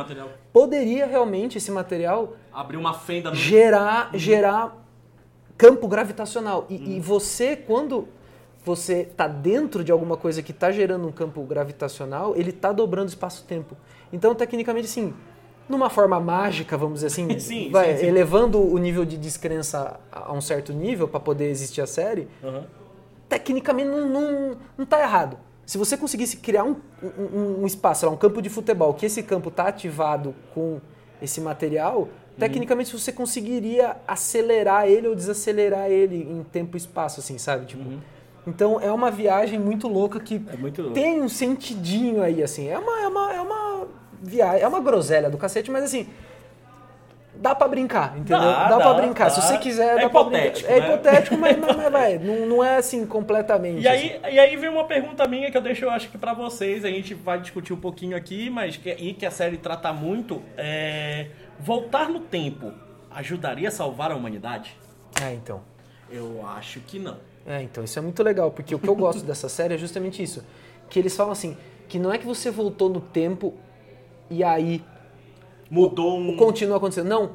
campo 5.57 5.87
gravitacional. 5.87 6.67
E, 6.69 6.97
e 6.97 6.99
você, 6.99 7.55
quando 7.55 8.07
você 8.63 9.01
está 9.01 9.27
dentro 9.27 9.83
de 9.83 9.91
alguma 9.91 10.15
coisa 10.15 10.41
que 10.41 10.51
está 10.51 10.71
gerando 10.71 11.07
um 11.07 11.11
campo 11.11 11.41
gravitacional, 11.43 12.35
ele 12.35 12.51
está 12.51 12.71
dobrando 12.71 13.09
espaço-tempo. 13.09 13.75
Então, 14.13 14.35
tecnicamente, 14.35 14.85
assim, 14.85 15.13
numa 15.67 15.89
forma 15.89 16.19
mágica, 16.19 16.77
vamos 16.77 16.95
dizer 16.95 17.07
assim, 17.07 17.37
Sim, 17.39 17.71
vai, 17.71 17.93
sim, 17.93 18.01
sim. 18.01 18.05
elevando 18.07 18.59
o 18.59 18.77
nível 18.77 19.03
de 19.05 19.17
descrença 19.17 19.99
a 20.11 20.31
um 20.31 20.41
certo 20.41 20.73
nível 20.73 21.07
para 21.07 21.19
poder 21.19 21.49
existir 21.49 21.81
a 21.81 21.87
série, 21.87 22.27
Aham. 22.43 22.65
tecnicamente 23.27 23.89
não, 23.89 24.07
não, 24.07 24.57
não 24.77 24.85
tá 24.85 25.01
errado. 25.01 25.37
Se 25.65 25.77
você 25.77 25.95
conseguisse 25.97 26.37
criar 26.37 26.65
um, 26.65 26.75
um, 27.01 27.61
um 27.61 27.65
espaço, 27.65 28.05
lá, 28.05 28.11
um 28.11 28.17
campo 28.17 28.41
de 28.41 28.49
futebol, 28.49 28.93
que 28.93 29.05
esse 29.05 29.23
campo 29.23 29.49
está 29.49 29.67
ativado 29.67 30.35
com 30.53 30.81
esse 31.21 31.39
material, 31.39 32.09
tecnicamente 32.37 32.91
você 32.91 33.11
conseguiria 33.11 33.95
acelerar 34.07 34.87
ele 34.87 35.07
ou 35.07 35.15
desacelerar 35.15 35.89
ele 35.89 36.17
em 36.29 36.43
tempo 36.43 36.75
e 36.75 36.79
espaço, 36.79 37.21
assim, 37.21 37.37
sabe? 37.37 37.67
Tipo, 37.67 37.83
Então 38.45 38.79
é 38.81 38.91
uma 38.91 39.11
viagem 39.11 39.59
muito 39.59 39.87
louca 39.87 40.19
que 40.19 40.41
É 40.51 40.57
muito 40.57 40.81
louco. 40.81 40.95
tem 40.95 41.21
um 41.21 41.29
sentidinho 41.29 42.21
aí, 42.23 42.41
assim. 42.41 42.67
É 42.69 42.77
uma, 42.79 42.99
é 43.01 43.07
uma, 43.07 43.33
é 43.33 43.41
uma 43.41 43.87
viagem, 44.21 44.61
é 44.63 44.67
uma 44.67 44.79
groselha 44.79 45.29
do 45.29 45.37
cacete, 45.37 45.69
mas 45.69 45.83
assim. 45.83 46.07
Dá 47.33 47.55
pra 47.55 47.67
brincar, 47.67 48.17
entendeu? 48.17 48.39
Dá, 48.39 48.67
Dá, 48.67 48.75
pra 48.75 48.93
dá, 48.93 49.01
brincar. 49.01 49.29
Se 49.31 49.39
dá. 49.39 49.47
você 49.47 49.57
quiser, 49.57 49.97
É 49.97 50.01
dá 50.01 50.09
pra 50.09 50.23
brincar. 50.25 50.45
hipotético, 50.47 50.69
É 50.71 50.79
né? 50.79 50.87
hipotético, 50.87 51.37
mas, 51.37 51.57
mas, 51.57 51.75
mas 51.77 51.91
vai. 51.91 52.17
Não, 52.19 52.45
não 52.45 52.63
é 52.63 52.75
assim 52.77 53.05
completamente. 53.05 53.81
E 53.81 53.87
aí, 53.87 54.19
e 54.31 54.37
aí 54.37 54.55
vem 54.57 54.69
uma 54.69 54.83
pergunta 54.83 55.25
minha 55.27 55.49
que 55.49 55.55
eu 55.57 55.61
deixo, 55.61 55.85
eu 55.85 55.89
acho 55.89 56.09
que 56.09 56.17
pra 56.17 56.33
vocês, 56.33 56.83
a 56.83 56.89
gente 56.89 57.13
vai 57.13 57.39
discutir 57.39 57.71
um 57.73 57.77
pouquinho 57.79 58.17
aqui, 58.17 58.49
mas 58.49 58.75
que, 58.75 58.89
e 58.91 59.13
que 59.13 59.25
a 59.25 59.31
série 59.31 59.57
trata 59.57 59.93
muito, 59.93 60.41
é 60.57 61.27
voltar 61.59 62.09
no 62.09 62.19
tempo 62.19 62.73
ajudaria 63.09 63.69
a 63.69 63.71
salvar 63.71 64.11
a 64.11 64.15
humanidade? 64.15 64.75
assim. 65.15 65.25
É, 65.25 65.33
então. 65.33 65.61
Eu 66.11 66.45
acho 66.45 66.79
que 66.81 66.99
não. 66.99 67.17
É, 67.45 67.61
então, 67.63 67.83
isso 67.83 67.97
é 67.97 68.01
muito 68.01 68.21
legal, 68.23 68.51
porque 68.51 68.75
o 68.75 68.79
que 68.79 68.87
eu 68.87 68.95
gosto 68.95 69.23
dessa 69.23 69.47
série 69.49 69.73
é 69.73 69.77
justamente 69.77 70.21
isso. 70.21 70.43
Que 70.89 70.99
eles 70.99 71.15
falam 71.15 71.31
assim, 71.31 71.57
que 71.87 71.97
não 71.97 72.11
é 72.13 72.17
que 72.17 72.25
você 72.25 72.51
voltou 72.51 72.89
no 72.89 73.01
tempo 73.01 73.53
e 74.29 74.43
aí 74.43 74.83
Mudou 75.69 76.17
um. 76.19 76.35
continua 76.37 76.77
acontecendo. 76.77 77.07
Não. 77.07 77.31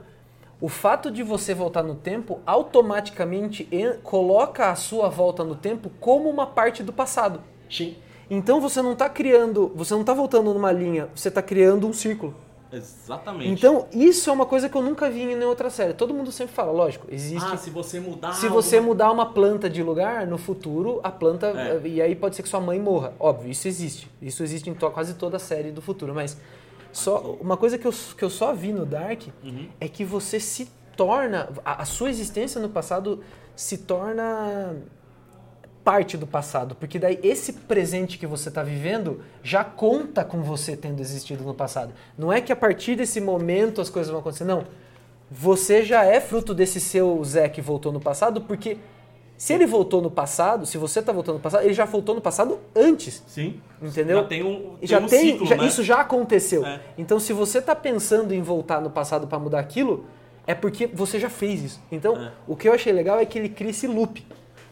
O 0.61 0.69
fato 0.69 1.11
de 1.11 1.23
você 1.23 1.55
voltar 1.55 1.83
no 1.83 1.95
tempo 1.95 2.40
automaticamente 2.47 3.69
en- 3.71 3.99
coloca 4.03 4.71
a 4.71 4.75
sua 4.75 5.09
volta 5.09 5.45
no 5.45 5.55
tempo 5.55 5.90
como 6.01 6.31
uma 6.31 6.47
parte 6.47 6.83
do 6.83 6.92
passado. 6.92 7.42
Sim. 7.71 7.97
Então 8.31 8.61
você 8.61 8.81
não 8.83 8.92
está 8.92 9.09
criando, 9.09 9.71
você 9.75 9.92
não 9.95 10.01
está 10.01 10.14
voltando 10.14 10.53
numa 10.55 10.73
linha, 10.73 11.09
você 11.14 11.29
está 11.29 11.42
criando 11.42 11.87
um 11.87 11.92
círculo. 11.92 12.35
Exatamente. 12.73 13.51
Então 13.51 13.87
isso 13.93 14.29
é 14.29 14.33
uma 14.33 14.47
coisa 14.47 14.69
que 14.69 14.77
eu 14.77 14.83
nunca 14.83 15.09
vi 15.11 15.23
em 15.23 15.27
nenhuma 15.29 15.47
outra 15.47 15.71
série. 15.71 15.93
Todo 15.95 16.13
mundo 16.13 16.33
sempre 16.33 16.55
fala, 16.55 16.73
lógico, 16.73 17.07
existe. 17.11 17.49
ah, 17.53 17.57
se 17.57 17.71
você 17.71 18.01
mudar. 18.01 18.33
Se 18.33 18.49
você 18.49 18.77
alguma- 18.77 18.93
mudar 18.95 19.13
uma 19.13 19.27
planta 19.33 19.69
de 19.71 19.83
lugar, 19.83 20.27
no 20.27 20.37
futuro, 20.39 21.01
a 21.03 21.11
planta. 21.11 21.47
É. 21.49 21.81
E 21.87 22.03
aí 22.03 22.15
pode 22.15 22.37
ser 22.37 22.43
que 22.43 22.49
sua 22.49 22.61
mãe 22.61 22.81
morra. 22.81 23.13
Óbvio, 23.21 23.51
isso 23.51 23.67
existe. 23.69 24.11
Isso 24.21 24.43
existe 24.43 24.69
em 24.69 24.75
quase 24.75 25.15
toda 25.15 25.37
a 25.37 25.41
série 25.41 25.71
do 25.71 25.81
futuro. 25.81 26.15
Mas 26.15 26.37
só 26.93 27.37
uma 27.41 27.57
coisa 27.57 27.77
que 27.79 27.87
eu, 27.87 27.93
que 28.17 28.25
eu 28.25 28.31
só 28.31 28.53
vi 28.55 28.73
no 28.73 28.85
Dark 28.87 29.23
Uhum. 29.45 29.69
é 29.81 29.89
que 29.89 30.05
você 30.05 30.41
se 30.41 30.69
torna. 30.97 31.49
A, 31.65 31.83
a 31.83 31.85
sua 31.85 32.09
existência 32.11 32.61
no 32.61 32.69
passado 32.69 33.21
se 33.55 33.79
torna 33.79 34.77
parte 35.87 36.16
do 36.16 36.27
passado. 36.27 36.75
Porque 36.75 36.99
daí 36.99 37.20
esse 37.22 37.53
presente 37.53 38.18
que 38.18 38.27
você 38.27 38.49
está 38.49 38.61
vivendo 38.64 39.20
já 39.40 39.62
conta 39.62 40.25
com 40.25 40.42
você 40.42 40.77
tendo 40.77 41.01
existido 41.01 41.44
no 41.44 41.55
passado. 41.55 41.92
Não 42.18 42.33
é 42.33 42.40
que 42.40 42.53
a 42.53 42.57
partir 42.57 42.96
desse 42.96 43.20
momento 43.20 43.81
as 43.81 43.88
coisas 43.88 44.11
vão 44.11 44.18
acontecer. 44.18 44.44
Não. 44.44 44.64
Você 45.31 45.85
já 45.85 46.05
é 46.05 46.20
fruto 46.20 46.53
desse 46.53 46.81
seu 46.81 47.22
Zé 47.25 47.49
que 47.49 47.61
voltou 47.61 47.92
no 47.92 48.01
passado, 48.01 48.40
porque 48.40 48.79
se 49.37 49.53
ele 49.53 49.64
voltou 49.66 50.03
no 50.03 50.11
passado, 50.11 50.66
se 50.66 50.77
você 50.77 50.99
está 51.01 51.12
voltando 51.12 51.35
no 51.37 51.40
passado, 51.40 51.62
ele 51.64 51.75
já 51.75 51.85
voltou 51.85 52.14
no 52.16 52.20
passado 52.20 52.59
antes. 52.75 53.22
Sim. 53.29 53.61
Entendeu? 53.81 54.18
Já 54.22 54.25
tem 54.25 54.42
um, 54.42 54.77
tem 54.79 54.88
já 54.88 54.99
um 54.99 55.07
tem, 55.07 55.33
ciclo, 55.33 55.46
já- 55.46 55.57
né? 55.57 55.66
isso 55.66 55.83
já 55.85 56.01
aconteceu. 56.01 56.64
É. 56.66 56.81
Então, 56.99 57.20
se 57.20 57.33
você 57.33 57.59
está 57.59 57.75
pensando 57.77 58.35
em 58.35 58.42
voltar 58.42 58.81
no 58.81 58.90
passado 58.90 59.27
para 59.29 59.38
mudar 59.38 59.61
aquilo, 59.61 60.07
é 60.49 60.55
porque 60.55 60.87
você 60.87 61.20
já 61.20 61.29
fez 61.31 61.62
isso. 61.62 61.81
Então, 61.92 62.16
É. 62.16 62.33
o 62.46 62.57
que 62.57 62.68
eu 62.68 62.72
achei 62.72 62.92
legal 62.92 63.18
é 63.20 63.25
que 63.25 63.38
ele 63.38 63.49
cria 63.51 63.70
esse 63.70 63.87
loop. 63.87 64.25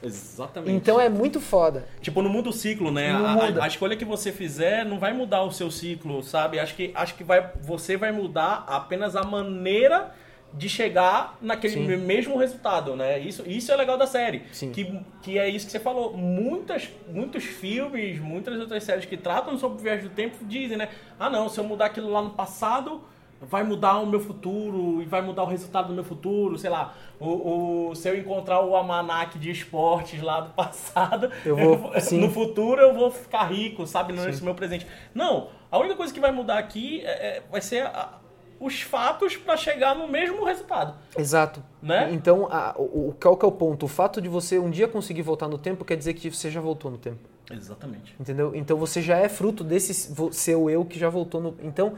Exatamente. 0.05 0.73
Então 0.77 1.01
é 1.01 1.09
muito 1.09 1.41
foda. 1.41 1.87
Tipo, 2.01 2.23
não 2.23 2.31
muda 2.31 2.51
o 2.51 2.53
ciclo, 2.53 2.91
né? 2.91 3.13
Não 3.13 3.27
A, 3.27 3.31
a- 3.33 3.35
muda. 3.47 3.65
a 3.65 3.67
escolha 3.67 3.97
que 3.97 4.05
você 4.05 4.31
fizer 4.33 4.85
não 4.85 4.99
vai 4.99 5.13
mudar 5.13 5.43
o 5.43 5.51
seu 5.51 5.71
ciclo, 5.71 6.23
sabe? 6.23 6.59
Acho 6.59 6.75
que, 6.75 6.91
acho 6.95 7.15
que 7.15 7.25
vai, 7.25 7.51
você 7.63 7.97
vai 7.97 8.13
mudar 8.13 8.65
apenas 8.69 9.17
a 9.17 9.23
maneira 9.23 10.15
de 10.57 10.69
chegar 10.69 11.37
naquele 11.43 11.75
Sim. 11.75 11.81
me- 11.87 11.97
mesmo 11.97 12.37
resultado, 12.39 12.95
né? 12.95 13.19
Isso, 13.19 13.43
isso 13.45 13.73
é 13.73 13.77
legal 13.77 13.99
da 13.99 14.07
série. 14.07 14.43
Sim. 14.53 14.71
Que, 14.71 15.01
que 15.21 15.37
é 15.39 15.49
isso 15.49 15.67
que 15.67 15.73
você 15.73 15.81
falou. 15.81 16.17
Muitas, 16.17 16.89
muitos 17.09 17.43
filmes, 17.43 18.21
muitas 18.21 18.61
outras 18.61 18.85
séries 18.85 19.05
que 19.05 19.17
tratam 19.17 19.59
sobre 19.59 19.83
viagem 19.83 20.05
do 20.05 20.11
tempo 20.15 20.37
dizem, 20.45 20.77
né? 20.77 20.89
Ah, 21.19 21.29
não, 21.29 21.49
se 21.49 21.59
eu 21.59 21.65
mudar 21.65 21.87
aquilo 21.87 22.09
lá 22.13 22.23
no 22.23 22.31
passado, 22.31 23.01
vai 23.49 23.63
mudar 23.63 23.99
o 23.99 24.07
meu 24.07 24.21
futuro 24.21 25.01
e 25.03 25.05
vai 25.05 25.21
mudar 25.23 25.43
o 25.43 25.47
resultado 25.47 25.89
do 25.89 25.95
meu 25.95 26.05
futuro, 26.05 26.59
sei 26.59 26.71
lá. 26.71 26.95
O, 27.21 27.89
o- 27.91 27.95
se 27.95 28.09
eu 28.09 28.17
encontrar 28.19 28.61
o 28.61 28.75
almanac 28.75 29.39
de 29.39 29.51
esportes 29.51 30.21
lá 30.23 30.41
do 30.41 30.51
passado, 30.55 31.31
Eu 31.45 31.57
vou- 31.57 32.01
sim. 32.01 32.21
no 32.21 32.31
futuro 32.31 32.81
eu 32.81 32.95
vou 32.95 33.11
ficar 33.11 33.45
rico, 33.45 33.87
sabe? 33.87 34.13
Nesse 34.13 34.43
meu 34.43 34.55
presente. 34.55 34.87
Não, 35.15 35.49
a 35.71 35.79
única 35.79 35.95
coisa 35.97 36.13
que 36.13 36.21
vai 36.21 36.33
mudar 36.33 36.59
aqui 36.59 37.01
é- 37.03 37.37
é- 37.39 37.43
vai 37.51 37.61
ser 37.61 37.87
a- 37.87 38.19
os 38.61 38.81
fatos 38.83 39.37
para 39.37 39.57
chegar 39.57 39.95
no 39.95 40.07
mesmo 40.09 40.45
resultado. 40.45 40.95
Exato. 41.19 41.63
Né? 41.83 42.09
Então, 42.13 42.47
a- 42.51 42.75
o, 42.79 43.15
qual 43.21 43.37
que 43.37 43.45
é 43.45 43.49
o 43.49 43.53
ponto? 43.53 43.85
O 43.85 43.89
fato 43.89 44.21
de 44.23 44.29
você 44.29 44.59
um 44.59 44.71
dia 44.71 44.89
conseguir 44.89 45.23
voltar 45.23 45.49
no 45.49 45.59
tempo 45.59 45.85
quer 45.85 45.97
dizer 45.97 46.15
que 46.15 46.31
você 46.31 46.51
já 46.51 46.61
voltou 46.61 46.91
no 46.91 46.97
tempo. 46.99 47.19
Exatamente. 47.51 48.15
Entendeu? 48.19 48.53
Então 48.55 48.77
você 48.79 49.03
já 49.03 49.19
é 49.19 49.29
fruto 49.29 49.63
desse 49.63 49.93
seu 50.33 50.71
eu 50.71 50.83
que 50.85 50.99
já 50.99 51.11
voltou 51.11 51.41
no. 51.43 51.55
Então, 51.63 51.93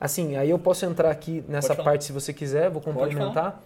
assim, 0.00 0.36
aí 0.36 0.50
eu 0.50 0.58
posso 0.58 0.84
entrar 0.84 1.10
aqui 1.10 1.44
nessa 1.48 1.74
parte 1.74 2.04
se 2.04 2.12
você 2.12 2.32
quiser, 2.32 2.70
vou 2.70 2.80
complementar. 2.82 3.62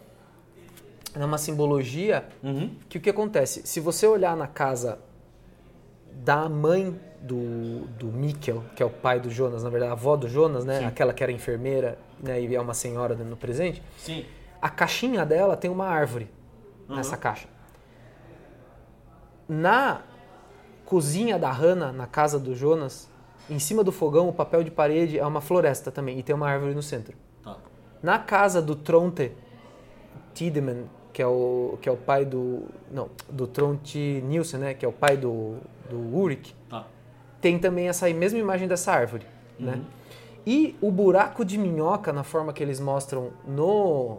É 1.14 1.24
uma 1.24 1.38
simbologia 1.38 2.24
Uhum. 2.42 2.70
que 2.88 2.98
o 2.98 3.00
que 3.00 3.10
acontece? 3.10 3.62
Se 3.66 3.80
você 3.80 4.06
olhar 4.06 4.36
na 4.36 4.46
casa 4.46 4.98
da 6.12 6.48
mãe 6.48 6.98
do, 7.20 7.86
do 7.98 8.06
Mikkel, 8.06 8.62
que 8.76 8.82
é 8.82 8.86
o 8.86 8.90
pai 8.90 9.18
do 9.18 9.28
Jonas, 9.30 9.62
na 9.64 9.70
verdade, 9.70 9.90
a 9.90 9.94
avó 9.94 10.16
do 10.16 10.28
Jonas, 10.28 10.64
né? 10.64 10.78
Sim. 10.80 10.84
Aquela 10.86 11.12
que 11.12 11.22
era 11.22 11.32
enfermeira 11.32 11.98
né? 12.22 12.40
e 12.40 12.54
é 12.54 12.60
uma 12.60 12.74
senhora 12.74 13.14
no 13.16 13.36
presente, 13.36 13.82
Sim. 13.98 14.24
a 14.62 14.68
caixinha 14.68 15.26
dela 15.26 15.56
tem 15.56 15.70
uma 15.70 15.86
árvore 15.86 16.28
Uhum. 16.88 16.96
nessa 16.96 17.16
caixa. 17.16 17.48
Na 19.48 20.02
cozinha 20.84 21.38
da 21.38 21.50
Hannah, 21.50 21.92
na 21.92 22.06
casa 22.06 22.38
do 22.38 22.54
Jonas, 22.54 23.08
em 23.50 23.58
cima 23.58 23.82
do 23.84 23.92
fogão, 23.92 24.28
o 24.28 24.32
papel 24.32 24.62
de 24.62 24.70
parede 24.70 25.18
é 25.18 25.26
uma 25.26 25.40
floresta 25.40 25.90
também 25.90 26.18
e 26.18 26.22
tem 26.22 26.34
uma 26.34 26.48
árvore 26.48 26.74
no 26.74 26.82
centro. 26.82 27.14
Tá. 27.42 27.56
Na 28.02 28.18
casa 28.18 28.62
do 28.62 28.74
Tronte 28.76 29.32
Tiedemann, 30.34 30.84
que 31.12 31.20
é 31.20 31.26
o, 31.26 31.76
que 31.80 31.88
é 31.88 31.92
o 31.92 31.96
pai 31.96 32.24
do. 32.24 32.62
Não, 32.90 33.08
do 33.28 33.46
Tronte 33.46 34.22
Nielsen, 34.26 34.60
né? 34.60 34.74
Que 34.74 34.84
é 34.84 34.88
o 34.88 34.92
pai 34.92 35.16
do, 35.16 35.56
do 35.90 35.96
Ulrich, 35.98 36.54
Tá. 36.68 36.86
tem 37.40 37.58
também 37.58 37.88
essa 37.88 38.08
mesma 38.10 38.38
imagem 38.38 38.68
dessa 38.68 38.92
árvore, 38.92 39.26
né? 39.58 39.80
E 40.46 40.74
o 40.80 40.90
buraco 40.90 41.44
de 41.44 41.58
minhoca, 41.58 42.12
na 42.12 42.22
forma 42.24 42.52
que 42.52 42.62
eles 42.62 42.80
mostram 42.80 43.30
no. 43.46 44.18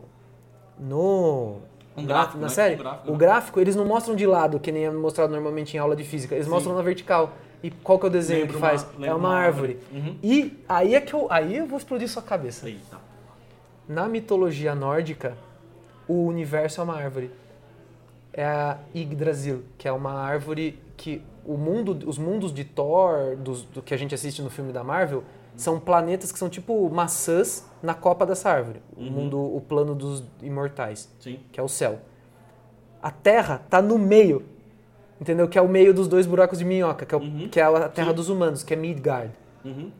no. 0.80 1.58
Um 1.98 2.02
na- 2.04 2.08
gráfico, 2.08 2.38
na 2.38 2.44
né? 2.44 2.50
série, 2.50 2.76
Um 2.76 2.78
gráfico, 2.80 3.08
o 3.10 3.12
né? 3.12 3.18
gráfico, 3.18 3.60
eles 3.60 3.76
não 3.76 3.86
mostram 3.86 4.16
de 4.16 4.26
lado, 4.26 4.60
que 4.60 4.72
nem 4.72 4.86
é 4.86 4.92
mostrado 4.92 5.32
normalmente 5.34 5.76
em 5.76 5.80
aula 5.80 5.96
de 5.96 6.04
física. 6.04 6.36
Eles 6.36 6.46
Sim. 6.46 6.52
mostram 6.52 6.76
na 6.76 6.82
vertical. 6.82 7.32
E 7.64 7.70
qual 7.70 8.00
que 8.00 8.06
é 8.06 8.10
o 8.10 8.12
desenho 8.12 8.42
Lembra 8.42 8.54
que 8.56 8.60
faz? 8.60 8.88
é 9.02 9.14
uma, 9.14 9.16
uma 9.30 9.36
árvore. 9.36 9.80
árvore. 9.92 10.10
Uhum. 10.10 10.18
E 10.24 10.64
aí 10.68 10.96
é 10.96 11.02
que 11.02 11.14
eu, 11.14 11.28
aí 11.30 11.58
eu 11.58 11.68
vou 11.68 11.78
explodir 11.78 12.08
sua 12.10 12.22
cabeça. 12.24 12.68
Eita. 12.68 12.98
Na 13.88 14.08
mitologia 14.08 14.74
nórdica, 14.74 15.38
o 16.08 16.26
universo 16.26 16.82
é 16.82 16.84
uma 16.84 16.96
árvore. 16.96 17.30
É 18.34 18.46
a 18.46 18.78
Yggdrasil, 18.96 19.64
que 19.78 19.88
é 19.88 19.92
uma 19.92 20.14
árvore 20.14 20.80
que 20.96 21.22
o 21.46 21.58
mundo, 21.58 21.98
os 22.08 22.18
mundos 22.18 22.54
de 22.54 22.64
Thor, 22.64 23.36
dos- 23.36 23.64
do 23.64 23.82
que 23.82 23.94
a 23.94 23.98
gente 23.98 24.16
assiste 24.16 24.42
no 24.42 24.50
filme 24.50 24.72
da 24.72 24.84
Marvel, 24.84 25.24
são 25.56 25.80
planetas 25.80 26.32
que 26.32 26.40
são 26.40 26.50
tipo 26.50 26.90
maçãs 26.90 27.68
na 27.84 27.94
copa 27.94 28.26
dessa 28.26 28.50
árvore. 28.50 28.82
O 28.96 29.02
mundo, 29.02 29.38
o 29.38 29.60
plano 29.60 29.94
dos 29.94 30.24
imortais, 30.42 31.10
Sim. 31.20 31.40
que 31.52 31.60
é 31.60 31.64
o 31.64 31.68
céu. 31.68 32.00
A 33.04 33.12
Terra 33.12 33.62
tá 33.70 33.82
no 33.82 33.98
meio, 33.98 34.46
entendeu? 35.22 35.48
Que 35.48 35.58
é 35.58 35.62
o 35.62 35.68
meio 35.70 35.94
dos 35.94 36.08
dois 36.08 36.26
buracos 36.26 36.58
de 36.60 36.66
minhoca, 36.66 37.06
que 37.06 37.14
é, 37.16 37.18
o- 37.18 37.22
Uhum. 37.22 37.48
que 37.50 37.60
é 37.60 37.64
a 37.64 37.88
Terra 37.88 38.10
Sim. 38.10 38.16
dos 38.16 38.28
humanos, 38.30 38.64
que 38.64 38.74
é 38.74 38.76
Midgard. 38.78 39.32
Uhum. 39.64 39.92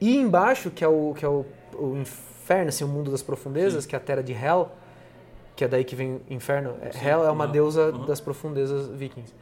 E 0.00 0.16
embaixo, 0.16 0.70
que 0.70 0.82
é 0.84 0.88
o, 0.88 1.12
que 1.14 1.24
é 1.24 1.28
o, 1.28 1.44
o 1.74 1.96
inferno, 1.96 2.68
assim, 2.68 2.84
o 2.84 2.88
mundo 2.88 3.10
das 3.10 3.20
profundezas, 3.22 3.84
que 3.84 3.94
é 3.94 3.98
a 3.98 4.00
terra 4.00 4.22
de 4.22 4.32
Hel, 4.32 4.70
que 5.56 5.64
é 5.64 5.68
daí 5.68 5.84
que 5.84 5.94
vem 5.96 6.20
inferno. 6.30 6.74
É- 6.80 6.92
Sim, 6.92 7.04
Hel 7.06 7.24
é 7.26 7.30
uma 7.30 7.46
deusa 7.46 7.92
das 7.92 8.20
profundezas 8.20 8.88
vikings. 8.88 9.34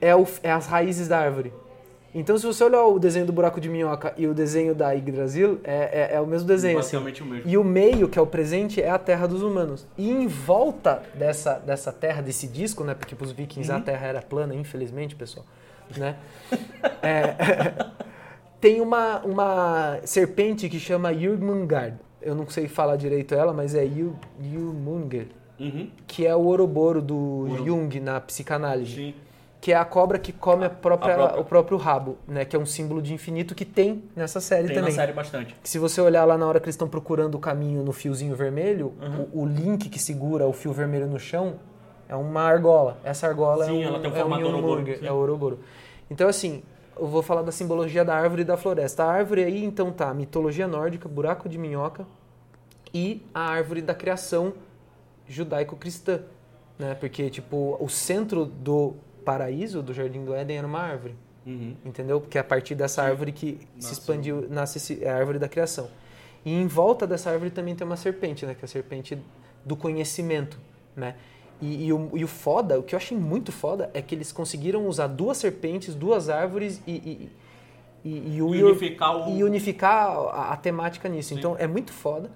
É, 0.00 0.16
o, 0.16 0.26
é 0.42 0.50
as 0.50 0.66
raízes 0.66 1.08
da 1.08 1.18
árvore. 1.18 1.52
Então, 2.14 2.36
se 2.36 2.44
você 2.44 2.64
olhar 2.64 2.84
o 2.84 2.98
desenho 2.98 3.24
do 3.24 3.32
buraco 3.32 3.60
de 3.60 3.68
minhoca 3.68 4.12
e 4.16 4.26
o 4.26 4.34
desenho 4.34 4.74
da 4.74 4.90
Yggdrasil, 4.92 5.60
é, 5.62 6.08
é, 6.12 6.16
é 6.16 6.20
o 6.20 6.26
mesmo 6.26 6.46
desenho. 6.48 6.78
Assim. 6.78 6.96
Basicamente 6.96 7.22
o 7.22 7.26
mesmo. 7.26 7.48
E 7.50 7.56
o 7.56 7.62
meio, 7.62 8.08
que 8.08 8.18
é 8.18 8.22
o 8.22 8.26
presente, 8.26 8.82
é 8.82 8.90
a 8.90 8.98
terra 8.98 9.28
dos 9.28 9.42
humanos. 9.42 9.86
E 9.96 10.10
em 10.10 10.26
volta 10.26 11.02
dessa, 11.14 11.54
dessa 11.54 11.92
terra, 11.92 12.20
desse 12.20 12.48
disco, 12.48 12.82
né? 12.82 12.94
Porque 12.94 13.14
para 13.14 13.24
os 13.26 13.32
vikings 13.32 13.70
Uhum. 13.70 13.78
a 13.78 13.80
terra 13.80 14.06
era 14.08 14.20
plana, 14.22 14.54
infelizmente, 14.54 15.14
pessoal. 15.14 15.46
Né? 15.96 16.16
É, 17.02 17.86
tem 18.60 18.80
uma, 18.80 19.20
uma 19.20 19.98
serpente 20.04 20.68
que 20.68 20.78
chama 20.80 21.14
Jurmungard. 21.14 21.96
Eu 22.20 22.34
não 22.34 22.46
sei 22.48 22.68
falar 22.68 22.96
direito 22.96 23.34
ela, 23.34 23.52
mas 23.52 23.74
é 23.74 23.86
Jurmungard. 23.86 25.28
Uhum. 25.58 25.90
Que 26.06 26.26
é 26.26 26.34
o 26.34 26.40
Ouroboro 26.40 27.00
do 27.02 27.16
Ouro- 27.16 27.64
Jung 27.64 28.00
na 28.00 28.20
psicanálise 28.20 28.94
Sim. 28.96 29.14
Que 29.60 29.72
é 29.72 29.76
a 29.76 29.84
cobra 29.84 30.18
que 30.18 30.32
come 30.32 30.64
a 30.64 30.70
própria- 30.70 31.12
A 31.12 31.16
própria. 31.18 31.40
o 31.40 31.44
próprio 31.44 31.76
rabo, 31.78 32.16
né? 32.26 32.44
Que 32.46 32.56
é 32.56 32.58
um 32.58 32.64
símbolo 32.64 33.02
de 33.02 33.12
infinito 33.12 33.54
que 33.54 33.64
tem 33.66 34.02
nessa 34.16 34.40
série 34.40 34.68
Tem 34.68 34.76
também. 34.76 34.90
na 34.90 34.96
série 34.96 35.12
bastante. 35.12 35.54
Se 35.62 35.78
você 35.78 36.00
olhar 36.00 36.24
lá 36.24 36.38
na 36.38 36.46
hora 36.46 36.58
que 36.58 36.64
eles 36.64 36.74
estão 36.74 36.88
procurando 36.88 37.34
o 37.34 37.38
caminho 37.38 37.82
no 37.82 37.92
fiozinho 37.92 38.34
vermelho, 38.34 38.94
Uhum. 39.00 39.28
o, 39.34 39.42
o 39.42 39.46
link 39.46 39.88
que 39.90 39.98
segura 39.98 40.46
o 40.46 40.52
fio 40.52 40.72
vermelho 40.72 41.06
no 41.06 41.18
chão 41.18 41.56
é 42.08 42.16
uma 42.16 42.40
argola. 42.42 42.98
Essa 43.04 43.26
argola 43.28 43.66
Sim, 43.66 43.82
é 43.82 43.86
um, 43.86 43.88
ela 43.90 44.00
tem 44.00 44.10
o 44.10 44.16
é 44.16 44.24
um 44.24 44.86
sim. 44.96 45.06
é 45.06 45.12
o 45.12 45.16
Ouroboro. 45.16 45.58
Então, 46.10 46.26
assim, 46.28 46.62
eu 46.98 47.06
vou 47.06 47.22
falar 47.22 47.42
da 47.42 47.52
simbologia 47.52 48.02
da 48.04 48.14
árvore 48.14 48.42
e 48.42 48.44
da 48.46 48.56
floresta. 48.56 49.04
A 49.04 49.10
árvore 49.12 49.44
aí, 49.44 49.62
então, 49.62 49.92
tá 49.92 50.12
mitologia 50.14 50.66
nórdica, 50.66 51.06
buraco 51.08 51.48
de 51.50 51.58
minhoca 51.58 52.06
e 52.94 53.24
a 53.34 53.40
árvore 53.42 53.82
da 53.82 53.94
criação 53.94 54.54
judaico-cristã, 55.28 56.20
né? 56.78 56.94
Porque, 56.94 57.30
tipo, 57.30 57.76
o 57.80 57.88
centro 57.88 58.44
do 58.44 58.94
paraíso, 59.20 59.82
do 59.82 59.92
Jardim 59.94 60.24
do 60.24 60.34
Éden, 60.34 60.58
era 60.58 60.66
uma 60.66 60.80
árvore, 60.80 61.14
Uhum. 61.46 61.74
entendeu? 61.84 62.20
Porque 62.20 62.36
é 62.38 62.40
a 62.40 62.44
partir 62.44 62.74
dessa 62.74 63.02
árvore 63.02 63.32
que 63.32 63.58
se 63.78 63.92
expandiu, 63.92 64.46
nasce 64.50 65.02
é 65.02 65.08
a 65.10 65.16
árvore 65.16 65.38
da 65.38 65.48
criação. 65.48 65.88
E 66.44 66.52
em 66.52 66.66
volta 66.66 67.06
dessa 67.06 67.30
árvore 67.30 67.50
também 67.50 67.74
tem 67.74 67.86
uma 67.86 67.96
serpente, 67.96 68.44
né? 68.46 68.54
Que 68.54 68.64
é 68.64 68.66
a 68.66 68.68
serpente 68.68 69.18
do 69.64 69.76
conhecimento, 69.76 70.58
né? 70.96 71.14
E, 71.60 71.86
e 71.86 71.92
o, 71.92 72.10
e 72.14 72.24
o 72.24 72.28
foda, 72.28 72.78
o 72.78 72.82
que 72.82 72.94
eu 72.94 72.96
achei 72.96 73.16
muito 73.16 73.52
foda, 73.52 73.90
é 73.92 74.00
que 74.00 74.14
eles 74.14 74.32
conseguiram 74.32 74.86
usar 74.86 75.06
duas 75.08 75.36
serpentes, 75.36 75.94
duas 75.94 76.30
árvores 76.30 76.80
e, 76.86 76.92
e, 76.92 78.08
e, 78.08 78.36
e 78.36 78.42
o- 78.42 78.54
E 78.54 78.62
unificar 78.64 79.28
o. 79.28 79.36
e 79.36 79.44
unificar 79.44 80.08
a, 80.10 80.52
a 80.52 80.56
temática 80.56 81.08
nisso. 81.08 81.28
Sim. 81.30 81.34
Então 81.38 81.56
é 81.58 81.66
muito 81.66 81.92
foda. 81.92 82.30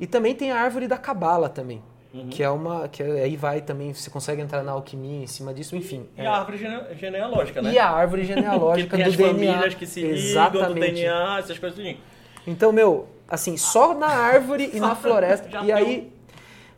E 0.00 0.06
também 0.06 0.34
tem 0.34 0.50
a 0.50 0.60
árvore 0.60 0.88
da 0.88 0.98
cabala 0.98 1.48
também, 1.48 1.80
Uhum. 2.16 2.28
que 2.28 2.42
é 2.42 2.48
uma 2.48 2.88
que 2.88 3.02
é- 3.02 3.22
aí 3.24 3.36
vai 3.36 3.60
também 3.60 3.92
você 3.92 4.08
consegue 4.08 4.40
entrar 4.40 4.62
na 4.62 4.72
alquimia 4.72 5.22
em 5.22 5.26
cima 5.26 5.52
disso, 5.52 5.76
enfim. 5.76 6.06
E 6.16 6.22
é. 6.22 6.26
a 6.26 6.32
árvore 6.38 6.56
gene- 6.58 6.94
genealógica, 6.98 7.60
né? 7.60 7.72
E 7.72 7.78
a 7.78 7.90
árvore 7.90 8.22
que 8.26 8.28
genealógica 8.28 8.96
do 8.96 9.02
as 9.02 9.16
DNA. 9.16 9.32
famílias 9.52 9.74
que 9.74 9.86
se 9.86 10.00
ligam 10.00 10.14
do 10.14 10.18
Exatamente. 10.20 10.94
DNA, 10.94 11.38
essas 11.38 11.58
coisas 11.58 11.76
tudinho. 11.76 11.98
Então, 12.46 12.72
meu, 12.72 13.06
assim, 13.28 13.56
só 13.56 13.92
na 13.94 14.06
árvore 14.08 14.70
e 14.72 14.80
na 14.80 14.94
floresta. 14.96 15.60
E 15.64 15.70
aí, 15.72 16.12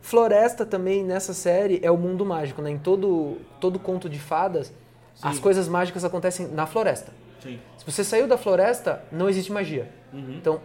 floresta 0.01 0.65
também 0.65 1.03
nessa 1.03 1.33
série 1.33 1.79
é 1.83 1.91
o 1.91 1.97
mundo 1.97 2.25
mágico, 2.25 2.61
né? 2.61 2.71
Em 2.71 2.77
todo, 2.77 3.37
todo 3.59 3.79
conto 3.79 4.09
de 4.09 4.19
fadas, 4.19 4.73
as 5.21 5.35
Sim. 5.35 5.41
coisas 5.41 5.67
mágicas 5.67 6.03
acontecem 6.03 6.47
na 6.47 6.65
floresta. 6.65 7.11
Sim. 7.41 7.59
Se 7.77 7.85
você 7.89 8.03
saiu 8.03 8.27
da 8.27 8.37
floresta, 8.37 9.03
não 9.11 9.29
existe 9.29 9.51
magia. 9.51 9.89
Uhum. 10.13 10.35
Então, 10.37 10.59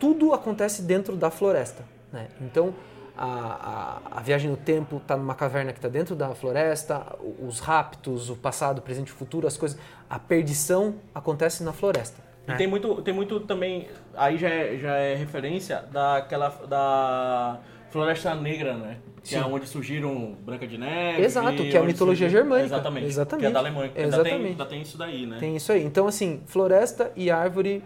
tudo 0.00 0.32
acontece 0.34 0.82
dentro 0.82 1.16
da 1.16 1.30
floresta. 1.30 1.84
Né? 2.12 2.28
Então, 2.40 2.74
a, 3.16 4.00
a, 4.14 4.18
a 4.18 4.20
viagem 4.20 4.50
no 4.50 4.56
tempo 4.56 4.98
está 4.98 5.16
numa 5.16 5.34
caverna 5.34 5.72
que 5.72 5.78
está 5.78 5.88
dentro 5.88 6.14
da 6.14 6.34
floresta, 6.34 7.16
os 7.40 7.60
raptos, 7.60 8.28
o 8.30 8.36
passado, 8.36 8.78
o 8.78 8.82
presente 8.82 9.08
e 9.08 9.12
o 9.12 9.14
futuro, 9.16 9.46
as 9.46 9.56
coisas. 9.56 9.78
A 10.08 10.18
perdição 10.18 10.96
acontece 11.14 11.62
na 11.64 11.72
floresta. 11.72 12.22
E 12.48 12.52
tem 12.54 12.66
muito, 12.66 13.02
tem 13.02 13.12
muito 13.12 13.40
também. 13.40 13.88
Aí 14.14 14.36
já 14.38 14.48
é, 14.48 14.76
já 14.78 14.94
é 14.96 15.14
referência 15.14 15.82
daquela. 15.90 16.48
da 16.68 17.58
Floresta 17.90 18.34
Negra, 18.34 18.76
né? 18.76 18.98
Que 19.24 19.34
é 19.36 19.42
Sim. 19.42 19.50
onde 19.50 19.66
surgiram 19.66 20.36
Branca 20.44 20.66
de 20.66 20.76
Neve. 20.78 21.22
Exato, 21.22 21.56
que 21.56 21.76
é 21.76 21.80
a 21.80 21.82
mitologia 21.82 22.26
surgiu- 22.28 22.40
germânica. 22.42 22.66
Exatamente. 22.66 23.06
Exatamente. 23.06 23.42
Que 23.42 23.46
é 23.48 23.50
da 23.52 23.58
Alemanha. 23.58 23.86
Ainda 23.86 23.94
tem, 23.96 24.06
Exatamente. 24.06 24.46
ainda 24.50 24.66
tem 24.66 24.82
isso 24.82 24.98
daí, 24.98 25.26
né? 25.26 25.36
Tem 25.40 25.56
isso 25.56 25.72
aí. 25.72 25.82
Então, 25.84 26.06
assim, 26.06 26.42
floresta 26.46 27.10
e 27.16 27.30
árvore 27.30 27.82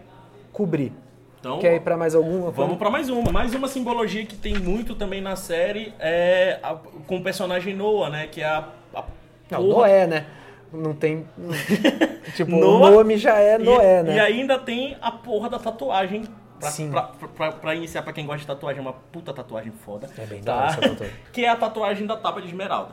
cobrir. 0.53 0.93
Então, 1.41 1.59
Quer 1.59 1.76
ir 1.76 1.80
para 1.80 1.97
mais 1.97 2.14
alguma? 2.14 2.51
Vamos 2.51 2.76
pra 2.76 2.91
mais 2.91 3.09
uma. 3.09 3.32
Mais 3.32 3.55
uma 3.55 3.66
simbologia 3.66 4.26
que 4.26 4.36
tem 4.36 4.55
muito 4.59 4.95
também 4.95 5.20
na 5.22 5.36
série 5.36 5.95
é 5.99 6.59
a- 6.62 6.76
com 7.07 7.16
o 7.16 7.22
personagem 7.22 7.74
Noah, 7.74 8.11
né? 8.11 8.26
Que 8.26 8.43
é 8.43 8.45
a. 8.47 8.64
a 8.95 9.05
Não, 9.51 9.62
Noé, 9.62 10.07
né? 10.07 10.26
Não 10.72 10.93
tem. 10.95 11.26
tipo, 12.36 12.51
Noah 12.51 12.91
o 12.91 12.95
nome 12.97 13.16
já 13.16 13.38
é 13.38 13.55
E- 13.55 13.59
Noé, 13.59 14.03
né? 14.03 14.16
E 14.16 14.20
ainda 14.20 14.59
tem 14.59 14.97
a 15.01 15.11
porra 15.11 15.49
da 15.49 15.59
tatuagem. 15.59 16.24
Pra, 16.61 16.70
Sim. 16.70 16.91
pra, 16.91 17.03
pra- 17.34 17.53
pra 17.53 17.74
iniciar, 17.74 18.03
pra 18.03 18.12
quem 18.12 18.26
gosta 18.26 18.41
de 18.43 18.47
tatuagem, 18.47 18.78
é 18.80 18.82
uma 18.82 18.93
puta 18.93 19.32
tatuagem 19.32 19.72
foda. 19.72 20.11
É 20.18 20.26
bem 20.26 20.43
tá? 20.43 20.66
essa 20.66 20.80
tatuagem. 20.82 21.14
Que 21.32 21.45
é 21.47 21.49
a 21.49 21.57
tatuagem 21.57 22.07
da 22.07 22.18
tapa 22.18 22.43
de 22.43 22.49
esmeralda. 22.49 22.91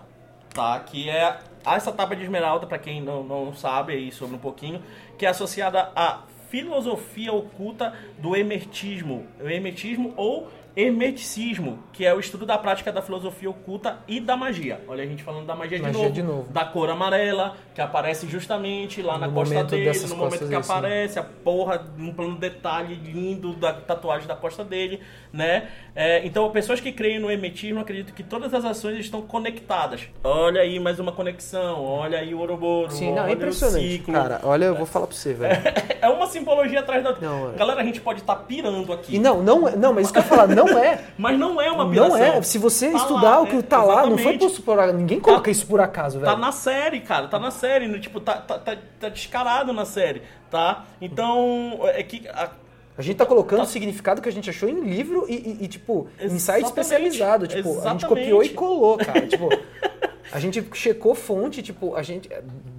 Tá? 0.54 0.80
Que 0.80 1.10
é 1.10 1.38
essa 1.66 1.92
tapa 1.92 2.16
de 2.16 2.24
esmeralda, 2.24 2.66
pra 2.66 2.78
quem 2.78 3.02
não, 3.02 3.24
não 3.24 3.54
sabe 3.54 3.92
aí 3.92 4.10
sobre 4.12 4.38
um 4.38 4.40
pouquinho, 4.40 4.82
que 5.18 5.26
é 5.26 5.30
associada 5.30 5.92
à 5.94 6.20
filosofia 6.50 7.32
oculta 7.32 7.94
do 8.20 8.36
hermetismo. 8.36 9.28
O 9.40 9.48
hermetismo 9.48 10.14
ou 10.16 10.50
hermeticismo, 10.78 11.80
que 11.92 12.06
é 12.06 12.14
o 12.14 12.20
estudo 12.20 12.46
da 12.46 12.58
prática 12.58 12.92
da 12.92 13.02
filosofia 13.02 13.50
oculta 13.50 13.98
e 14.08 14.20
da 14.20 14.38
magia. 14.38 14.80
Olha 14.88 15.04
a 15.04 15.08
gente 15.08 15.24
falando 15.24 15.46
da 15.46 15.56
magia, 15.56 15.80
Magia 15.80 15.92
de, 15.94 15.98
novo, 16.02 16.14
de 16.14 16.24
novo. 16.24 16.52
Da 16.52 16.66
cor 16.66 16.90
amarela, 16.90 17.56
que 17.74 17.82
aparece 17.82 18.28
justamente 18.28 19.02
lá 19.02 19.18
na 19.18 19.28
No 19.28 19.34
costa 19.34 19.54
momento 19.56 19.72
dele, 19.72 20.00
no 20.08 20.16
momento 20.16 20.48
que 20.48 20.56
aparece 20.56 21.18
a 21.20 21.24
porra, 21.24 21.84
um 21.98 22.14
plano 22.14 22.34
de 22.36 22.40
detalhe 22.42 22.96
lindo 22.96 23.54
da 23.54 23.74
tatuagem 23.74 24.28
da 24.28 24.36
costa 24.36 24.64
dele, 24.64 25.00
né? 25.34 25.68
É, 25.96 26.26
então, 26.26 26.50
pessoas 26.52 26.80
que 26.80 26.92
creem 26.92 27.20
no 27.20 27.32
hermetismo 27.32 27.80
acreditam 27.80 28.14
que 28.14 28.24
todas 28.24 28.54
as 28.54 28.64
ações 28.64 29.00
estão 29.00 29.22
conectadas. 29.22 30.08
Olha 30.24 30.62
aí 30.62 30.80
mais 30.80 31.00
uma 31.00 31.12
conexão, 31.12 31.84
olha 31.84 32.20
aí 32.20 32.34
o 32.34 32.40
Ouroboro, 32.40 32.92
Sim, 32.92 33.14
não, 33.16 33.24
olha 33.24 33.32
é 33.32 33.34
impressionante. 33.34 33.86
o 33.86 33.90
ciclo. 33.92 34.14
Cara, 34.14 34.40
olha, 34.44 34.66
eu 34.66 34.76
vou 34.76 34.86
falar 34.86 35.08
pra 35.08 35.16
você, 35.16 35.34
velho. 35.34 35.58
É 36.00 36.08
uma 36.10 36.28
simbologia 36.28 36.80
atrás 36.80 37.04
da 37.04 37.10
outra. 37.10 37.28
Não, 37.28 37.52
é. 37.54 37.58
Galera, 37.58 37.82
a 37.82 37.84
gente 37.84 38.00
pode 38.00 38.20
estar 38.22 38.36
pirando 38.36 38.94
aqui, 38.94 39.16
E 39.16 39.20
não, 39.20 39.42
não, 39.42 39.68
é- 39.68 39.76
não, 39.76 39.94
mas 39.94 40.04
isso 40.06 40.14
que 40.14 40.20
eu 40.20 40.24
ia 40.24 40.28
falar, 40.30 40.48
não 40.48 40.67
é. 40.70 41.04
mas 41.18 41.38
não 41.38 41.62
é 41.62 41.70
uma 41.72 41.90
piração. 41.90 42.18
Não 42.18 42.24
é. 42.26 42.42
Se 42.42 42.58
você 42.58 42.90
Tá 42.92 42.98
estudar 42.98 43.30
lá, 43.38 43.42
o 43.42 43.48
que 43.48 43.62
tá 43.62 43.84
lá, 43.84 44.06
não 44.08 44.18
foi 44.18 44.36
Exatamente. 44.36 44.62
por. 44.62 44.94
Ninguém 44.94 45.20
coloca 45.20 45.52
isso 45.52 45.68
por 45.68 45.80
acaso, 45.80 46.20
velho. 46.20 46.32
Tá 46.32 46.38
na 46.38 46.52
série, 46.52 47.00
cara. 47.02 47.28
Tá 47.28 47.38
na 47.40 47.52
série. 47.52 47.88
né? 47.88 48.00
Tipo, 48.00 48.20
tá, 48.20 48.34
tá, 48.38 48.58
tá, 48.58 48.76
tá 49.00 49.10
descarado 49.10 49.72
na 49.74 49.86
série, 49.86 50.24
tá? 50.50 50.86
Então, 51.02 51.80
é 51.84 52.02
que... 52.02 52.28
a- 52.30 52.50
A 52.98 53.02
gente 53.04 53.18
tá 53.18 53.26
colocando 53.28 53.60
Tá. 53.60 53.66
o 53.66 53.68
significado 53.68 54.22
que 54.24 54.28
a 54.30 54.32
gente 54.32 54.50
achou 54.50 54.68
em 54.68 54.82
livro 54.82 55.26
e, 55.30 55.34
e- 55.36 55.58
e, 55.66 55.68
tipo, 55.68 56.08
em 56.20 56.40
site 56.40 56.64
Exatamente. 56.64 56.66
especializado. 56.66 57.48
Tipo, 57.48 57.60
a 57.60 57.72
gente 57.74 57.78
Exatamente. 57.82 58.06
copiou 58.08 58.44
e 58.44 58.50
colou, 58.50 58.98
cara. 58.98 59.28
tipo, 59.28 59.50
a 60.32 60.40
gente 60.40 60.64
checou 60.74 61.16
fonte, 61.16 61.62
tipo, 61.62 61.96
a 61.96 62.04
gente. 62.04 62.30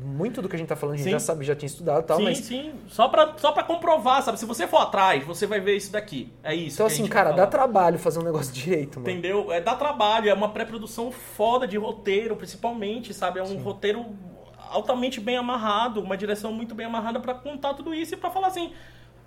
Muito 0.05 0.43
do 0.43 0.49
que 0.49 0.57
a 0.57 0.59
gente 0.59 0.69
tá 0.69 0.75
falando, 0.75 0.95
a 0.95 0.97
gente 0.99 1.07
Sim. 1.07 1.13
já 1.13 1.21
sabe, 1.21 1.45
já 1.45 1.55
tinha 1.55 1.69
estudado 1.69 2.03
e 2.03 2.07
tal, 2.07 2.17
sim, 2.17 2.25
mas. 2.25 2.39
sim. 2.39 2.73
Só 2.89 3.07
pra, 3.07 3.35
só 3.37 3.53
pra 3.53 3.63
comprovar, 3.63 4.21
sabe? 4.23 4.37
Se 4.37 4.45
você 4.45 4.67
for 4.67 4.79
atrás, 4.79 5.25
você 5.25 5.47
vai 5.47 5.61
ver 5.61 5.77
isso 5.77 5.93
daqui. 5.93 6.33
É 6.43 6.53
isso 6.53 6.77
Então, 6.77 6.87
assim, 6.87 7.07
cara, 7.07 7.31
dá 7.31 7.47
trabalho 7.47 7.99
fazer 8.01 8.19
um 8.19 8.25
negócio 8.25 8.53
direito, 8.55 8.99
mano. 8.99 9.09
Entendeu? 9.11 9.53
É 9.53 9.61
dá 9.61 9.77
trabalho, 9.77 10.29
é 10.29 10.35
uma 10.35 10.49
pré-produção 10.49 11.13
foda 11.13 11.69
de 11.69 11.77
roteiro, 11.77 12.35
principalmente, 12.35 13.15
sabe? 13.15 13.39
É 13.39 13.43
um 13.45 13.59
roteiro 13.59 14.07
altamente 14.71 15.21
bem 15.21 15.37
amarrado, 15.37 16.01
uma 16.01 16.17
direção 16.17 16.53
muito 16.53 16.75
bem 16.75 16.87
amarrada 16.87 17.21
pra 17.21 17.35
contar 17.35 17.75
tudo 17.75 17.95
isso 17.95 18.15
e 18.15 18.17
pra 18.17 18.31
falar 18.31 18.49
assim. 18.49 18.73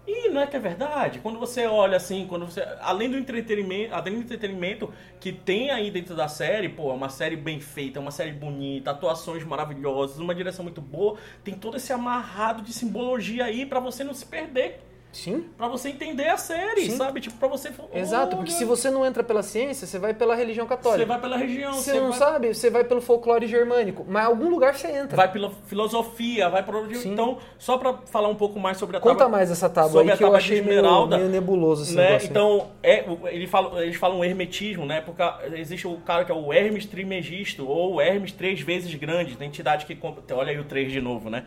E 0.08 0.30
não 0.30 0.42
é 0.42 0.48
que 0.48 0.56
é 0.56 0.60
verdade? 0.60 1.20
Quando 1.20 1.38
você 1.40 1.68
olha 1.68 1.96
assim, 1.96 2.26
quando 2.28 2.46
você. 2.46 2.62
Além 2.80 3.10
do 3.10 3.18
entretenimento, 3.18 3.94
além 3.94 4.16
do 4.16 4.20
entretenimento 4.22 4.92
que 5.20 5.32
tem 5.32 5.70
aí 5.70 5.92
dentro 5.92 6.16
da 6.16 6.28
série, 6.28 6.70
pô, 6.70 6.90
é 6.90 6.94
uma 6.94 7.10
série 7.10 7.36
bem 7.36 7.60
feita, 7.60 8.00
é 8.00 8.02
uma 8.02 8.10
série 8.12 8.32
bonita, 8.32 8.92
atuações 8.92 9.44
maravilhosas, 9.44 10.18
uma 10.18 10.34
direção 10.34 10.64
muito 10.64 10.82
boa, 10.82 11.18
tem 11.44 11.54
todo 11.54 11.78
esse 11.78 11.94
amarrado 11.94 12.64
de 12.64 12.74
simbologia 12.74 13.46
aí 13.46 13.66
pra 13.66 13.80
você 13.80 14.04
não 14.04 14.14
se 14.14 14.26
perder. 14.26 14.82
Sim. 15.12 15.46
Pra 15.58 15.68
você 15.68 15.90
entender 15.90 16.28
a 16.30 16.38
série, 16.38 16.86
Sim. 16.90 16.98
sabe? 16.98 17.20
Tipo, 17.20 17.38
pra 17.38 17.48
você. 17.48 17.70
Exato, 17.94 18.38
porque 18.38 18.52
se 18.52 18.64
você 18.64 18.90
não 18.90 19.06
entra 19.06 19.24
pela 19.24 19.44
ciência, 19.44 19.86
você 19.86 20.00
vai 20.00 20.14
pela 20.14 20.36
religião 20.36 20.66
Você 20.66 20.76
católica. 20.76 21.06
vai 21.06 21.20
pela 21.20 21.38
região, 21.38 21.74
Você 21.74 22.00
não 22.00 22.10
vai, 22.10 22.20
sabe, 22.20 22.54
você 22.54 22.70
vai 22.70 22.84
pelo 22.84 23.02
folclore 23.02 23.46
germânico. 23.48 24.06
Mas 24.08 24.24
em 24.24 24.28
algum 24.28 24.50
lugar 24.50 24.74
você 24.76 24.88
entra. 24.88 25.16
vai 25.18 25.32
pela 25.32 25.52
filosofia, 25.68 26.50
vai 26.50 26.66
onde. 26.68 26.98
Sim. 26.98 27.12
Então, 27.12 27.38
só 27.58 27.78
pra 27.78 27.94
falar 28.06 28.30
um 28.30 28.36
pouco 28.36 28.60
mais 28.60 28.78
sobre 28.78 28.98
a 28.98 29.00
Conta 29.00 29.16
tábua, 29.16 29.38
mais 29.38 29.52
essa 29.52 29.70
tábua 29.70 29.92
sobre 29.92 30.08
aí 30.08 30.14
a 30.14 30.18
que 30.18 30.24
eu 30.24 30.28
tábua 30.28 30.40
de 30.40 30.46
achei 30.46 30.62
meio, 30.62 30.76
esmeralda, 30.76 31.18
meio 31.18 31.30
nebuloso 31.30 31.84
esse 31.84 31.96
né? 31.96 32.18
Então, 32.24 32.70
é, 32.82 33.06
ele 33.26 33.48
fala, 33.48 33.84
eles 33.84 33.98
falam 33.98 34.24
hermetismo, 34.24 34.86
né? 34.86 35.02
Porque 35.02 35.22
existe 35.56 35.88
o 35.88 35.98
cara 35.98 36.24
que 36.24 36.32
é 36.32 36.36
o 36.36 36.54
Hermes 36.54 36.86
Trimegisto, 36.86 37.68
ou 37.68 38.00
Hermes 38.00 38.32
três 38.32 38.62
vezes 38.62 38.94
grande, 38.96 39.36
da 39.36 39.46
entidade 39.46 39.86
que. 39.86 39.98
Olha 40.34 40.52
aí 40.52 40.60
o 40.60 40.64
três 40.64 40.92
de 40.92 41.02
novo, 41.02 41.30
né? 41.30 41.44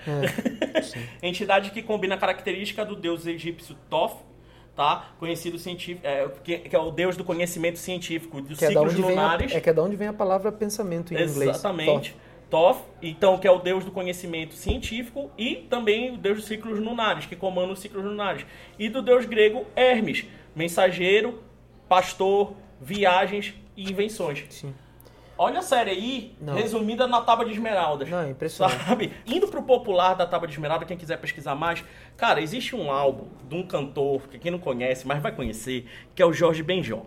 É, 1.22 1.26
entidade 1.26 1.70
que 1.70 1.82
combina 1.82 2.14
a 2.14 2.18
característica 2.18 2.84
do 2.84 2.94
deus 2.94 3.26
egípcio 3.26 3.53
Thoth, 3.88 4.16
tá? 4.74 5.10
Conhecido 5.18 5.58
científico, 5.58 6.06
é, 6.06 6.28
que, 6.42 6.58
que 6.58 6.74
é 6.74 6.78
o 6.78 6.90
deus 6.90 7.16
do 7.16 7.24
conhecimento 7.24 7.78
científico, 7.78 8.40
dos 8.40 8.58
Que 8.58 8.64
é, 8.64 8.68
ciclos 8.68 8.92
onde 8.92 9.02
vem 9.02 9.18
a, 9.18 9.22
lunares. 9.22 9.54
é 9.54 9.60
que 9.60 9.70
é 9.70 9.72
da 9.72 9.82
onde 9.82 9.96
vem 9.96 10.08
a 10.08 10.12
palavra 10.12 10.50
pensamento 10.50 11.12
em 11.12 11.16
inglês. 11.16 11.50
Exatamente. 11.50 12.16
Thoth, 12.50 12.78
então, 13.02 13.38
que 13.38 13.48
é 13.48 13.50
o 13.50 13.58
deus 13.58 13.84
do 13.84 13.90
conhecimento 13.90 14.54
científico, 14.54 15.30
e 15.36 15.56
também 15.56 16.14
o 16.14 16.16
deus 16.16 16.38
dos 16.38 16.46
ciclos 16.46 16.78
lunares, 16.78 17.26
que 17.26 17.34
comanda 17.34 17.72
os 17.72 17.80
ciclos 17.80 18.04
lunares. 18.04 18.44
E 18.78 18.88
do 18.88 19.02
deus 19.02 19.24
grego 19.24 19.66
Hermes, 19.74 20.24
mensageiro, 20.54 21.42
pastor, 21.88 22.54
viagens 22.80 23.54
e 23.76 23.90
invenções. 23.90 24.44
Sim. 24.50 24.74
Olha 25.36 25.58
a 25.58 25.62
série 25.62 25.90
aí, 25.90 26.36
Não. 26.40 26.54
resumida 26.54 27.06
na 27.06 27.20
Tábua 27.20 27.44
de 27.44 27.52
Esmeraldas. 27.52 28.08
Não, 28.08 28.20
é 28.20 28.30
impressionante. 28.30 28.84
Sabe? 28.84 29.12
Indo 29.26 29.48
pro 29.48 29.62
popular 29.62 30.14
da 30.14 30.26
Tábua 30.26 30.46
de 30.46 30.54
Esmeralda, 30.54 30.84
quem 30.84 30.96
quiser 30.96 31.16
pesquisar 31.18 31.54
mais, 31.54 31.84
cara, 32.16 32.40
existe 32.40 32.76
um 32.76 32.90
álbum 32.90 33.26
de 33.48 33.54
um 33.56 33.66
cantor, 33.66 34.22
que 34.28 34.38
quem 34.38 34.50
não 34.52 34.58
conhece, 34.58 35.06
mas 35.06 35.20
vai 35.20 35.32
conhecer, 35.32 35.86
que 36.14 36.22
é 36.22 36.26
o 36.26 36.32
Jorge 36.32 36.62
Benjol. 36.62 37.06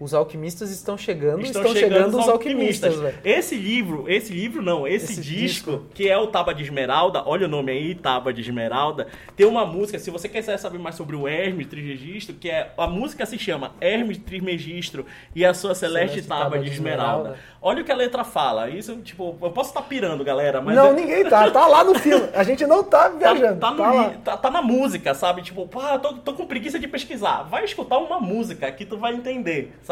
Os 0.00 0.14
alquimistas 0.14 0.70
estão 0.70 0.96
chegando, 0.96 1.42
estão, 1.42 1.74
chegando, 1.74 2.18
os 2.18 2.26
alquimistas, 2.26 2.96
velho. 2.98 3.18
Esse 3.22 3.54
livro, 3.54 4.06
esse 4.08 4.32
livro 4.32 4.62
não, 4.62 4.88
esse, 4.88 5.12
Esse 5.12 5.20
disco, 5.20 5.70
disco. 5.72 5.86
que 5.94 6.08
é 6.08 6.16
o 6.16 6.26
Tábua 6.28 6.54
de 6.54 6.62
Esmeralda, 6.62 7.22
olha 7.26 7.44
o 7.46 7.48
nome 7.50 7.70
aí, 7.70 7.94
Tábua 7.94 8.32
de 8.32 8.40
Esmeralda, 8.40 9.08
tem 9.36 9.44
uma 9.46 9.66
música, 9.66 9.98
se 9.98 10.10
você 10.10 10.26
quiser 10.26 10.56
saber 10.58 10.78
mais 10.78 10.94
sobre 10.94 11.14
o 11.14 11.28
Hermes 11.28 11.66
Trismegistro, 11.66 12.34
que 12.34 12.48
é, 12.48 12.72
a 12.78 12.86
música 12.86 13.26
se 13.26 13.38
chama 13.38 13.72
Hermes 13.78 14.16
Trismegistro 14.16 15.04
e 15.36 15.44
a 15.44 15.52
sua 15.52 15.74
Celeste, 15.74 16.22
Celeste 16.22 16.28
Tábua 16.28 16.58
de 16.58 16.70
Esmeralda. 16.70 17.36
Olha 17.60 17.82
o 17.82 17.84
que 17.84 17.92
a 17.92 17.96
letra 17.96 18.24
fala, 18.24 18.70
isso, 18.70 18.96
tipo, 19.02 19.36
eu 19.42 19.50
posso 19.50 19.68
estar 19.68 19.82
pirando, 19.82 20.24
galera, 20.24 20.62
mas... 20.62 20.74
não, 20.74 20.86
é- 20.86 20.92
ninguém 20.94 21.24
tá. 21.24 21.50
Tá 21.50 21.66
lá 21.66 21.84
no 21.84 21.94
filme. 21.98 22.26
A 22.32 22.42
gente 22.42 22.66
não 22.66 22.82
tá 22.82 23.10
Tá, 23.20 23.34
viajando. 23.34 23.60
tá, 23.60 23.70
no 23.70 23.76
Tá, 23.76 23.90
li- 23.90 23.96
lá. 23.98 24.10
tá- 24.24 24.36
tá 24.38 24.50
na 24.50 24.62
música, 24.62 25.12
sabe? 25.12 25.42
Tipo, 25.42 25.66
pá, 25.68 25.98
tô, 25.98 26.14
tô 26.14 26.32
com 26.32 26.46
preguiça 26.46 26.78
de 26.78 26.88
pesquisar. 26.88 27.42
Vai 27.50 27.64
escutar 27.66 27.98
uma 27.98 28.18
música 28.18 28.72
que 28.72 28.86
tu 28.86 28.96
vai 28.96 29.12
entender, 29.14 29.74
sabe? 29.82 29.89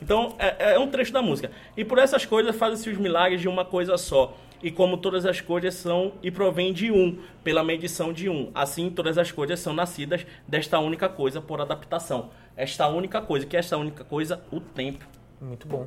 Então, 0.00 0.34
é, 0.38 0.74
é 0.74 0.78
um 0.78 0.88
trecho 0.88 1.12
da 1.12 1.22
música. 1.22 1.50
E 1.76 1.84
por 1.84 1.98
essas 1.98 2.24
coisas 2.24 2.54
fazem-se 2.54 2.90
os 2.90 2.98
milagres 2.98 3.40
de 3.40 3.48
uma 3.48 3.64
coisa 3.64 3.96
só. 3.96 4.36
E 4.62 4.70
como 4.70 4.96
todas 4.96 5.24
as 5.24 5.40
coisas 5.40 5.74
são 5.74 6.12
e 6.22 6.30
provêm 6.30 6.72
de 6.72 6.90
um, 6.90 7.18
pela 7.44 7.62
medição 7.62 8.12
de 8.12 8.28
um. 8.28 8.50
Assim, 8.54 8.90
todas 8.90 9.16
as 9.16 9.30
coisas 9.30 9.60
são 9.60 9.72
nascidas 9.72 10.26
desta 10.46 10.78
única 10.80 11.08
coisa 11.08 11.40
por 11.40 11.60
adaptação. 11.60 12.30
Esta 12.56 12.88
única 12.88 13.20
coisa. 13.20 13.46
Que 13.46 13.56
é 13.56 13.60
esta 13.60 13.76
única 13.76 14.04
coisa? 14.04 14.42
O 14.50 14.60
tempo. 14.60 15.06
Muito 15.40 15.68
bom. 15.68 15.86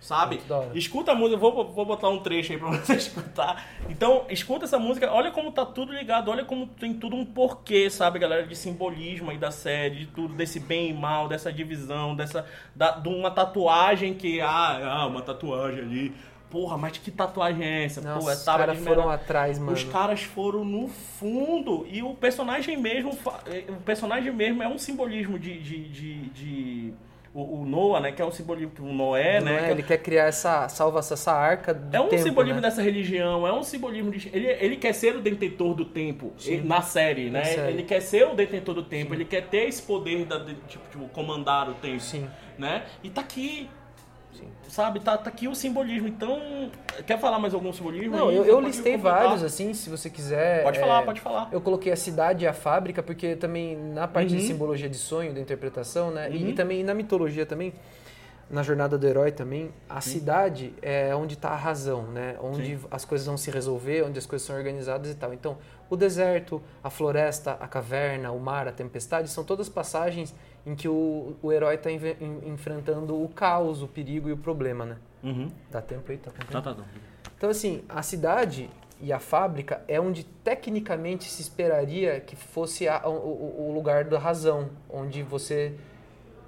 Sabe? 0.00 0.36
Escuta 0.74 1.10
a 1.12 1.14
música, 1.14 1.36
vou, 1.36 1.72
vou 1.72 1.84
botar 1.84 2.08
um 2.08 2.20
trecho 2.20 2.52
aí 2.52 2.58
pra 2.58 2.68
você 2.78 2.94
escutar. 2.94 3.66
Então, 3.88 4.24
escuta 4.30 4.64
essa 4.64 4.78
música, 4.78 5.10
olha 5.12 5.30
como 5.32 5.50
tá 5.50 5.66
tudo 5.66 5.92
ligado, 5.92 6.30
olha 6.30 6.44
como 6.44 6.66
tem 6.68 6.94
tudo 6.94 7.16
um 7.16 7.24
porquê, 7.24 7.90
sabe, 7.90 8.18
galera, 8.18 8.46
de 8.46 8.54
simbolismo 8.54 9.30
aí 9.30 9.38
da 9.38 9.50
série, 9.50 9.96
de 9.96 10.06
tudo, 10.06 10.34
desse 10.34 10.60
bem 10.60 10.90
e 10.90 10.92
mal, 10.94 11.26
dessa 11.28 11.52
divisão, 11.52 12.14
dessa. 12.14 12.46
Da, 12.76 12.92
de 12.92 13.08
uma 13.08 13.30
tatuagem 13.30 14.14
que. 14.14 14.40
Ah, 14.40 14.80
ah, 15.02 15.06
uma 15.06 15.20
tatuagem 15.20 15.80
ali. 15.80 16.14
Porra, 16.48 16.78
mas 16.78 16.96
que 16.96 17.10
tatuagem 17.10 17.62
é 17.62 17.84
essa? 17.84 18.00
Nossa, 18.00 18.20
Pô, 18.20 18.30
é 18.30 18.34
os 18.34 18.42
caras 18.44 18.78
foram 18.78 19.10
atrás, 19.10 19.58
mano. 19.58 19.72
Os 19.72 19.84
caras 19.84 20.22
foram 20.22 20.64
no 20.64 20.88
fundo. 20.88 21.86
E 21.90 22.02
o 22.02 22.14
personagem 22.14 22.76
mesmo. 22.76 23.10
eh, 23.46 23.64
O 23.68 23.76
personagem 23.82 24.32
mesmo 24.32 24.62
é 24.62 24.68
um 24.68 24.78
simbolismo 24.78 25.38
de. 25.38 25.58
de, 25.60 25.88
de, 25.88 26.14
de- 26.30 26.94
o, 27.34 27.60
o 27.60 27.64
Noah, 27.66 28.00
né? 28.00 28.12
Que 28.12 28.22
é 28.22 28.24
um 28.24 28.30
simbolismo. 28.30 28.72
O 28.80 28.92
Noé, 28.92 29.40
né? 29.40 29.54
é? 29.54 29.58
que 29.58 29.64
é- 29.64 29.70
Ele 29.72 29.82
quer 29.82 29.98
criar 29.98 30.24
essa 30.24 30.68
salvação, 30.68 31.14
essa 31.14 31.32
arca 31.32 31.74
do 31.74 31.94
é 31.96 32.00
um 32.00 32.08
tempo, 32.08 32.22
simbolismo 32.22 32.60
né? 32.60 32.68
dessa 32.68 32.82
religião, 32.82 33.46
é 33.46 33.52
um 33.52 33.62
simbolismo 33.62 34.10
de. 34.10 34.28
Ele, 34.32 34.46
ele 34.46 34.76
quer 34.76 34.92
ser 34.92 35.16
o 35.16 35.20
detentor 35.20 35.74
do 35.74 35.84
tempo 35.84 36.32
Sim. 36.38 36.54
ele- 36.54 36.66
na 36.68 36.82
série, 36.82 37.30
né? 37.30 37.40
Na 37.40 37.44
série. 37.44 37.72
Ele 37.72 37.82
quer 37.82 38.00
ser 38.00 38.26
o 38.26 38.34
detentor 38.34 38.74
do 38.74 38.82
tempo, 38.82 39.14
ele 39.14 39.24
quer 39.24 39.42
ter 39.46 39.68
esse 39.68 39.82
poder 39.82 40.24
da, 40.24 40.38
de, 40.38 40.54
tipo, 40.66 40.88
tipo, 40.90 41.08
comandar 41.08 41.68
o 41.68 41.74
tempo. 41.74 42.00
Sim. 42.00 42.28
Né? 42.58 42.82
E 43.04 43.10
tá 43.10 43.20
aqui. 43.20 43.68
Sim. 44.32 44.48
Sabe, 44.68 45.00
tá, 45.00 45.16
tá 45.16 45.30
aqui 45.30 45.48
o 45.48 45.54
simbolismo. 45.54 46.06
Então, 46.08 46.70
quer 47.06 47.18
falar 47.18 47.38
mais 47.38 47.54
algum 47.54 47.72
simbolismo? 47.72 48.16
Não, 48.16 48.28
aí? 48.28 48.36
eu, 48.36 48.44
eu 48.44 48.60
listei 48.60 48.92
completar. 48.96 49.22
vários, 49.22 49.42
assim, 49.42 49.72
se 49.74 49.88
você 49.90 50.08
quiser. 50.10 50.62
Pode 50.62 50.78
é, 50.78 50.80
falar, 50.80 51.02
pode 51.02 51.20
falar. 51.20 51.48
Eu 51.50 51.60
coloquei 51.60 51.90
a 51.92 51.96
cidade 51.96 52.44
e 52.44 52.48
a 52.48 52.52
fábrica, 52.52 53.02
porque 53.02 53.34
também 53.34 53.76
na 53.76 54.06
parte 54.06 54.28
de 54.28 54.34
Uhum. 54.36 54.40
simbologia 54.40 54.88
de 54.88 54.96
sonho, 54.98 55.32
da 55.32 55.40
interpretação, 55.40 56.10
né? 56.10 56.30
E, 56.30 56.42
Uhum. 56.44 56.48
e 56.50 56.52
também 56.52 56.84
na 56.84 56.94
mitologia 56.94 57.46
também, 57.46 57.72
na 58.50 58.62
jornada 58.62 58.96
do 58.96 59.06
herói 59.06 59.30
também, 59.32 59.70
a 59.88 60.00
cidade 60.00 60.72
é 60.80 61.14
onde 61.14 61.34
está 61.34 61.50
a 61.50 61.56
razão, 61.56 62.02
né? 62.04 62.36
Onde 62.40 62.78
as 62.90 63.04
coisas 63.04 63.26
vão 63.26 63.36
se 63.36 63.50
resolver, 63.50 64.02
onde 64.04 64.18
as 64.18 64.26
coisas 64.26 64.46
são 64.46 64.56
organizadas 64.56 65.10
e 65.10 65.14
tal. 65.14 65.34
Então, 65.34 65.58
o 65.90 65.96
deserto, 65.96 66.60
a 66.82 66.90
floresta, 66.90 67.52
a 67.60 67.66
caverna, 67.68 68.30
o 68.30 68.38
mar, 68.40 68.68
a 68.68 68.72
tempestade, 68.72 69.28
são 69.28 69.42
todas 69.44 69.68
passagens 69.68 70.34
em 70.66 70.74
que 70.74 70.88
o, 70.88 71.34
o 71.42 71.52
herói 71.52 71.76
está 71.76 71.90
enfrentando 71.90 73.20
o 73.22 73.28
caos, 73.28 73.82
o 73.82 73.88
perigo 73.88 74.28
e 74.28 74.32
o 74.32 74.36
problema, 74.36 74.84
né? 74.84 74.96
Uhum. 75.22 75.50
Dá 75.70 75.80
tempo 75.80 76.10
aí? 76.12 76.18
Tá 76.18 76.30
com 76.30 76.38
tempo? 76.38 76.52
Tá, 76.52 76.60
tá, 76.62 76.74
tá. 76.74 76.84
Então, 77.36 77.48
assim, 77.50 77.82
a 77.88 78.02
cidade 78.02 78.68
e 79.00 79.12
a 79.12 79.18
fábrica 79.18 79.82
é 79.88 80.00
onde 80.00 80.24
tecnicamente 80.24 81.24
se 81.30 81.40
esperaria 81.40 82.20
que 82.20 82.34
fosse 82.36 82.88
a- 82.88 83.02
o, 83.06 83.10
o- 83.10 83.68
o 83.70 83.72
lugar 83.74 84.04
da 84.04 84.18
razão, 84.18 84.70
onde 84.90 85.22
você 85.22 85.74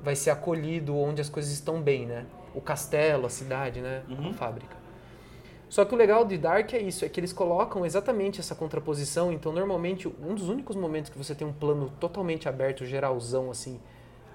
vai 0.03 0.16
ser 0.16 0.30
acolhido, 0.30 0.97
onde 0.97 1.20
as 1.20 1.28
coisas 1.28 1.53
estão 1.53 1.80
bem, 1.80 2.07
né? 2.07 2.26
O 2.55 2.61
castelo, 2.61 3.26
a 3.26 3.30
cidade, 3.30 3.80
né? 3.80 4.03
Uhum. 4.09 4.30
A 4.30 4.34
fábrica. 4.34 4.76
Só 5.70 5.84
que 5.84 5.94
o 5.94 5.96
legal 5.96 6.24
de 6.24 6.36
Dark 6.36 6.74
é 6.74 6.80
isso, 6.82 7.04
é 7.04 7.08
que 7.08 7.18
eles 7.20 7.32
colocam 7.32 7.86
exatamente 7.86 8.40
essa 8.40 8.54
contraposição. 8.56 9.32
Então, 9.32 9.52
normalmente, 9.52 10.08
um 10.08 10.34
dos 10.34 10.48
únicos 10.48 10.74
momentos 10.76 11.10
que 11.10 11.16
você 11.16 11.34
tem 11.34 11.46
um 11.46 11.52
plano 11.52 11.90
totalmente 12.00 12.48
aberto, 12.48 12.84
geralzão, 12.84 13.50
assim, 13.52 13.78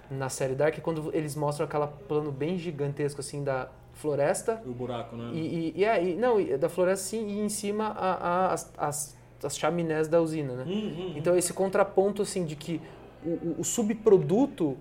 na 0.09 0.29
série 0.29 0.55
Dark 0.55 0.77
é 0.77 0.81
quando 0.81 1.11
eles 1.13 1.35
mostram 1.35 1.65
aquela 1.65 1.87
plano 1.87 2.31
bem 2.31 2.57
gigantesco, 2.57 3.19
assim, 3.19 3.43
da 3.43 3.69
floresta 3.93 4.61
O 4.65 4.71
buraco, 4.71 5.15
né? 5.15 5.31
e, 5.33 5.73
e, 5.75 5.83
e 5.83 6.15
não, 6.15 6.39
e 6.39 6.57
da 6.57 6.69
floresta 6.69 7.05
sim, 7.05 7.27
e 7.27 7.39
em 7.39 7.49
cima 7.49 7.87
a, 7.87 8.13
a- 8.13 8.53
as, 8.53 8.73
as, 8.77 9.17
as 9.43 9.57
chaminés 9.57 10.07
da 10.07 10.21
usina, 10.21 10.53
né? 10.53 10.63
Hum, 10.67 10.71
hum, 10.71 10.95
hum. 10.99 11.13
Então 11.17 11.35
esse 11.37 11.53
contraponto 11.53 12.21
assim 12.21 12.43
de 12.45 12.55
que 12.57 12.81
o- 13.25 13.55
o 13.59 13.63
subproduto 13.63 14.77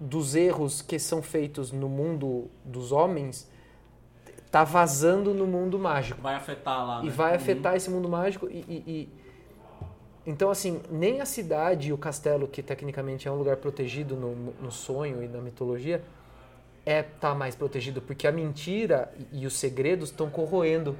dos 0.00 0.34
erros 0.34 0.82
que 0.82 0.98
são 0.98 1.22
feitos 1.22 1.70
no 1.70 1.88
mundo 1.88 2.48
dos 2.64 2.90
homens 2.90 3.48
tá 4.52 4.62
vazando 4.62 5.32
no 5.34 5.46
mundo 5.46 5.78
mágico 5.78 6.20
Vai 6.22 6.34
afetar 6.36 6.86
lá. 6.86 7.00
e 7.02 7.06
né? 7.06 7.10
vai 7.10 7.30
Uhum. 7.30 7.36
afetar 7.36 7.74
esse 7.74 7.90
mundo 7.90 8.08
mágico 8.08 8.48
e, 8.48 8.58
e- 8.68 8.84
e- 8.86 9.08
então 10.26 10.50
assim 10.50 10.80
nem 10.90 11.20
a 11.20 11.24
cidade 11.26 11.88
e 11.88 11.92
o 11.92 11.98
castelo 11.98 12.46
que 12.46 12.62
tecnicamente 12.62 13.26
é 13.26 13.30
um 13.32 13.36
lugar 13.36 13.56
protegido 13.56 14.14
no, 14.14 14.34
no 14.60 14.70
sonho 14.70 15.22
e 15.24 15.26
na 15.26 15.40
mitologia 15.40 16.02
é 16.86 17.02
tá 17.02 17.34
mais 17.34 17.54
protegido 17.56 18.00
porque 18.02 18.26
a 18.26 18.32
mentira 18.32 19.12
e, 19.32 19.40
e 19.42 19.46
os 19.46 19.54
segredos 19.54 20.10
estão 20.10 20.28
corroendo 20.30 20.96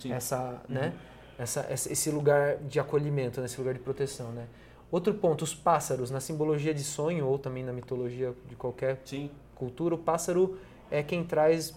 Sim. 0.00 0.10
Uhum. 0.10 0.16
essa 0.16 0.60
né 0.68 0.92
essa, 1.38 1.60
essa- 1.70 1.92
esse 1.92 2.10
lugar 2.10 2.56
de 2.56 2.80
acolhimento 2.80 3.40
né? 3.40 3.46
esse 3.46 3.56
lugar 3.58 3.72
de 3.72 3.80
proteção 3.80 4.30
né 4.32 4.46
outro 4.90 5.14
ponto 5.14 5.42
os 5.42 5.54
pássaros 5.54 6.10
na 6.10 6.18
simbologia 6.20 6.74
de 6.74 6.82
sonho 6.82 7.24
ou 7.26 7.38
também 7.38 7.62
na 7.64 7.72
mitologia 7.72 8.34
de 8.48 8.56
qualquer 8.56 9.00
Sim. 9.04 9.30
cultura, 9.54 9.94
o 9.94 9.98
pássaro 9.98 10.58
é 10.90 11.02
quem 11.02 11.24
traz 11.24 11.74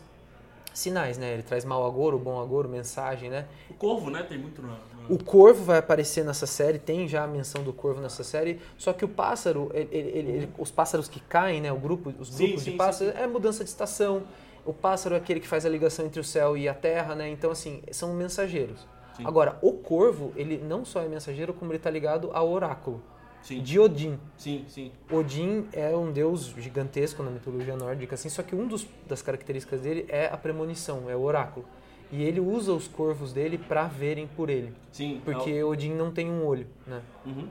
sinais, 0.74 1.18
né? 1.18 1.34
Ele 1.34 1.44
traz 1.44 1.66
mau 1.66 1.86
agouro, 1.86 2.18
bom 2.18 2.40
agouro, 2.42 2.70
mensagem, 2.70 3.30
né? 3.30 3.46
O 3.70 3.74
corvo, 3.74 4.10
né? 4.10 4.24
Tem 4.24 4.38
muito 4.38 4.62
na. 4.62 4.70
na- 4.70 4.78
O 5.10 5.24
corvo 5.24 5.64
vai 5.64 5.80
aparecer 5.80 6.24
nessa 6.24 6.46
série, 6.46 6.78
tem 6.78 7.08
já 7.08 7.24
a 7.24 7.28
menção 7.28 7.64
do 7.64 7.74
corvo 7.74 8.00
nessa 8.00 8.24
série, 8.24 8.60
só 8.78 8.94
que 8.94 9.04
o 9.04 9.08
pássaro, 9.08 9.72
ele- 9.74 9.90
ele- 9.92 10.10
ele- 10.32 10.50
os 10.58 10.70
pássaros 10.72 11.08
que 11.08 11.20
caem, 11.20 11.62
né? 11.62 11.72
O 11.72 11.78
grupo, 11.80 12.14
os 12.20 12.30
Sim, 12.30 12.46
grupos 12.48 12.64
sim, 12.64 12.72
de 12.72 12.78
pássaros, 12.78 13.16
é 13.16 13.26
mudança 13.26 13.64
de 13.64 13.70
estação. 13.70 14.24
O 14.66 14.74
pássaro 14.74 15.16
é 15.16 15.18
aquele 15.18 15.40
que 15.40 15.48
faz 15.48 15.66
a 15.66 15.70
ligação 15.70 16.06
entre 16.06 16.20
o 16.20 16.24
céu 16.24 16.56
e 16.56 16.70
a 16.70 16.74
terra, 16.74 17.16
né? 17.16 17.28
Então, 17.30 17.50
assim, 17.50 17.82
são 17.92 18.14
mensageiros. 18.14 18.86
Sim. 19.18 19.24
Agora, 19.26 19.58
o 19.62 19.74
corvo, 19.74 20.32
ele 20.36 20.58
não 20.58 20.86
só 20.86 21.02
é 21.02 21.08
mensageiro, 21.08 21.54
como 21.54 21.72
ele 21.72 21.78
está 21.78 21.90
ligado 21.90 22.30
ao 22.34 22.50
oráculo 22.50 23.02
Sim, 23.42 23.62
de 23.62 23.80
Odin. 23.80 24.20
sim, 24.38 24.66
sim. 24.68 24.92
Odin 25.12 25.68
é 25.74 25.96
um 25.96 26.12
deus 26.12 26.54
gigantesco 26.58 27.24
na 27.24 27.32
mitologia 27.32 27.76
nórdica, 27.76 28.16
assim, 28.16 28.30
só 28.30 28.44
que 28.44 28.56
um 28.56 28.68
dos, 28.68 28.86
das 29.08 29.22
características 29.22 29.82
dele 29.82 30.06
é 30.10 30.28
a 30.28 30.38
premonição, 30.38 31.10
é 31.10 31.16
o 31.16 31.22
oráculo. 31.22 31.66
E 32.12 32.24
ele 32.24 32.40
usa 32.40 32.74
os 32.74 32.88
corvos 32.88 33.32
dele 33.34 33.58
para 33.58 33.86
verem 33.86 34.28
por 34.28 34.50
ele, 34.50 34.74
Sim. 34.92 35.22
porque 35.24 35.64
Odin 35.64 35.94
não 35.94 36.12
tem 36.12 36.30
um 36.30 36.46
olho, 36.46 36.68
né? 36.88 37.02
é 37.26 37.30
o- 37.30 37.32
Uhum. 37.32 37.48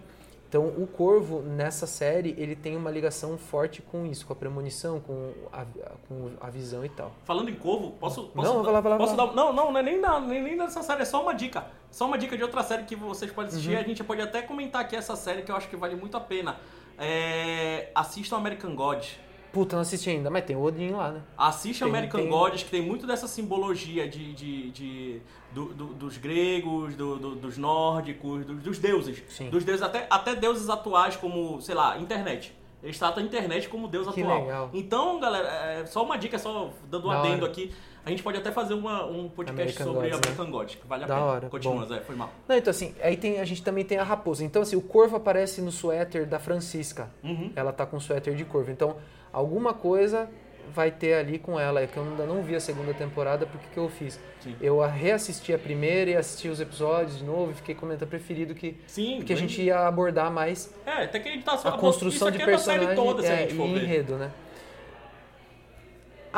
Então 0.48 0.66
o 0.66 0.86
corvo 0.86 1.42
nessa 1.42 1.86
série 1.86 2.34
ele 2.38 2.56
tem 2.56 2.74
uma 2.74 2.90
ligação 2.90 3.36
forte 3.36 3.82
com 3.82 4.06
isso, 4.06 4.26
com 4.26 4.32
a 4.32 4.36
premonição, 4.36 4.98
com 4.98 5.30
a, 5.52 5.66
com 6.08 6.30
a 6.40 6.48
visão 6.48 6.82
e 6.82 6.88
tal. 6.88 7.12
Falando 7.26 7.50
em 7.50 7.54
corvo, 7.54 7.90
posso. 8.00 8.28
posso 8.28 8.54
Não, 8.54 8.62
vai 8.62 8.72
lá, 8.72 8.80
vai 8.80 8.92
lá, 8.92 8.96
posso 8.98 9.14
vai 9.14 9.26
lá. 9.26 9.30
dar- 9.30 9.36
não, 9.36 9.52
não, 9.52 9.70
não 9.70 9.78
é 9.78 9.82
nem, 9.82 10.00
da, 10.00 10.18
nem, 10.20 10.42
nem 10.42 10.56
dessa 10.56 10.82
série, 10.82 11.02
é 11.02 11.04
só 11.04 11.22
uma 11.22 11.34
dica. 11.34 11.66
Só 11.90 12.06
uma 12.06 12.18
dica 12.18 12.36
de 12.36 12.42
outra 12.42 12.62
série 12.62 12.84
que 12.84 12.94
vocês 12.94 13.30
podem 13.32 13.50
assistir. 13.50 13.70
Uhum. 13.74 13.78
A 13.80 13.82
gente 13.82 14.04
pode 14.04 14.20
até 14.20 14.42
comentar 14.42 14.82
aqui 14.82 14.94
essa 14.96 15.16
série 15.16 15.42
que 15.42 15.50
eu 15.50 15.56
acho 15.56 15.68
que 15.68 15.76
vale 15.76 15.96
muito 15.96 16.16
a 16.16 16.20
pena. 16.20 16.56
É, 16.98 17.90
assistam 17.94 18.36
American 18.36 18.74
Gods. 18.74 19.16
Puta, 19.52 19.76
não 19.76 19.80
assisti 19.82 20.10
ainda, 20.10 20.28
mas 20.28 20.44
tem 20.44 20.54
o 20.54 20.62
Odin 20.62 20.90
lá, 20.90 21.10
né? 21.10 21.22
Assiste 21.36 21.78
Tem- 21.80 21.88
American 21.88 22.20
tem- 22.20 22.28
Gods, 22.30 22.62
que 22.64 22.70
tem 22.70 22.82
muito 22.82 23.06
dessa 23.06 23.26
simbologia 23.26 24.06
de, 24.06 24.34
de, 24.34 24.70
de- 24.70 25.22
do- 25.52 25.72
do- 25.72 25.94
dos 25.94 26.18
gregos, 26.18 26.94
do- 26.94 27.16
do- 27.16 27.34
dos 27.34 27.56
nórdicos, 27.56 28.44
do- 28.44 28.54
dos 28.56 28.78
deuses. 28.78 29.22
Sim. 29.28 29.48
Dos 29.48 29.64
deuses, 29.64 29.82
até, 29.82 30.06
até 30.10 30.34
deuses 30.34 30.68
atuais 30.68 31.16
como, 31.16 31.60
sei 31.62 31.74
lá, 31.74 31.96
internet. 31.98 32.54
Eles 32.82 32.98
tratam 32.98 33.22
a 33.22 33.26
internet 33.26 33.68
como 33.70 33.88
Deus 33.88 34.06
Que 34.12 34.20
atual. 34.22 34.42
legal. 34.42 34.70
Então, 34.74 35.18
galera, 35.18 35.48
é, 35.48 35.86
só 35.86 36.04
uma 36.04 36.18
dica, 36.18 36.38
só 36.38 36.70
dando 36.90 37.08
um 37.08 37.10
adendo 37.10 37.42
hora. 37.44 37.50
aqui. 37.50 37.72
A 38.08 38.10
gente 38.10 38.22
pode 38.22 38.38
até 38.38 38.50
fazer 38.50 38.72
uma, 38.72 39.04
um 39.04 39.28
podcast 39.28 39.82
American 39.82 39.86
sobre 39.86 40.08
Gods, 40.08 40.20
né? 40.20 40.32
American 40.32 40.50
God, 40.50 40.68
que 40.68 40.86
vale 40.86 41.04
a 41.04 41.06
Da 41.06 41.14
pena. 41.14 41.26
hora, 41.26 41.48
Continua, 41.50 41.80
bom. 41.80 41.84
Zé, 41.86 42.00
foi 42.00 42.16
mal. 42.16 42.30
Não, 42.48 42.56
então 42.56 42.70
assim, 42.70 42.94
aí 43.02 43.18
tem, 43.18 43.38
a 43.38 43.44
gente 43.44 43.62
também 43.62 43.84
tem 43.84 43.98
a 43.98 44.02
raposa. 44.02 44.42
Então 44.42 44.62
assim, 44.62 44.76
o 44.76 44.80
corvo 44.80 45.16
aparece 45.16 45.60
no 45.60 45.70
suéter 45.70 46.24
da 46.26 46.38
Francisca. 46.38 47.10
Uhum. 47.22 47.52
Ela 47.54 47.70
tá 47.70 47.84
com 47.84 48.00
suéter 48.00 48.34
de 48.34 48.46
corvo. 48.46 48.70
Então, 48.70 48.96
alguma 49.30 49.74
coisa 49.74 50.26
vai 50.74 50.90
ter 50.90 51.14
ali 51.14 51.38
com 51.38 51.60
ela. 51.60 51.82
É 51.82 51.86
que 51.86 51.98
eu 51.98 52.02
ainda 52.02 52.24
não 52.24 52.42
vi 52.42 52.54
a 52.56 52.60
segunda 52.60 52.94
temporada, 52.94 53.44
porque 53.44 53.66
que 53.72 53.78
eu 53.78 53.90
fiz? 53.90 54.18
Sim. 54.40 54.56
Eu 54.58 54.80
reassisti 54.80 55.52
a 55.52 55.58
primeira 55.58 56.10
e 56.10 56.16
assisti 56.16 56.48
os 56.48 56.60
episódios 56.60 57.18
de 57.18 57.24
novo 57.24 57.50
e 57.52 57.54
fiquei 57.54 57.74
comentando 57.74 58.08
preferido 58.08 58.54
que, 58.54 58.80
Sim, 58.86 59.20
que 59.20 59.32
a 59.34 59.36
gente 59.36 59.60
ia 59.60 59.86
abordar 59.86 60.30
mais 60.32 60.72
É, 60.86 61.04
até 61.04 61.18
que 61.18 61.28
a 61.28 61.32
gente 61.32 61.44
tá 61.44 61.58
só 61.58 61.68
a 61.68 61.72
construção 61.72 62.30
de 62.30 62.40
é 62.40 62.44
personagem 62.46 62.94
toda, 62.94 63.22
se 63.22 63.28
a 63.28 63.34
é, 63.34 63.38
gente 63.40 63.54
for 63.54 63.68
e 63.68 63.74
ver. 63.74 63.82
enredo, 63.82 64.16
né? 64.16 64.30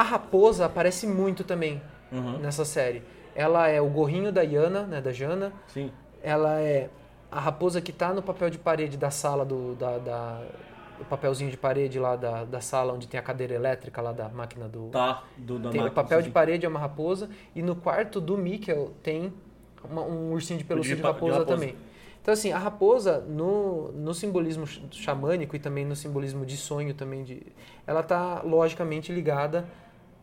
A 0.01 0.03
raposa 0.03 0.64
aparece 0.64 1.07
muito 1.07 1.44
também 1.44 1.78
Uhum. 2.11 2.38
nessa 2.38 2.64
série. 2.64 3.03
Ela 3.34 3.68
é 3.68 3.82
o 3.82 3.86
gorrinho 3.90 4.32
da 4.32 4.40
Yana, 4.40 4.84
né, 4.84 4.98
da 4.98 5.12
Jana. 5.12 5.53
Sim. 5.68 5.92
Ela 6.22 6.59
é 6.59 6.88
a 7.30 7.38
raposa 7.38 7.82
que 7.82 7.92
tá 7.92 8.11
no 8.14 8.22
papel 8.22 8.48
de 8.48 8.57
parede 8.57 8.96
da 8.96 9.11
sala 9.11 9.44
do 9.44 9.74
da, 9.74 9.98
da- 9.98 10.42
o 10.98 11.05
papelzinho 11.05 11.51
de 11.51 11.57
parede 11.59 11.98
lá 11.98 12.16
da, 12.16 12.44
da 12.44 12.62
sala 12.62 12.94
onde 12.94 13.07
tem 13.09 13.20
a 13.20 13.22
cadeira 13.22 13.53
elétrica 13.55 14.01
lá 14.01 14.11
da 14.12 14.30
máquina 14.30 14.66
do 14.68 14.88
Tá, 14.88 15.22
do, 15.36 15.59
da 15.59 15.68
tem, 15.68 15.84
o 15.86 15.90
papel 15.90 16.18
sim. 16.20 16.24
de 16.24 16.30
parede 16.30 16.64
é 16.64 16.68
uma 16.68 16.80
raposa 16.80 17.28
e 17.55 17.61
no 17.62 17.76
quarto 17.76 18.22
do 18.22 18.38
Mikkel 18.38 18.92
tem 19.03 19.30
uma- 19.84 20.03
um 20.03 20.32
ursinho 20.32 20.59
de 20.59 20.64
pelúcia 20.64 20.92
De 20.92 20.96
de, 20.96 21.03
pa- 21.03 21.09
de 21.09 21.14
raposa, 21.14 21.38
raposa. 21.40 21.55
também. 21.57 21.76
Então 22.22 22.32
assim, 22.32 22.53
a 22.53 22.59
raposa 22.59 23.20
no, 23.20 23.92
no 23.92 24.14
simbolismo 24.14 24.66
xamânico 24.66 25.55
e 25.55 25.59
também 25.59 25.84
no 25.84 25.94
simbolismo 25.94 26.46
de 26.46 26.57
sonho 26.57 26.94
também 26.94 27.22
de 27.22 27.42
ela 27.86 28.03
tá 28.03 28.40
logicamente 28.42 29.12
ligada 29.12 29.66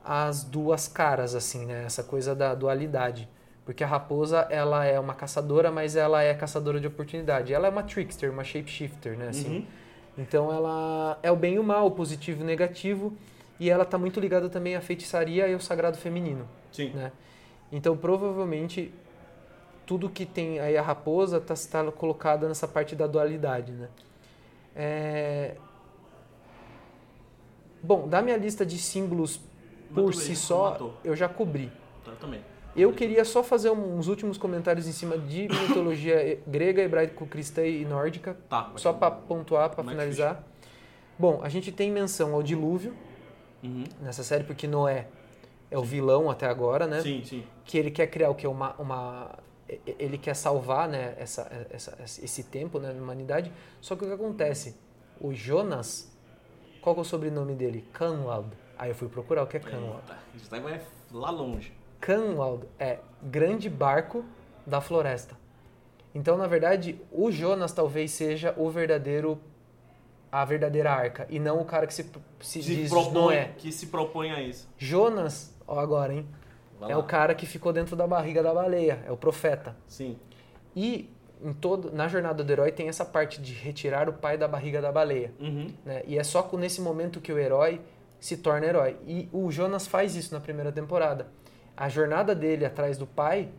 às 0.07 0.43
duas 0.43 0.87
caras 0.87 1.35
assim, 1.35 1.65
né? 1.65 1.83
Essa 1.85 2.01
coisa 2.03 2.33
da 2.33 2.55
dualidade. 2.55 3.27
Porque 3.65 3.83
a 3.83 3.87
raposa, 3.87 4.47
ela 4.49 4.85
é 4.85 4.97
uma 4.97 5.13
caçadora, 5.13 5.69
mas 5.69 5.97
ela 5.97 6.23
é 6.23 6.33
caçadora 6.33 6.79
de 6.79 6.87
oportunidade. 6.87 7.53
Ela 7.53 7.67
é 7.67 7.69
uma 7.69 7.83
trickster, 7.83 8.31
uma 8.31 8.43
shapeshifter, 8.43 9.17
né? 9.17 9.27
Assim, 9.27 9.57
Uhum. 9.57 9.65
então 10.17 10.51
ela 10.53 11.19
é 11.21 11.29
o 11.29 11.35
bem 11.35 11.55
e 11.55 11.59
o 11.59 11.63
mal, 11.63 11.87
o 11.87 11.91
positivo 11.91 12.39
e 12.39 12.43
o 12.43 12.45
negativo, 12.47 13.13
e 13.59 13.69
ela 13.69 13.83
está 13.83 13.97
muito 13.97 14.19
ligada 14.21 14.47
também 14.49 14.75
à 14.77 14.81
feitiçaria 14.81 15.47
e 15.49 15.53
ao 15.53 15.59
sagrado 15.59 15.97
feminino, 15.97 16.47
Sim. 16.71 16.91
né? 16.93 17.11
Então 17.69 17.97
provavelmente 17.97 18.93
tudo 19.85 20.09
que 20.09 20.25
tem 20.25 20.59
aí 20.59 20.77
a 20.77 20.81
raposa 20.81 21.37
está 21.37 21.83
tá 21.83 21.91
colocada 21.91 22.47
nessa 22.47 22.67
parte 22.67 22.95
da 22.95 23.05
dualidade, 23.05 23.73
né? 23.73 23.89
É... 24.75 25.55
Bom, 27.83 28.07
da 28.07 28.21
minha 28.21 28.37
lista 28.37 28.65
de 28.65 28.77
símbolos 28.77 29.39
por 29.93 30.13
si 30.13 30.35
só, 30.35 30.71
matou. 30.71 30.93
eu 31.03 31.15
já 31.15 31.27
cobri. 31.29 31.71
Tá, 32.03 32.11
também. 32.19 32.41
Eu 32.75 32.93
queria 32.93 33.25
só 33.25 33.41
fazer 33.43 33.71
um, 33.71 33.97
uns 33.97 34.07
últimos 34.07 34.37
comentários 34.37 34.87
em 34.87 34.91
cima 34.91 35.17
de 35.17 35.47
mitologia 35.67 36.39
grega, 36.45 36.81
hebraico-cristã 36.81 37.65
e 37.65 37.83
nórdica, 37.85 38.37
Tá. 38.49 38.71
só 38.75 38.93
para 38.93 39.11
pontuar, 39.11 39.69
para 39.71 39.83
Mais 39.83 39.95
finalizar. 39.97 40.43
Bom, 41.17 41.39
a 41.41 41.49
gente 41.49 41.71
tem 41.71 41.91
menção 41.91 42.33
ao 42.35 42.43
dilúvio 42.43 42.93
Uhum. 43.63 43.83
nessa 44.01 44.21
série, 44.23 44.43
porque 44.43 44.67
Noé 44.67 45.07
é 45.71 45.77
o 45.77 45.83
vilão 45.83 46.29
até 46.29 46.45
agora, 46.45 46.85
né? 46.85 47.01
Sim, 47.01 47.23
sim. 47.25 47.43
Que 47.65 47.77
ele 47.79 47.89
quer 47.89 48.05
criar 48.07 48.29
o 48.29 48.35
que? 48.35 48.45
Uma, 48.45 48.73
uma, 48.75 49.31
ele 49.97 50.17
quer 50.19 50.35
salvar 50.35 50.87
né, 50.87 51.15
essa, 51.17 51.67
essa, 51.71 51.97
esse 51.99 52.43
tempo 52.43 52.77
né, 52.79 52.93
na 52.93 53.01
humanidade. 53.01 53.51
Só 53.81 53.95
que 53.95 54.03
o 54.05 54.07
que 54.07 54.13
acontece? 54.13 54.75
O 55.19 55.33
Jonas, 55.33 56.15
qual 56.79 56.95
é 56.95 56.99
o 56.99 57.03
sobrenome 57.03 57.55
dele? 57.55 57.83
Canwald. 57.91 58.49
Aí 58.77 58.89
eu 58.89 58.95
fui 58.95 59.07
procurar 59.07 59.43
o 59.43 59.47
que 59.47 59.57
é 59.57 59.59
Canwald. 59.59 60.01
Eita, 60.07 60.17
Isso 60.35 60.51
daí 60.51 60.61
vai 60.61 60.81
lá 61.11 61.29
longe. 61.29 61.73
Canwald 61.99 62.65
é 62.79 62.99
grande 63.21 63.69
barco 63.69 64.23
da 64.65 64.79
floresta. 64.81 65.35
Então, 66.13 66.37
na 66.37 66.47
verdade, 66.47 66.99
o 67.11 67.31
Jonas 67.31 67.71
talvez 67.71 68.11
seja 68.11 68.53
o 68.57 68.69
verdadeiro 68.69 69.39
a 70.29 70.43
verdadeira 70.43 70.91
arca 70.91 71.25
e 71.29 71.39
não 71.39 71.61
o 71.61 71.65
cara 71.65 71.87
que 71.87 71.93
se, 71.93 72.03
se, 72.41 72.61
Se 72.61 72.75
diz 72.75 72.89
propõe, 72.89 73.13
Noé. 73.13 73.51
que 73.57 73.71
se 73.71 73.87
propõe 73.87 74.31
a 74.31 74.41
isso. 74.41 74.67
Jonas, 74.77 75.55
ó 75.65 75.79
agora, 75.79 76.13
hein? 76.13 76.27
Vai 76.79 76.91
é 76.91 76.95
lá. 76.95 77.01
o 77.01 77.05
cara 77.05 77.33
que 77.33 77.45
ficou 77.45 77.71
dentro 77.71 77.95
da 77.95 78.05
barriga 78.05 78.43
da 78.43 78.53
baleia, 78.53 78.99
é 79.07 79.11
o 79.11 79.17
profeta. 79.17 79.75
Sim. 79.87 80.17
E 80.75 81.09
em 81.41 81.53
todo, 81.53 81.91
na 81.91 82.07
jornada 82.07 82.43
do 82.43 82.51
herói 82.51 82.71
tem 82.71 82.89
essa 82.89 83.05
parte 83.05 83.41
de 83.41 83.53
retirar 83.53 84.09
o 84.09 84.13
pai 84.13 84.37
da 84.37 84.47
barriga 84.47 84.81
da 84.81 84.91
baleia. 84.91 85.33
Uhum. 85.39 85.73
né? 85.85 86.03
E 86.05 86.17
é 86.17 86.23
só 86.23 86.47
nesse 86.53 86.81
momento 86.81 87.21
que 87.21 87.31
o 87.31 87.39
herói 87.39 87.81
se 88.19 88.37
torna 88.37 88.65
herói. 88.65 88.97
E 89.05 89.29
o 89.31 89.51
Jonas 89.51 89.87
faz 89.87 90.15
isso 90.15 90.33
na 90.33 90.39
primeira 90.39 90.71
temporada. 90.71 91.27
A 91.75 91.87
jornada 91.89 92.33
dele 92.33 92.65
atrás 92.65 92.97
do 92.97 93.05
pai, 93.05 93.49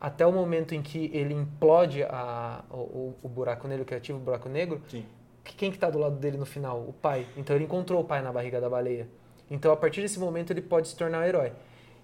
até 0.00 0.26
o 0.26 0.32
momento 0.32 0.74
em 0.74 0.82
que 0.82 1.10
ele 1.14 1.32
implode 1.34 2.02
a, 2.04 2.62
o, 2.70 3.14
o- 3.22 3.28
buraco 3.28 3.66
negro 3.66 3.84
criativo, 3.84 4.18
o 4.18 4.20
buraco 4.22 4.48
negro, 4.48 4.82
Sim. 4.88 5.06
que- 5.42 5.54
quem 5.54 5.70
que 5.72 5.78
tá 5.78 5.88
do 5.88 5.98
lado 5.98 6.16
dele 6.16 6.36
no 6.36 6.44
final? 6.46 6.80
O 6.80 6.92
pai. 6.92 7.26
Então 7.36 7.56
ele 7.56 7.64
encontrou 7.64 8.02
o 8.02 8.04
pai 8.04 8.20
na 8.20 8.30
barriga 8.30 8.60
da 8.60 8.68
baleia. 8.68 9.08
Então 9.50 9.72
a 9.72 9.76
partir 9.76 10.02
desse 10.02 10.18
momento 10.18 10.50
ele 10.52 10.60
pode 10.60 10.88
se 10.88 10.96
tornar 10.96 11.20
um 11.20 11.24
herói. 11.24 11.52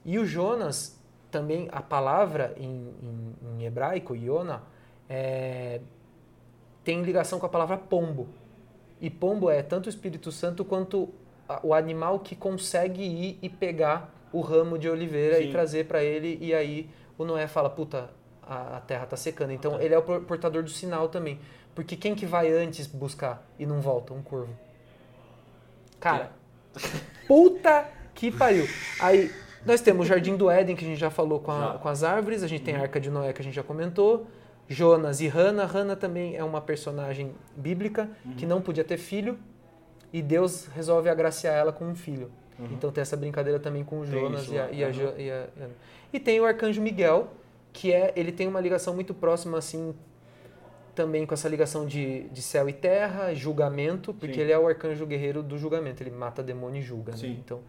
E 0.05 0.18
o 0.18 0.24
Jonas, 0.24 0.99
também 1.30 1.68
a 1.70 1.82
palavra 1.82 2.55
em, 2.57 2.95
em- 3.03 3.36
em 3.61 3.64
hebraico, 3.66 4.14
Yona, 4.16 4.62
é, 5.09 5.80
tem 6.82 7.03
ligação 7.03 7.38
com 7.38 7.45
a 7.47 7.49
palavra 7.49 7.76
pombo. 7.76 8.28
E 9.01 9.11
pombo 9.11 9.51
é 9.51 9.62
tanto 9.62 9.86
o 9.86 9.88
Espírito 9.90 10.32
Santo 10.32 10.64
quanto 10.64 11.11
o 11.62 11.74
animal 11.74 12.18
que 12.20 12.34
consegue 12.36 13.03
ir 13.03 13.38
e 13.42 13.48
pegar 13.48 14.12
o 14.32 14.40
ramo 14.40 14.78
de 14.78 14.88
oliveira 14.88 15.36
Sim. 15.36 15.44
e 15.48 15.53
trazer 15.53 15.86
para 15.86 16.03
ele. 16.03 16.38
E 16.40 16.55
aí 16.55 16.88
o 17.18 17.24
Noé 17.24 17.46
fala, 17.46 17.68
puta, 17.68 18.11
a, 18.42 18.76
a 18.78 18.80
terra 18.80 19.07
tá 19.07 19.16
secando. 19.16 19.53
Então 19.53 19.80
ele 19.80 19.94
é 19.94 19.98
o 19.98 20.03
por- 20.03 20.22
portador 20.22 20.62
do 20.62 20.70
sinal 20.70 21.09
também. 21.09 21.38
Porque 21.74 21.96
quem 21.96 22.14
que 22.14 22.26
vai 22.26 22.50
antes 22.53 22.86
buscar 22.86 23.46
e 23.59 23.64
não 23.66 23.80
volta? 23.80 24.12
Um 24.12 24.22
corvo. 24.22 24.55
Cara, 26.00 26.32
puta 27.28 27.86
que 28.14 28.30
pariu. 28.30 28.66
Aí 29.00 29.30
nós 29.64 29.80
temos 29.80 30.07
o 30.07 30.09
Jardim 30.09 30.36
do 30.36 30.50
Éden, 30.50 30.74
que 30.76 30.84
a 30.84 30.88
gente 30.88 30.98
já 31.00 31.11
falou 31.11 31.40
com, 31.40 31.50
a-. 31.53 31.72
Uhum. 31.74 31.78
com 31.78 31.88
as 31.88 32.03
árvores. 32.03 32.42
A 32.42 32.46
gente 32.48 32.62
tem 32.64 32.74
a 32.76 32.80
Arca 32.82 33.00
de 33.00 33.11
Noé, 33.11 33.32
que 33.32 33.40
a 33.40 33.44
gente 33.44 33.55
já 33.55 33.62
comentou. 33.62 34.26
Jonas 34.68 35.20
e 35.20 35.28
Hannah. 35.28 35.64
Hannah 35.66 35.96
também 35.96 36.36
é 36.36 36.42
uma 36.44 36.61
personagem 36.61 37.32
bíblica 37.57 38.09
Uhum. 38.24 38.32
que 38.34 38.46
não 38.46 38.61
podia 38.61 38.84
ter 38.84 38.96
filho. 38.96 39.38
E 40.12 40.20
Deus 40.22 40.66
resolve 40.66 41.08
agraciar 41.08 41.54
ela 41.54 41.72
com 41.72 41.84
um 41.86 41.94
filho. 41.94 42.30
Uhum. 42.58 42.68
Então 42.72 42.90
tem 42.92 43.00
essa 43.02 43.16
brincadeira 43.16 43.58
também 43.58 43.82
com 43.82 44.00
o 44.00 44.06
Jonas 44.06 44.42
isso 44.42 44.54
e 44.54 44.58
a, 44.58 44.70
e, 44.70 44.84
a, 44.84 44.88
uhum. 44.88 45.14
E 45.18 45.30
a- 45.30 45.46
e 46.12 46.20
tem 46.20 46.38
o 46.40 46.44
arcanjo 46.44 46.82
Miguel, 46.82 47.28
que 47.72 47.92
é 47.92 48.12
ele 48.14 48.30
tem 48.30 48.46
uma 48.46 48.60
ligação 48.60 48.94
muito 48.94 49.14
próxima 49.14 49.56
assim 49.58 49.94
também 50.94 51.24
com 51.24 51.32
essa 51.32 51.48
ligação 51.48 51.86
de, 51.86 52.24
de 52.28 52.42
céu 52.42 52.68
e 52.68 52.72
terra, 52.72 53.32
julgamento, 53.34 54.12
porque 54.12 54.34
Sim. 54.34 54.40
ele 54.42 54.52
é 54.52 54.58
o 54.58 54.66
arcanjo 54.68 55.06
guerreiro 55.06 55.42
do 55.42 55.56
julgamento, 55.56 56.02
ele 56.02 56.10
mata 56.10 56.42
demônio 56.42 56.80
e 56.80 56.82
julga. 56.82 57.12
né? 57.12 57.18
Então, 57.28 57.60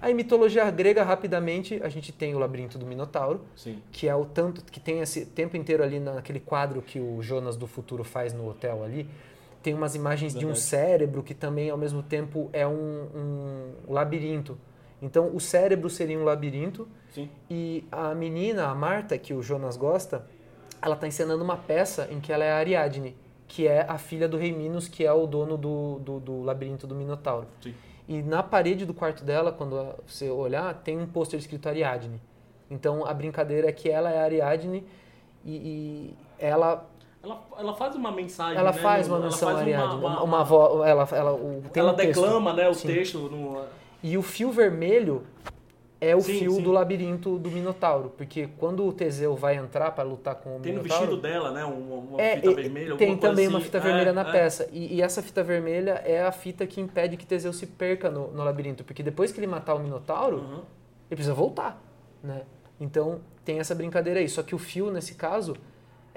aí 0.00 0.14
mitologia 0.14 0.68
grega 0.70 1.02
rapidamente 1.02 1.78
a 1.82 1.90
gente 1.90 2.10
tem 2.10 2.34
o 2.34 2.38
labirinto 2.38 2.78
do 2.78 2.86
Minotauro, 2.86 3.42
Sim. 3.54 3.82
que 3.92 4.08
é 4.08 4.14
o 4.16 4.24
tanto 4.24 4.64
que 4.64 4.80
tem 4.80 5.00
esse 5.00 5.26
tempo 5.26 5.58
inteiro 5.58 5.82
ali 5.82 6.00
naquele 6.00 6.40
quadro 6.40 6.80
que 6.80 6.98
o 6.98 7.20
Jonas 7.20 7.54
do 7.54 7.66
futuro 7.66 8.02
faz 8.02 8.32
no 8.32 8.48
hotel 8.48 8.82
ali. 8.82 9.06
Tem 9.62 9.74
umas 9.74 9.94
imagens 9.94 10.32
de 10.32 10.44
um 10.44 10.48
Verdade. 10.48 10.60
cérebro 10.60 11.22
que 11.22 11.34
também 11.34 11.70
ao 11.70 11.76
mesmo 11.76 12.02
tempo 12.02 12.48
é 12.52 12.66
um, 12.66 12.72
um 13.88 13.92
labirinto. 13.92 14.56
Então 15.02 15.34
o 15.34 15.40
cérebro 15.40 15.88
seria 15.90 16.18
um 16.18 16.24
labirinto 16.24 16.88
Sim. 17.12 17.28
e 17.48 17.84
a 17.90 18.14
menina, 18.14 18.66
a 18.66 18.74
Marta, 18.74 19.16
que 19.18 19.34
o 19.34 19.42
Jonas 19.42 19.76
gosta, 19.76 20.26
ela 20.80 20.94
está 20.94 21.06
encenando 21.06 21.42
uma 21.42 21.56
peça 21.56 22.08
em 22.10 22.20
que 22.20 22.32
ela 22.32 22.44
é 22.44 22.52
a 22.52 22.56
Ariadne, 22.56 23.16
que 23.46 23.66
é 23.66 23.84
a 23.88 23.98
filha 23.98 24.28
do 24.28 24.36
rei 24.36 24.52
Minos, 24.52 24.88
que 24.88 25.04
é 25.04 25.12
o 25.12 25.26
dono 25.26 25.56
do, 25.56 25.98
do, 25.98 26.20
do 26.20 26.42
labirinto 26.42 26.86
do 26.86 26.94
Minotauro. 26.94 27.46
Sim. 27.60 27.74
E 28.08 28.22
na 28.22 28.42
parede 28.42 28.84
do 28.84 28.92
quarto 28.92 29.22
dela, 29.22 29.52
quando 29.52 29.94
você 30.06 30.28
olhar, 30.28 30.74
tem 30.82 30.98
um 30.98 31.06
pôster 31.06 31.38
escrito 31.38 31.68
Ariadne. 31.68 32.20
Então 32.70 33.06
a 33.06 33.14
brincadeira 33.14 33.68
é 33.68 33.72
que 33.72 33.88
ela 33.88 34.10
é 34.10 34.18
a 34.18 34.24
Ariadne 34.24 34.84
e, 35.44 35.56
e 35.56 36.14
ela 36.38 36.89
Ela, 37.22 37.42
ela 37.58 37.74
faz 37.74 37.94
uma 37.94 38.10
mensagem. 38.10 38.56
ela 38.58 38.72
né, 38.72 38.78
faz 38.78 39.06
no- 39.06 39.14
uma 39.14 39.18
ela 39.20 39.26
menção 39.30 39.48
faz 39.48 39.58
a 39.58 39.60
Ariadne, 39.60 39.94
uma- 39.96 40.22
uma, 40.22 40.42
uma- 40.42 40.72
uma 40.72 40.88
ela 40.88 41.08
ela 41.12 41.32
o, 41.34 41.62
tem 41.72 41.82
ela 41.82 41.92
um 41.92 41.96
texto. 41.96 42.20
declama, 42.22 42.52
né, 42.54 42.68
o 42.68 42.74
Sim. 42.74 42.88
texto 42.88 43.18
no. 43.18 43.62
E 44.02 44.16
o 44.16 44.22
fio 44.22 44.50
vermelho 44.50 45.22
é 46.00 46.16
o 46.16 46.20
Sim, 46.22 46.38
fio 46.38 46.52
sim. 46.52 46.62
do 46.62 46.72
labirinto 46.72 47.38
do 47.38 47.50
Minotauro, 47.50 48.10
porque 48.16 48.48
quando 48.56 48.86
o 48.86 48.92
Teseu 48.92 49.36
vai 49.36 49.56
entrar 49.56 49.90
para 49.90 50.02
lutar 50.02 50.34
com 50.36 50.56
o 50.56 50.60
Tem 50.60 50.72
no 50.72 50.82
Minotauro, 50.82 51.08
vestido 51.10 51.20
dela, 51.20 51.50
né? 51.50 51.62
Uma, 51.62 51.96
uma 51.96 52.22
é, 52.22 52.36
fita 52.36 52.54
vermelha. 52.54 52.96
tem 52.96 53.14
também 53.18 53.46
uma 53.48 53.58
assim. 53.58 53.66
fita 53.66 53.76
É, 53.76 53.80
vermelha 53.82 54.12
na 54.14 54.22
é. 54.22 54.32
peça. 54.32 54.66
E, 54.72 54.94
e 54.96 55.02
essa 55.02 55.22
fita 55.22 55.42
vermelha 55.42 56.02
é 56.06 56.22
a 56.22 56.32
fita 56.32 56.66
que 56.66 56.80
impede 56.80 57.18
que 57.18 57.26
Teseu 57.26 57.52
se 57.52 57.66
perca 57.66 58.10
no, 58.10 58.28
no 58.28 58.42
labirinto, 58.42 58.82
porque 58.82 59.02
depois 59.02 59.30
que 59.30 59.38
ele 59.38 59.46
matar 59.46 59.74
o 59.74 59.78
Minotauro, 59.78 60.38
Uhum. 60.38 60.54
ele 61.10 61.16
precisa 61.16 61.34
voltar, 61.34 61.78
né? 62.24 62.44
Então 62.80 63.20
tem 63.44 63.58
essa 63.60 63.74
brincadeira 63.74 64.20
aí. 64.20 64.28
Só 64.30 64.42
que 64.42 64.54
o 64.54 64.58
fio 64.58 64.90
nesse 64.90 65.14
caso 65.16 65.54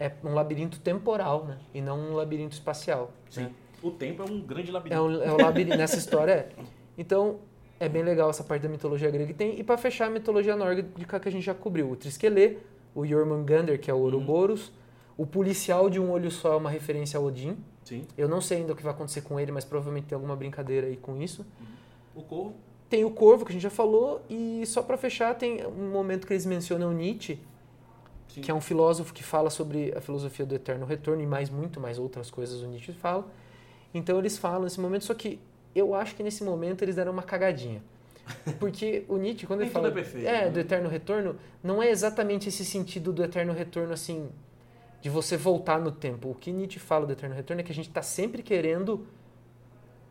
é 0.03 0.11
um 0.21 0.33
labirinto 0.33 0.79
temporal, 0.81 1.45
né? 1.45 1.57
E 1.73 1.79
não 1.79 1.97
um 1.97 2.13
labirinto 2.13 2.53
espacial. 2.53 3.11
Sim. 3.29 3.43
né? 3.43 3.51
O 3.81 3.89
tempo 3.89 4.21
é 4.21 4.25
um 4.25 4.41
grande 4.41 4.69
labirinto. 4.69 4.97
É 4.97 5.01
um, 5.01 5.23
é 5.23 5.31
um 5.31 5.37
labirinto. 5.37 5.77
Nessa 5.77 5.97
história 5.97 6.31
é. 6.31 6.49
Então, 6.97 7.39
é 7.79 7.87
bem 7.87 8.03
legal 8.03 8.29
essa 8.29 8.43
parte 8.43 8.63
da 8.63 8.69
mitologia 8.69 9.09
grega 9.09 9.27
que 9.27 9.33
tem. 9.33 9.57
E 9.57 9.63
para 9.63 9.77
fechar 9.77 10.07
a 10.07 10.09
mitologia 10.09 10.57
nórdica 10.57 11.19
que 11.19 11.29
a 11.29 11.31
gente 11.31 11.43
já 11.43 11.53
cobriu. 11.53 11.89
O 11.89 11.95
Triskelê, 11.95 12.57
o 12.93 13.05
Jormungandr, 13.05 13.79
que 13.79 13.89
é 13.89 13.93
o 13.93 13.97
Ouroboros. 13.97 14.73
O 15.17 15.25
policial 15.25 15.89
de 15.89 15.99
um 16.01 16.11
olho 16.11 16.29
só 16.29 16.53
é 16.53 16.55
uma 16.57 16.69
referência 16.69 17.17
a 17.17 17.21
Odin. 17.21 17.57
Sim. 17.85 18.05
Eu 18.17 18.27
não 18.27 18.41
sei 18.41 18.57
ainda 18.57 18.73
o 18.73 18.75
que 18.75 18.83
vai 18.83 18.91
acontecer 18.91 19.21
com 19.21 19.39
ele, 19.39 19.51
mas 19.51 19.63
provavelmente 19.63 20.07
tem 20.07 20.15
alguma 20.15 20.35
brincadeira 20.35 20.87
aí 20.87 20.97
com 20.97 21.21
isso. 21.21 21.45
O 22.13 22.21
corvo. 22.23 22.55
Tem 22.89 23.03
o 23.03 23.09
Corvo, 23.09 23.43
que 23.43 23.51
a 23.51 23.53
gente 23.53 23.63
já 23.63 23.71
falou, 23.71 24.21
e 24.29 24.63
só 24.67 24.83
para 24.83 24.95
fechar, 24.97 25.33
tem 25.33 25.65
um 25.65 25.89
momento 25.89 26.27
que 26.27 26.33
eles 26.33 26.45
mencionam 26.45 26.91
Nietzsche, 26.91 27.39
Sim. 28.33 28.41
que 28.41 28.49
é 28.51 28.53
um 28.53 28.61
filósofo 28.61 29.13
que 29.13 29.23
fala 29.23 29.49
sobre 29.49 29.93
a 29.95 30.01
filosofia 30.01 30.45
do 30.45 30.55
eterno 30.55 30.85
retorno 30.85 31.21
e 31.21 31.27
mais 31.27 31.49
muito 31.49 31.79
mais 31.79 31.99
outras 31.99 32.31
coisas 32.31 32.61
o 32.61 32.67
Nietzsche 32.67 32.93
fala. 32.93 33.25
Então 33.93 34.17
eles 34.17 34.37
falam 34.37 34.63
nesse 34.63 34.79
momento, 34.79 35.05
só 35.05 35.13
que 35.13 35.39
eu 35.75 35.93
acho 35.93 36.15
que 36.15 36.23
nesse 36.23 36.43
momento 36.43 36.81
eles 36.83 36.95
deram 36.95 37.11
uma 37.11 37.23
cagadinha. 37.23 37.81
Porque 38.59 39.03
o 39.07 39.17
Nietzsche, 39.17 39.45
quando 39.45 39.61
ele 39.61 39.69
fala 39.69 39.89
é 39.89 39.91
perfeito, 39.91 40.27
é, 40.27 40.45
né? 40.45 40.49
do 40.49 40.59
eterno 40.59 40.89
retorno, 40.89 41.35
não 41.61 41.81
é 41.83 41.89
exatamente 41.89 42.47
esse 42.49 42.63
sentido 42.65 43.11
do 43.13 43.23
eterno 43.23 43.53
retorno 43.53 43.93
assim, 43.93 44.29
de 45.01 45.09
você 45.09 45.35
voltar 45.37 45.79
no 45.79 45.91
tempo. 45.91 46.29
O 46.31 46.35
que 46.35 46.51
Nietzsche 46.51 46.79
fala 46.79 47.05
do 47.05 47.11
eterno 47.11 47.35
retorno 47.35 47.59
é 47.61 47.63
que 47.63 47.71
a 47.71 47.75
gente 47.75 47.89
está 47.89 48.01
sempre 48.01 48.41
querendo 48.41 49.05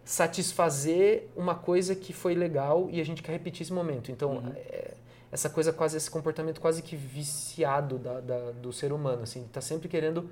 satisfazer 0.04 1.28
uma 1.36 1.54
coisa 1.54 1.94
que 1.94 2.12
foi 2.12 2.34
legal 2.34 2.88
e 2.90 3.00
a 3.00 3.04
gente 3.04 3.22
quer 3.22 3.32
repetir 3.32 3.62
esse 3.62 3.72
momento. 3.72 4.10
Então, 4.10 4.32
Uhum. 4.36 4.52
é, 4.56 4.94
essa 5.32 5.48
coisa 5.50 5.72
quase, 5.72 5.96
esse 5.96 6.10
comportamento 6.10 6.60
quase 6.60 6.82
que 6.82 6.94
viciado 6.94 7.98
da, 7.98 8.20
da- 8.20 8.50
do 8.52 8.72
ser 8.72 8.92
humano, 8.92 9.22
assim, 9.22 9.48
tá 9.52 9.60
sempre 9.60 9.88
querendo... 9.88 10.28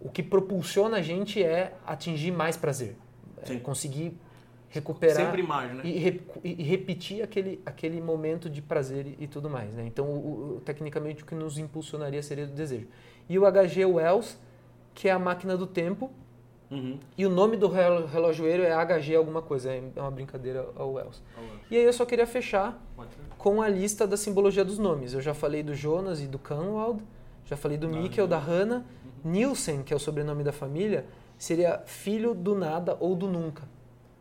O 0.00 0.08
que 0.08 0.22
propulsiona 0.22 0.96
a 0.98 1.02
gente 1.02 1.42
é 1.42 1.74
atingir 1.86 2.30
mais 2.30 2.56
prazer. 2.56 2.96
É 3.48 3.56
conseguir 3.58 4.16
recuperar 4.68 5.16
Sempre 5.26 5.42
mais, 5.42 5.72
né? 5.74 5.82
e, 5.84 5.98
re- 5.98 6.20
e 6.42 6.62
repetir 6.62 7.22
aquele, 7.22 7.60
aquele 7.66 8.00
momento 8.00 8.48
de 8.48 8.62
prazer 8.62 9.06
e, 9.06 9.24
e 9.24 9.26
tudo 9.28 9.50
mais. 9.50 9.74
Né? 9.74 9.84
Então, 9.86 10.06
o- 10.06 10.56
o- 10.56 10.60
tecnicamente, 10.64 11.22
o 11.22 11.26
que 11.26 11.34
nos 11.34 11.58
impulsionaria 11.58 12.22
seria 12.22 12.44
o 12.44 12.48
desejo. 12.48 12.86
E 13.28 13.38
o 13.38 13.42
HG 13.44 13.84
Wells, 13.84 14.38
que 14.94 15.08
é 15.08 15.12
a 15.12 15.18
máquina 15.18 15.56
do 15.56 15.66
tempo, 15.66 16.10
Uhum. 16.72 16.98
e 17.18 17.26
o 17.26 17.30
nome 17.30 17.56
do 17.58 17.68
relo- 17.68 18.06
relojoeiro 18.06 18.62
é 18.62 18.72
HG 18.72 19.14
alguma 19.14 19.42
coisa, 19.42 19.70
é 19.72 19.82
uma 20.00 20.10
brincadeira 20.10 20.66
ao 20.74 20.92
Wells. 20.94 21.22
E 21.70 21.76
aí 21.76 21.84
eu 21.84 21.92
só 21.92 22.06
queria 22.06 22.26
fechar 22.26 22.82
com 23.36 23.60
a 23.60 23.68
lista 23.68 24.06
da 24.06 24.16
simbologia 24.16 24.64
dos 24.64 24.78
nomes. 24.78 25.12
Eu 25.12 25.20
já 25.20 25.34
falei 25.34 25.62
do 25.62 25.74
Jonas 25.74 26.20
e 26.22 26.26
do 26.26 26.38
Canwald, 26.38 27.02
já 27.44 27.56
falei 27.56 27.76
do 27.76 27.86
Da 27.88 27.96
Mikkel, 27.98 28.26
da 28.26 28.38
Hannah. 28.38 28.76
Hannah. 28.76 28.84
Nielsen, 29.24 29.82
que 29.82 29.92
é 29.92 29.96
o 29.96 30.00
sobrenome 30.00 30.42
da 30.42 30.52
família, 30.52 31.04
seria 31.38 31.78
filho 31.86 32.34
do 32.34 32.54
nada 32.54 32.96
ou 32.98 33.14
do 33.14 33.28
nunca. 33.28 33.62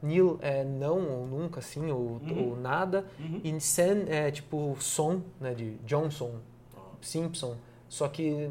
Nil 0.04 0.38
é 0.42 0.64
não 0.64 1.08
ou 1.10 1.28
nunca, 1.28 1.62
sim, 1.62 1.90
ou, 1.92 2.20
Uhum. 2.24 2.50
ou 2.50 2.58
nada. 2.58 3.06
Uhum. 3.20 3.40
E 3.44 3.62
Sen 3.62 4.06
é 4.10 4.30
tipo 4.32 4.76
som, 4.80 5.22
né, 5.40 5.54
de 5.54 5.76
Johnson, 5.86 6.32
Ó, 6.76 6.80
Simpson, 7.02 7.56
só 7.88 8.08
que 8.08 8.50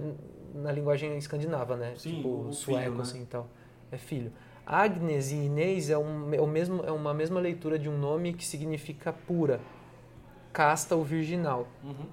na 0.55 0.71
linguagem 0.73 1.17
escandinava, 1.19 1.77
né? 1.77 1.95
Sim, 1.97 2.17
tipo 2.17 2.53
sueco, 2.53 2.81
filho, 2.83 2.95
né? 2.97 3.03
assim 3.03 3.23
e 3.23 3.27
tal. 3.27 3.47
É 3.93 3.99
filho. 3.99 4.33
Agnes 4.67 5.33
e 5.33 5.37
Inês 5.37 5.91
é, 5.91 5.99
um, 5.99 6.33
é, 6.33 6.41
o 6.41 6.47
mesmo, 6.47 6.83
é 6.85 6.93
uma 6.93 7.13
mesma 7.13 7.41
leitura 7.41 7.79
de 7.79 7.89
um 7.89 7.99
nome 7.99 8.33
que 8.33 8.47
significa 8.47 9.13
pura, 9.13 9.61
casta 10.53 10.95
ou 10.95 11.05
virginal. 11.05 11.67
Uhum. 11.83 12.07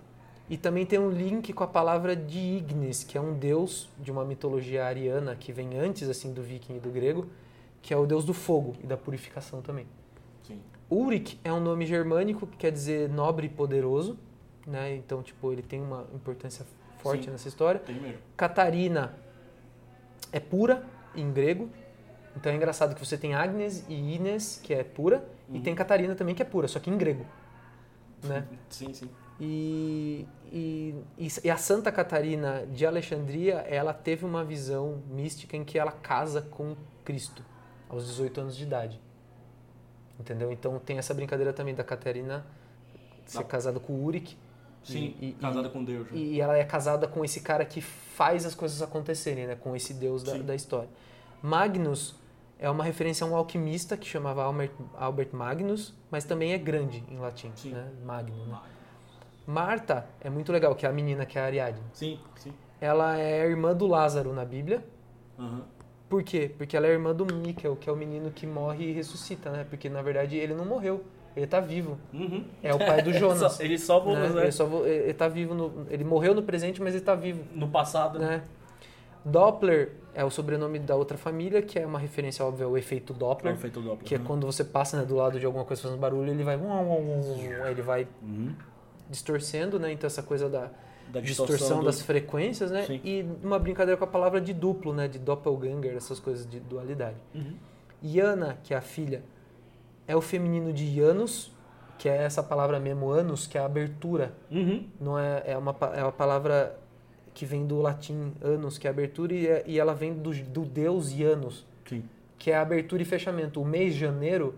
E 0.49 0.57
também 0.57 0.85
tem 0.85 0.97
um 0.97 1.11
link 1.11 1.51
com 1.53 1.63
a 1.63 1.67
palavra 1.67 2.15
de 2.15 2.39
Ignis, 2.39 3.03
que 3.03 3.17
é 3.17 3.21
um 3.21 3.33
deus 3.37 3.89
de 3.99 4.11
uma 4.11 4.23
mitologia 4.23 4.85
ariana 4.85 5.35
que 5.35 5.51
vem 5.51 5.77
antes 5.77 6.09
assim 6.09 6.33
do 6.33 6.41
viking 6.41 6.77
e 6.77 6.79
do 6.79 6.89
grego, 6.89 7.27
que 7.81 7.93
é 7.93 7.97
o 7.97 8.05
deus 8.05 8.23
do 8.25 8.33
fogo 8.33 8.73
e 8.81 8.87
da 8.87 8.95
purificação 8.95 9.61
também. 9.61 9.85
Sim. 10.43 10.59
Ulrich 10.89 11.39
é 11.43 11.51
um 11.51 11.59
nome 11.59 11.85
germânico 11.85 12.47
que 12.47 12.57
quer 12.57 12.71
dizer 12.71 13.09
nobre 13.09 13.47
e 13.47 13.49
poderoso, 13.49 14.17
né? 14.65 14.95
Então, 14.95 15.21
tipo, 15.21 15.51
ele 15.51 15.61
tem 15.61 15.81
uma 15.81 16.07
importância 16.13 16.65
forte 16.99 17.25
Sim. 17.25 17.31
nessa 17.31 17.47
história. 17.47 17.79
Tem 17.81 17.99
mesmo. 17.99 18.19
Catarina 18.35 19.13
é 20.31 20.39
pura 20.39 20.83
em 21.17 21.31
grego. 21.31 21.69
Então 22.35 22.51
é 22.51 22.55
engraçado 22.55 22.93
que 22.95 23.03
você 23.05 23.17
tem 23.17 23.33
Agnes 23.33 23.83
e 23.89 23.93
Ines, 24.15 24.59
que 24.63 24.73
é 24.73 24.83
pura, 24.83 25.27
e 25.49 25.57
Uhum. 25.57 25.63
tem 25.63 25.73
Catarina 25.75 26.13
também, 26.15 26.35
que 26.35 26.41
é 26.41 26.45
pura, 26.45 26.67
só 26.67 26.79
que 26.79 26.89
em 26.89 26.97
grego. 26.97 27.25
Né? 28.23 28.45
Sim, 28.69 28.93
sim. 28.93 29.09
E, 29.39 30.25
e, 30.51 30.95
e 31.43 31.49
a 31.49 31.57
Santa 31.57 31.91
Catarina 31.91 32.65
de 32.67 32.85
Alexandria, 32.85 33.55
ela 33.67 33.93
teve 33.93 34.25
uma 34.25 34.43
visão 34.43 35.01
mística 35.09 35.55
em 35.55 35.63
que 35.63 35.77
ela 35.77 35.91
casa 35.91 36.41
com 36.41 36.75
Cristo 37.05 37.43
aos 37.89 38.05
18 38.07 38.41
anos 38.41 38.55
de 38.57 38.63
idade. 38.63 38.99
Entendeu? 40.19 40.51
Então 40.51 40.79
tem 40.79 40.97
essa 40.97 41.13
brincadeira 41.13 41.53
também 41.53 41.75
da 41.75 41.83
Catarina 41.83 42.45
ser 43.25 43.39
Da- 43.39 43.43
casada 43.43 43.79
com 43.79 43.93
o 43.93 44.03
Uric. 44.05 44.35
Sim, 44.93 45.15
E- 45.19 45.29
e- 45.29 45.33
casada 45.33 45.69
com 45.69 45.83
Deus. 45.83 46.09
né? 46.11 46.17
E 46.17 46.39
ela 46.41 46.57
é 46.57 46.63
casada 46.63 47.07
com 47.07 47.23
esse 47.25 47.41
cara 47.41 47.63
que 47.65 47.81
faz 47.81 48.45
as 48.45 48.55
coisas 48.55 48.81
acontecerem, 48.81 49.47
né? 49.47 49.55
Com 49.55 49.75
esse 49.75 49.93
deus 49.93 50.23
da, 50.23 50.37
da 50.37 50.55
história. 50.55 50.89
Magnus 51.41 52.15
é 52.59 52.69
uma 52.69 52.83
referência 52.83 53.25
a 53.25 53.29
um 53.29 53.35
alquimista 53.35 53.95
que 53.97 54.07
chamava 54.07 54.43
Albert, 54.43 55.29
Magnus, 55.33 55.93
mas 56.09 56.23
também 56.25 56.53
é 56.53 56.57
grande 56.57 57.03
em 57.09 57.17
latim, 57.17 57.51
Sim. 57.55 57.71
né? 57.71 57.87
Magno, 58.03 58.45
né? 58.47 58.57
Marta 59.45 60.07
é 60.19 60.29
muito 60.29 60.51
legal, 60.51 60.75
que 60.75 60.85
é 60.85 60.89
a 60.89 60.91
menina 60.91 61.25
que 61.25 61.37
é 61.37 61.41
a 61.41 61.45
Ariadne. 61.45 61.81
Sim, 61.93 62.19
sim. 62.35 62.53
Ela 62.81 63.17
é 63.19 63.45
irmã 63.47 63.73
do 63.73 63.87
Lázaro 63.87 64.33
na 64.33 64.43
Bíblia. 64.43 64.83
Aham. 65.39 65.63
Por 66.09 66.23
quê? 66.23 66.49
Porque 66.57 66.75
ela 66.75 66.87
é 66.87 66.91
irmã 66.91 67.13
do 67.13 67.25
Miquel, 67.33 67.75
que 67.75 67.89
é 67.89 67.91
o 67.91 67.95
menino 67.95 68.31
que 68.31 68.47
morre 68.47 68.85
e 68.89 68.91
ressuscita, 68.93 69.49
né? 69.51 69.65
Porque 69.69 69.89
na 69.89 70.01
verdade 70.01 70.37
ele 70.37 70.53
não 70.53 70.65
morreu, 70.65 71.03
ele 71.37 71.47
tá 71.47 71.59
vivo. 71.59 71.97
Uhum. 72.13 72.43
É 72.63 72.73
o 72.73 72.77
pai 72.79 73.01
do 73.01 73.13
Jonas. 73.17 73.53
Só- 73.53 73.63
Ele 73.63 73.77
só 73.77 74.03
né? 74.05 74.29
né? 74.29 74.41
Ele, 74.43 74.51
só, 74.51 74.65
ele 74.85 75.13
tá 75.13 75.27
vivo 75.27 75.53
no, 75.53 75.85
ele 75.89 76.03
morreu 76.03 76.33
no 76.35 76.43
presente, 76.43 76.81
mas 76.81 76.93
ele 76.95 77.03
tá 77.03 77.15
vivo, 77.15 77.43
no 77.53 77.67
passado. 77.69 78.19
né? 78.19 78.43
Doppler 79.25 79.91
é 80.15 80.23
o 80.23 80.29
sobrenome 80.29 80.79
da 80.79 80.95
outra 80.95 81.17
família, 81.17 81.61
que 81.61 81.77
é 81.77 81.85
uma 81.85 81.99
referência 81.99 82.43
óbvia 82.45 82.65
ao 82.65 82.77
efeito 82.77 83.13
Doppler, 83.13 83.53
Não, 83.53 83.59
feito 83.59 83.81
Doppler. 83.81 84.03
que 84.07 84.15
é 84.15 84.17
né? 84.17 84.23
quando 84.25 84.45
você 84.45 84.63
passa 84.63 84.97
né, 84.97 85.05
do 85.05 85.15
lado 85.15 85.39
de 85.39 85.45
alguma 85.45 85.65
coisa 85.65 85.81
fazendo 85.81 85.99
barulho, 85.99 86.31
ele 86.31 86.43
vai 86.43 86.57
ele 87.69 87.81
vai 87.81 88.07
Uhum. 88.23 88.53
distorcendo, 89.09 89.79
né? 89.79 89.91
Então 89.91 90.07
essa 90.07 90.23
coisa 90.23 90.49
da 90.49 90.69
Da 91.11 91.19
distorção, 91.19 91.79
do- 91.79 91.85
das 91.85 92.01
frequências, 92.01 92.71
né? 92.71 92.83
Sim. 92.85 93.01
E 93.03 93.25
uma 93.43 93.59
brincadeira 93.59 93.97
com 93.97 94.03
a 94.05 94.07
palavra 94.07 94.39
de 94.39 94.53
duplo, 94.53 94.93
né? 94.93 95.07
De 95.09 95.19
doppelganger, 95.19 95.95
essas 95.95 96.19
coisas 96.19 96.49
de 96.49 96.59
dualidade. 96.61 97.17
Uhum. 97.35 97.53
Iana, 98.01 98.57
que 98.63 98.73
é 98.73 98.77
a 98.77 98.81
filha, 98.81 99.23
é 100.07 100.15
o 100.15 100.21
feminino 100.21 100.71
de 100.71 100.95
Janus, 100.95 101.51
que 101.97 102.07
é 102.07 102.15
essa 102.23 102.41
palavra 102.43 102.79
mesmo, 102.79 103.11
anus, 103.11 103.47
que 103.47 103.57
é 103.57 103.61
a 103.61 103.65
abertura. 103.65 104.33
Uhum. 104.51 104.85
Não 104.99 105.17
é, 105.19 105.43
é, 105.45 105.57
uma, 105.57 105.75
é 105.95 106.03
uma 106.03 106.11
palavra 106.11 106.77
que 107.33 107.45
vem 107.45 107.65
do 107.65 107.81
latim 107.81 108.33
anus, 108.43 108.77
que 108.77 108.87
é 108.87 108.89
abertura, 108.89 109.33
e, 109.33 109.47
é- 109.47 109.63
e 109.65 109.79
ela 109.79 109.93
vem 109.93 110.13
do, 110.13 110.31
do 110.31 110.61
deus 110.61 111.11
Janus, 111.11 111.65
Sim. 111.87 112.03
que 112.37 112.51
é 112.51 112.57
abertura 112.57 113.01
e 113.01 113.05
fechamento. 113.05 113.61
O 113.61 113.65
mês 113.65 113.93
de 113.93 113.99
janeiro 113.99 114.55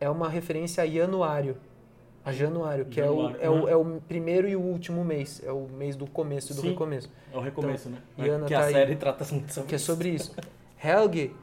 é 0.00 0.08
uma 0.08 0.28
referência 0.28 0.82
a 0.82 0.86
januário. 0.86 1.56
A 2.24 2.32
januário, 2.32 2.84
que 2.84 3.00
é 3.00 3.04
o, 3.08 3.14
Januário, 3.14 3.38
é, 3.40 3.48
o, 3.48 3.52
uhum. 3.52 3.68
é 3.68 3.76
o 3.76 4.00
primeiro 4.06 4.48
e 4.48 4.54
o 4.54 4.60
último 4.60 5.02
mês. 5.04 5.40
É 5.44 5.50
o 5.50 5.66
mês 5.68 5.96
do 5.96 6.06
começo 6.06 6.52
e 6.52 6.56
do 6.56 6.60
Sim. 6.60 6.70
recomeço. 6.70 7.10
É 7.32 7.36
o 7.36 7.40
recomeço, 7.40 7.88
né? 7.88 7.98
Iana 8.18 8.44
que 8.46 8.52
tá 8.52 8.60
a 8.60 8.64
aí. 8.64 8.72
série 8.72 8.96
trata 8.96 9.24
sobre 9.24 9.46
Que 9.66 9.74
é 9.76 9.78
sobre 9.78 10.10
isso. 10.10 10.34
Helge, 10.82 11.34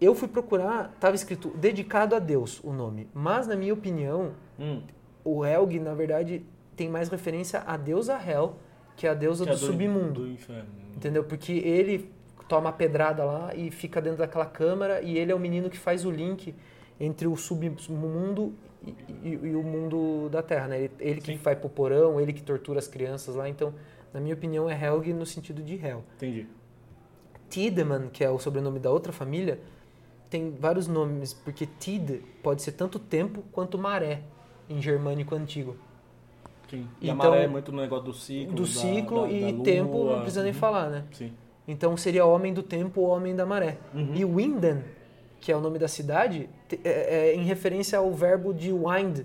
eu 0.00 0.14
fui 0.14 0.28
procurar, 0.28 0.90
estava 0.94 1.14
escrito 1.14 1.50
dedicado 1.56 2.14
a 2.14 2.18
Deus 2.18 2.60
o 2.64 2.72
nome. 2.72 3.08
Mas, 3.14 3.46
na 3.46 3.56
minha 3.56 3.72
opinião, 3.74 4.32
Hum. 4.58 4.82
o 5.24 5.44
Helge, 5.44 5.78
na 5.80 5.94
verdade, 5.94 6.44
tem 6.76 6.88
mais 6.88 7.08
referência 7.08 7.62
a 7.66 7.76
deusa 7.76 8.14
Hel, 8.20 8.56
que 8.96 9.06
é 9.06 9.10
a 9.10 9.14
deusa 9.14 9.44
Que 9.44 9.50
é 9.50 9.54
do, 9.54 9.58
submundo. 9.58 10.20
Do 10.22 10.28
inferno. 10.28 10.68
Entendeu? 10.96 11.24
Porque 11.24 11.52
ele 11.52 12.10
toma 12.48 12.68
a 12.68 12.72
pedrada 12.72 13.24
lá 13.24 13.54
e 13.54 13.70
fica 13.70 14.00
dentro 14.02 14.18
daquela 14.18 14.46
câmara 14.46 15.00
e 15.00 15.16
ele 15.18 15.32
é 15.32 15.34
o 15.34 15.38
menino 15.38 15.70
que 15.70 15.78
faz 15.78 16.04
o 16.04 16.10
link 16.10 16.54
entre 17.00 17.26
o 17.26 17.34
submundo 17.36 18.52
e, 18.86 18.94
e- 19.24 19.40
e 19.48 19.56
o 19.56 19.62
mundo 19.62 20.28
da 20.28 20.42
Terra, 20.42 20.68
né? 20.68 20.78
Ele, 20.82 20.90
ele 21.00 21.20
que 21.20 21.34
vai 21.36 21.56
pro 21.56 21.68
porão, 21.70 22.20
ele 22.20 22.32
que 22.32 22.42
tortura 22.42 22.78
as 22.78 22.86
crianças 22.86 23.34
lá. 23.34 23.48
Então, 23.48 23.74
na 24.12 24.20
minha 24.20 24.34
opinião, 24.34 24.68
é 24.68 24.78
Helge 24.84 25.12
no 25.12 25.24
sentido 25.26 25.62
de 25.62 25.74
Hel. 25.74 26.04
Entendi. 26.16 26.46
Tiedemann, 27.48 28.08
que 28.12 28.24
é 28.24 28.30
o 28.30 28.38
sobrenome 28.38 28.78
da 28.78 28.90
outra 28.90 29.12
família, 29.12 29.58
tem 30.30 30.50
vários 30.58 30.86
nomes, 30.88 31.32
porque 31.32 31.66
Tide 31.78 32.22
pode 32.42 32.62
ser 32.62 32.72
tanto 32.72 32.98
tempo 32.98 33.42
quanto 33.52 33.78
maré 33.78 34.22
em 34.68 34.80
germânico 34.80 35.34
antigo. 35.34 35.76
Sim. 36.68 36.88
E 37.00 37.10
a 37.10 37.14
Então, 37.14 37.30
maré 37.30 37.44
é 37.44 37.48
muito 37.48 37.70
no 37.70 37.80
negócio 37.80 38.04
do 38.06 38.14
ciclo. 38.14 38.54
Do 38.54 38.62
da- 38.62 38.68
ciclo 38.68 39.22
da- 39.22 39.30
e 39.30 39.52
da 39.52 39.62
tempo 39.62 40.04
não 40.04 40.16
precisa 40.20 40.42
nem 40.42 40.52
Uhum. 40.52 40.58
falar, 40.58 40.88
né? 40.90 41.04
Sim. 41.12 41.32
Então 41.68 41.96
seria 41.96 42.24
homem 42.26 42.52
do 42.52 42.62
tempo 42.62 43.00
ou 43.00 43.08
homem 43.08 43.34
da 43.34 43.46
maré. 43.46 43.78
Uhum. 43.94 44.14
E 44.14 44.24
Winden, 44.24 44.82
que 45.40 45.52
é 45.52 45.56
o 45.56 45.60
nome 45.60 45.78
da 45.78 45.88
cidade, 45.88 46.48
é, 46.82 47.28
é 47.30 47.34
em 47.34 47.44
referência 47.44 47.98
ao 47.98 48.10
verbo 48.12 48.52
de 48.52 48.72
wind, 48.72 49.20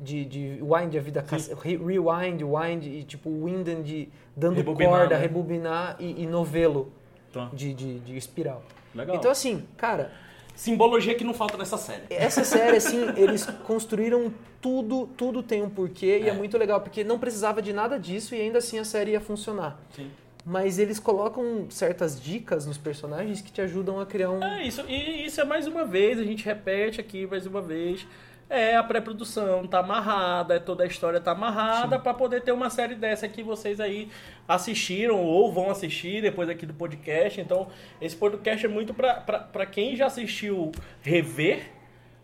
de, 0.00 0.24
de 0.24 0.60
wind, 0.62 0.94
a 0.96 1.00
vida 1.00 1.24
rewind, 1.62 2.42
wind, 2.42 2.84
e 2.86 3.02
tipo 3.02 3.28
Winden 3.30 3.82
de 3.82 4.08
dando 4.36 4.56
Rebobinar, 4.56 4.90
corda, 5.00 5.14
né? 5.16 5.20
rebobinar 5.22 5.96
e, 5.98 6.22
e 6.22 6.26
novelo. 6.26 6.92
Tá. 7.32 7.50
De, 7.52 7.74
de, 7.74 7.98
de 8.00 8.16
espiral. 8.16 8.62
Legal. 8.94 9.16
Então, 9.16 9.30
assim, 9.30 9.64
cara. 9.76 10.10
Simbologia 10.56 11.14
que 11.14 11.22
não 11.22 11.34
falta 11.34 11.56
nessa 11.56 11.76
série. 11.76 12.02
Essa 12.10 12.42
série, 12.42 12.78
assim, 12.78 12.98
eles 13.16 13.46
construíram 13.64 14.32
tudo, 14.60 15.06
tudo 15.16 15.42
tem 15.42 15.62
um 15.62 15.70
porquê 15.70 16.06
é. 16.06 16.20
e 16.22 16.28
é 16.28 16.32
muito 16.32 16.58
legal, 16.58 16.80
porque 16.80 17.04
não 17.04 17.18
precisava 17.18 17.62
de 17.62 17.72
nada 17.72 17.98
disso 17.98 18.34
e 18.34 18.40
ainda 18.40 18.58
assim 18.58 18.78
a 18.78 18.84
série 18.84 19.12
ia 19.12 19.20
funcionar. 19.20 19.78
Sim 19.94 20.10
mas 20.48 20.78
eles 20.78 21.00
colocam 21.00 21.66
certas 21.68 22.20
dicas 22.20 22.66
nos 22.66 22.78
personagens 22.78 23.40
que 23.40 23.50
te 23.50 23.60
ajudam 23.60 23.98
a 23.98 24.06
criar 24.06 24.30
um. 24.30 24.40
É 24.40 24.64
isso, 24.64 24.80
e 24.88 25.26
isso 25.26 25.40
é 25.40 25.44
mais 25.44 25.66
uma 25.66 25.84
vez, 25.84 26.20
a 26.20 26.22
gente 26.22 26.44
repete 26.44 27.00
aqui 27.00 27.26
mais 27.26 27.46
uma 27.46 27.60
vez. 27.60 28.06
É 28.48 28.76
a 28.76 28.82
pré-produção, 28.82 29.66
tá 29.66 29.80
amarrada, 29.80 30.54
é 30.54 30.58
toda 30.60 30.84
a 30.84 30.86
história 30.86 31.20
tá 31.20 31.32
amarrada 31.32 31.98
para 31.98 32.14
poder 32.14 32.42
ter 32.42 32.52
uma 32.52 32.70
série 32.70 32.94
dessa 32.94 33.28
que 33.28 33.42
vocês 33.42 33.80
aí 33.80 34.08
assistiram 34.46 35.20
ou 35.20 35.52
vão 35.52 35.68
assistir 35.68 36.22
depois 36.22 36.48
aqui 36.48 36.64
do 36.64 36.72
podcast. 36.72 37.40
Então, 37.40 37.66
esse 38.00 38.14
podcast 38.14 38.64
é 38.64 38.68
muito 38.68 38.94
para 38.94 39.66
quem 39.66 39.96
já 39.96 40.06
assistiu 40.06 40.70
rever 41.02 41.76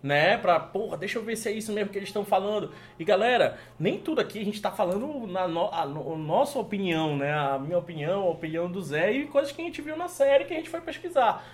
né? 0.03 0.37
Pra, 0.37 0.59
porra, 0.59 0.97
deixa 0.97 1.19
eu 1.19 1.23
ver 1.23 1.37
se 1.37 1.49
é 1.49 1.53
isso 1.53 1.73
mesmo 1.73 1.91
que 1.91 1.99
eles 1.99 2.09
estão 2.09 2.25
falando. 2.25 2.73
E 2.99 3.05
galera, 3.05 3.59
nem 3.79 3.99
tudo 3.99 4.21
aqui 4.21 4.41
a 4.41 4.45
gente 4.45 4.61
tá 4.61 4.71
falando 4.71 5.27
na 5.27 5.47
no, 5.47 5.73
a, 5.73 5.87
no, 5.87 6.17
nossa 6.19 6.59
opinião, 6.59 7.17
né? 7.17 7.33
A 7.33 7.59
minha 7.59 7.79
opinião, 7.79 8.23
a 8.23 8.31
opinião 8.31 8.71
do 8.71 8.83
Zé 8.83 9.13
e 9.13 9.27
coisas 9.27 9.53
que 9.53 9.63
a 9.63 9.65
gente 9.65 9.81
viu 9.81 9.97
na 9.97 10.09
série 10.09 10.45
que 10.45 10.53
a 10.53 10.57
gente 10.57 10.69
foi 10.69 10.81
pesquisar. 10.81 11.45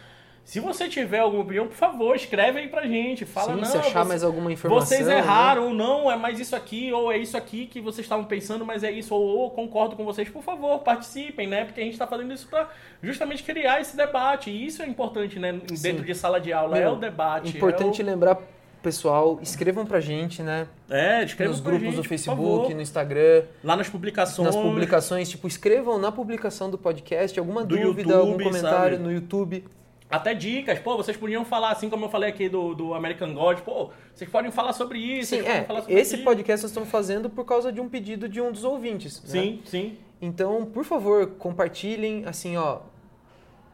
Se 0.48 0.60
você 0.60 0.88
tiver 0.88 1.18
alguma 1.18 1.42
opinião, 1.42 1.66
por 1.66 1.76
favor, 1.76 2.16
escreve 2.16 2.60
aí 2.60 2.68
pra 2.68 2.86
gente. 2.86 3.26
Fala, 3.26 3.52
Sim, 3.52 3.60
não. 3.60 3.64
Se 3.66 3.76
achar 3.76 4.02
você, 4.02 4.08
mais 4.08 4.24
alguma 4.24 4.50
informação. 4.50 4.86
Vocês 4.86 5.06
né? 5.06 5.18
erraram, 5.18 5.64
né? 5.64 5.68
ou 5.68 5.74
não, 5.74 6.10
é 6.10 6.16
mais 6.16 6.40
isso 6.40 6.56
aqui, 6.56 6.90
ou 6.90 7.12
é 7.12 7.18
isso 7.18 7.36
aqui 7.36 7.66
que 7.66 7.82
vocês 7.82 8.06
estavam 8.06 8.24
pensando, 8.24 8.64
mas 8.64 8.82
é 8.82 8.90
isso, 8.90 9.14
ou, 9.14 9.20
ou 9.20 9.50
concordo 9.50 9.94
com 9.94 10.06
vocês, 10.06 10.26
por 10.30 10.42
favor, 10.42 10.78
participem, 10.78 11.46
né? 11.46 11.66
Porque 11.66 11.82
a 11.82 11.84
gente 11.84 11.98
tá 11.98 12.06
fazendo 12.06 12.32
isso 12.32 12.48
pra 12.48 12.66
justamente 13.02 13.42
criar 13.42 13.78
esse 13.82 13.94
debate. 13.94 14.48
E 14.48 14.64
isso 14.64 14.82
é 14.82 14.86
importante, 14.86 15.38
né? 15.38 15.52
Dentro 15.52 15.76
Sim. 15.76 16.02
de 16.02 16.14
sala 16.14 16.40
de 16.40 16.50
aula, 16.50 16.76
Meu, 16.76 16.88
é 16.88 16.92
o 16.92 16.96
debate. 16.96 17.54
Importante 17.54 18.00
é 18.00 18.04
o... 18.04 18.06
lembrar 18.06 18.38
pessoal, 18.82 19.38
escrevam 19.42 19.84
pra 19.84 20.00
gente, 20.00 20.42
né? 20.42 20.66
É, 20.88 21.24
escrevam 21.24 21.52
Nos 21.52 21.60
grupos 21.60 21.88
gente, 21.88 21.96
do 21.96 22.04
Facebook, 22.04 22.72
no 22.72 22.80
Instagram. 22.80 23.44
Lá 23.62 23.76
nas 23.76 23.90
publicações. 23.90 24.46
Nas 24.46 24.56
publicações, 24.56 25.28
tipo, 25.28 25.46
escrevam 25.46 25.98
na 25.98 26.10
publicação 26.10 26.70
do 26.70 26.78
podcast 26.78 27.38
alguma 27.38 27.66
do 27.66 27.76
dúvida, 27.76 28.12
YouTube, 28.12 28.32
algum 28.32 28.44
comentário 28.44 28.96
sabe? 28.96 29.06
no 29.06 29.12
YouTube. 29.12 29.62
Até 30.10 30.34
dicas, 30.34 30.78
pô, 30.78 30.96
vocês 30.96 31.16
podiam 31.16 31.44
falar, 31.44 31.70
assim 31.70 31.90
como 31.90 32.06
eu 32.06 32.08
falei 32.08 32.30
aqui 32.30 32.48
do, 32.48 32.74
do 32.74 32.94
American 32.94 33.34
God, 33.34 33.58
pô, 33.60 33.90
vocês 34.14 34.30
podem 34.30 34.50
falar 34.50 34.72
sobre 34.72 34.98
isso. 34.98 35.36
Sim, 35.36 35.42
é, 35.46 35.66
esse 35.88 36.14
aqui. 36.14 36.24
podcast 36.24 36.64
nós 36.64 36.70
estamos 36.70 36.88
fazendo 36.88 37.28
por 37.28 37.44
causa 37.44 37.70
de 37.70 37.80
um 37.80 37.88
pedido 37.88 38.28
de 38.28 38.40
um 38.40 38.50
dos 38.50 38.64
ouvintes. 38.64 39.22
Sim, 39.24 39.56
né? 39.56 39.58
sim. 39.66 39.98
Então, 40.20 40.64
por 40.64 40.84
favor, 40.84 41.26
compartilhem, 41.38 42.24
assim, 42.26 42.56
ó, 42.56 42.80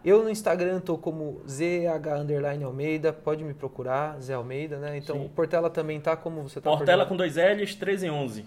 eu 0.05 0.23
no 0.23 0.29
Instagram 0.29 0.81
tô 0.81 0.99
como 0.99 1.41
ZH 1.49 2.63
Almeida, 2.65 3.13
pode 3.13 3.43
me 3.43 3.55
procurar, 3.55 4.21
Zé 4.21 4.35
Almeida, 4.35 4.77
né? 4.77 4.99
Então 4.99 5.17
Sim. 5.17 5.25
o 5.25 5.29
Portela 5.31 5.71
também 5.71 5.99
tá 5.99 6.15
como 6.15 6.43
você 6.43 6.61
tá 6.61 6.71
Portela 6.71 7.07
com 7.07 7.17
dois 7.17 7.37
L's, 7.37 7.75
13 7.75 8.07
e 8.07 8.11
11. 8.11 8.45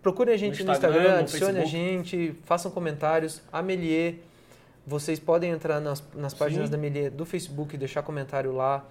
Procure 0.00 0.30
a 0.30 0.36
gente 0.36 0.62
no 0.62 0.70
Instagram, 0.70 0.98
no 0.98 1.02
Instagram 1.02 1.20
adicione 1.20 1.58
a 1.58 1.64
gente, 1.64 2.34
façam 2.44 2.70
comentários. 2.70 3.42
A 3.52 3.62
Melier, 3.62 4.16
vocês 4.86 5.18
podem 5.18 5.50
entrar 5.50 5.80
nas, 5.80 6.02
nas 6.14 6.34
páginas 6.34 6.66
Sim. 6.66 6.72
da 6.72 6.78
Melier 6.78 7.10
do 7.10 7.24
Facebook 7.24 7.76
deixar 7.76 8.02
comentário 8.02 8.52
lá 8.52 8.84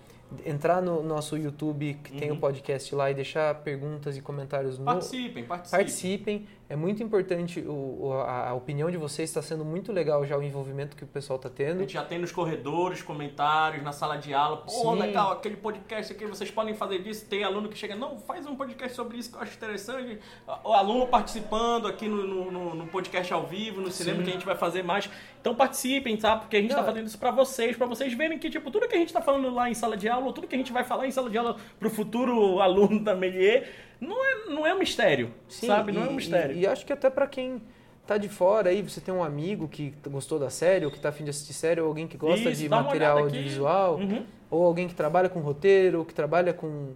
entrar 0.46 0.82
no 0.82 1.04
nosso 1.04 1.38
YouTube, 1.38 1.98
que 2.04 2.14
uhum. 2.14 2.20
tem 2.20 2.32
o 2.32 2.34
um 2.34 2.40
podcast 2.40 2.94
lá, 2.96 3.12
e 3.12 3.14
deixar 3.14 3.54
perguntas 3.56 4.18
e 4.18 4.22
comentários 4.22 4.80
no... 4.80 4.86
Participem, 4.86 5.44
participem. 5.44 5.80
Participem. 5.80 6.48
É 6.74 6.76
muito 6.76 7.04
importante, 7.04 7.60
o, 7.60 8.14
a, 8.26 8.50
a, 8.50 8.54
opinião 8.56 8.90
de 8.90 8.98
vocês 8.98 9.30
está 9.30 9.44
sendo 9.44 9.64
muito 9.64 9.92
legal 9.92 10.26
já 10.26 10.36
o 10.36 10.42
envolvimento 10.42 10.98
que 10.98 11.04
o 11.04 11.08
pessoal 11.08 11.38
está 11.38 11.48
tendo. 11.48 11.78
A 11.78 11.82
gente 11.82 11.94
já 11.94 12.04
tem 12.04 12.18
nos 12.18 12.32
corredores, 12.32 13.00
comentários, 13.00 13.84
na 13.84 13.92
sala 13.92 14.18
de 14.18 14.34
aula. 14.34 14.58
Pô, 14.58 14.72
Sim. 14.72 14.96
legal, 14.96 15.34
aquele 15.34 15.56
podcast 15.56 16.12
aqui, 16.12 16.26
vocês 16.26 16.50
podem 16.50 16.74
fazer 16.74 17.04
disso. 17.04 17.28
Tem 17.30 17.44
aluno 17.44 17.70
que 17.70 17.78
chega, 17.78 17.96
não, 17.96 18.18
faz 18.18 18.48
um 18.48 18.56
podcast 18.56 18.96
sobre 18.96 19.20
isso 19.20 19.30
que 19.30 19.38
eu 19.38 19.42
acho 19.42 19.56
interessante. 19.56 20.18
O 20.64 20.74
aluno 20.74 21.06
participando 21.06 21.88
aqui 21.88 22.08
no, 22.08 22.50
no, 22.50 22.74
no 22.74 22.88
podcast 22.88 23.32
ao 23.32 23.46
vivo, 23.46 23.80
no 23.80 23.92
cinema, 23.92 24.18
Sim. 24.18 24.24
que 24.24 24.30
a 24.32 24.34
gente 24.34 24.46
vai 24.48 24.56
fazer 24.56 24.82
mais. 24.82 25.08
Então 25.40 25.54
participem, 25.54 26.18
tá? 26.18 26.38
Porque 26.38 26.58
a 26.58 26.60
gente 26.60 26.72
está 26.72 26.84
fazendo 26.84 27.06
isso 27.06 27.20
para 27.20 27.30
vocês, 27.30 27.78
para 27.78 27.86
vocês 27.86 28.12
verem 28.16 28.40
que, 28.40 28.50
tipo, 28.50 28.72
tudo 28.72 28.88
que 28.88 28.96
a 28.96 28.98
gente 28.98 29.10
está 29.10 29.22
falando 29.22 29.54
lá 29.54 29.70
em 29.70 29.76
sala 29.76 29.96
de 29.96 30.10
aula, 30.10 30.34
tudo 30.34 30.48
que 30.48 30.56
a 30.56 30.58
gente 30.58 30.74
vai 30.74 30.84
falar 30.84 31.06
em 31.06 31.12
sala 31.12 31.30
de 31.30 31.38
aula 31.38 31.56
para 31.78 31.88
o 31.88 31.92
futuro 31.92 32.60
aluno 32.62 33.00
da 33.00 33.14
Melier, 33.14 33.70
não 34.04 34.26
é, 34.26 34.46
não 34.50 34.68
é 34.68 34.74
um 34.74 34.80
mistério, 34.80 35.32
Sim, 35.48 35.68
sabe? 35.68 35.92
Não 35.92 36.04
é 36.04 36.10
um 36.10 36.14
mistério. 36.14 36.56
E, 36.56 36.62
e 36.62 36.68
acho 36.68 36.86
que 36.86 36.94
até 36.94 37.10
para 37.10 37.28
quem 37.28 37.62
tá 38.06 38.18
de 38.18 38.28
fora 38.28 38.70
aí, 38.70 38.82
você 38.82 39.00
tem 39.00 39.14
um 39.14 39.24
amigo 39.24 39.68
que 39.68 39.94
gostou 40.08 40.38
da 40.38 40.50
série, 40.50 40.86
ou 40.86 40.92
que 40.92 41.00
tá 41.00 41.10
afim 41.10 41.24
de 41.24 41.30
assistir 41.30 41.54
série, 41.54 41.80
ou 41.80 41.88
alguém 41.88 42.08
que 42.08 42.18
gosta 42.18 42.50
Isso, 42.50 42.62
de 42.62 42.70
material 42.70 43.20
audiovisual, 43.20 43.96
uhum. 43.96 44.26
ou 44.52 44.66
alguém 44.66 44.88
que 44.88 44.94
trabalha 44.94 45.30
com 45.30 45.40
roteiro, 45.40 46.00
ou 46.00 46.06
que 46.06 46.14
trabalha 46.14 46.54
com, 46.54 46.94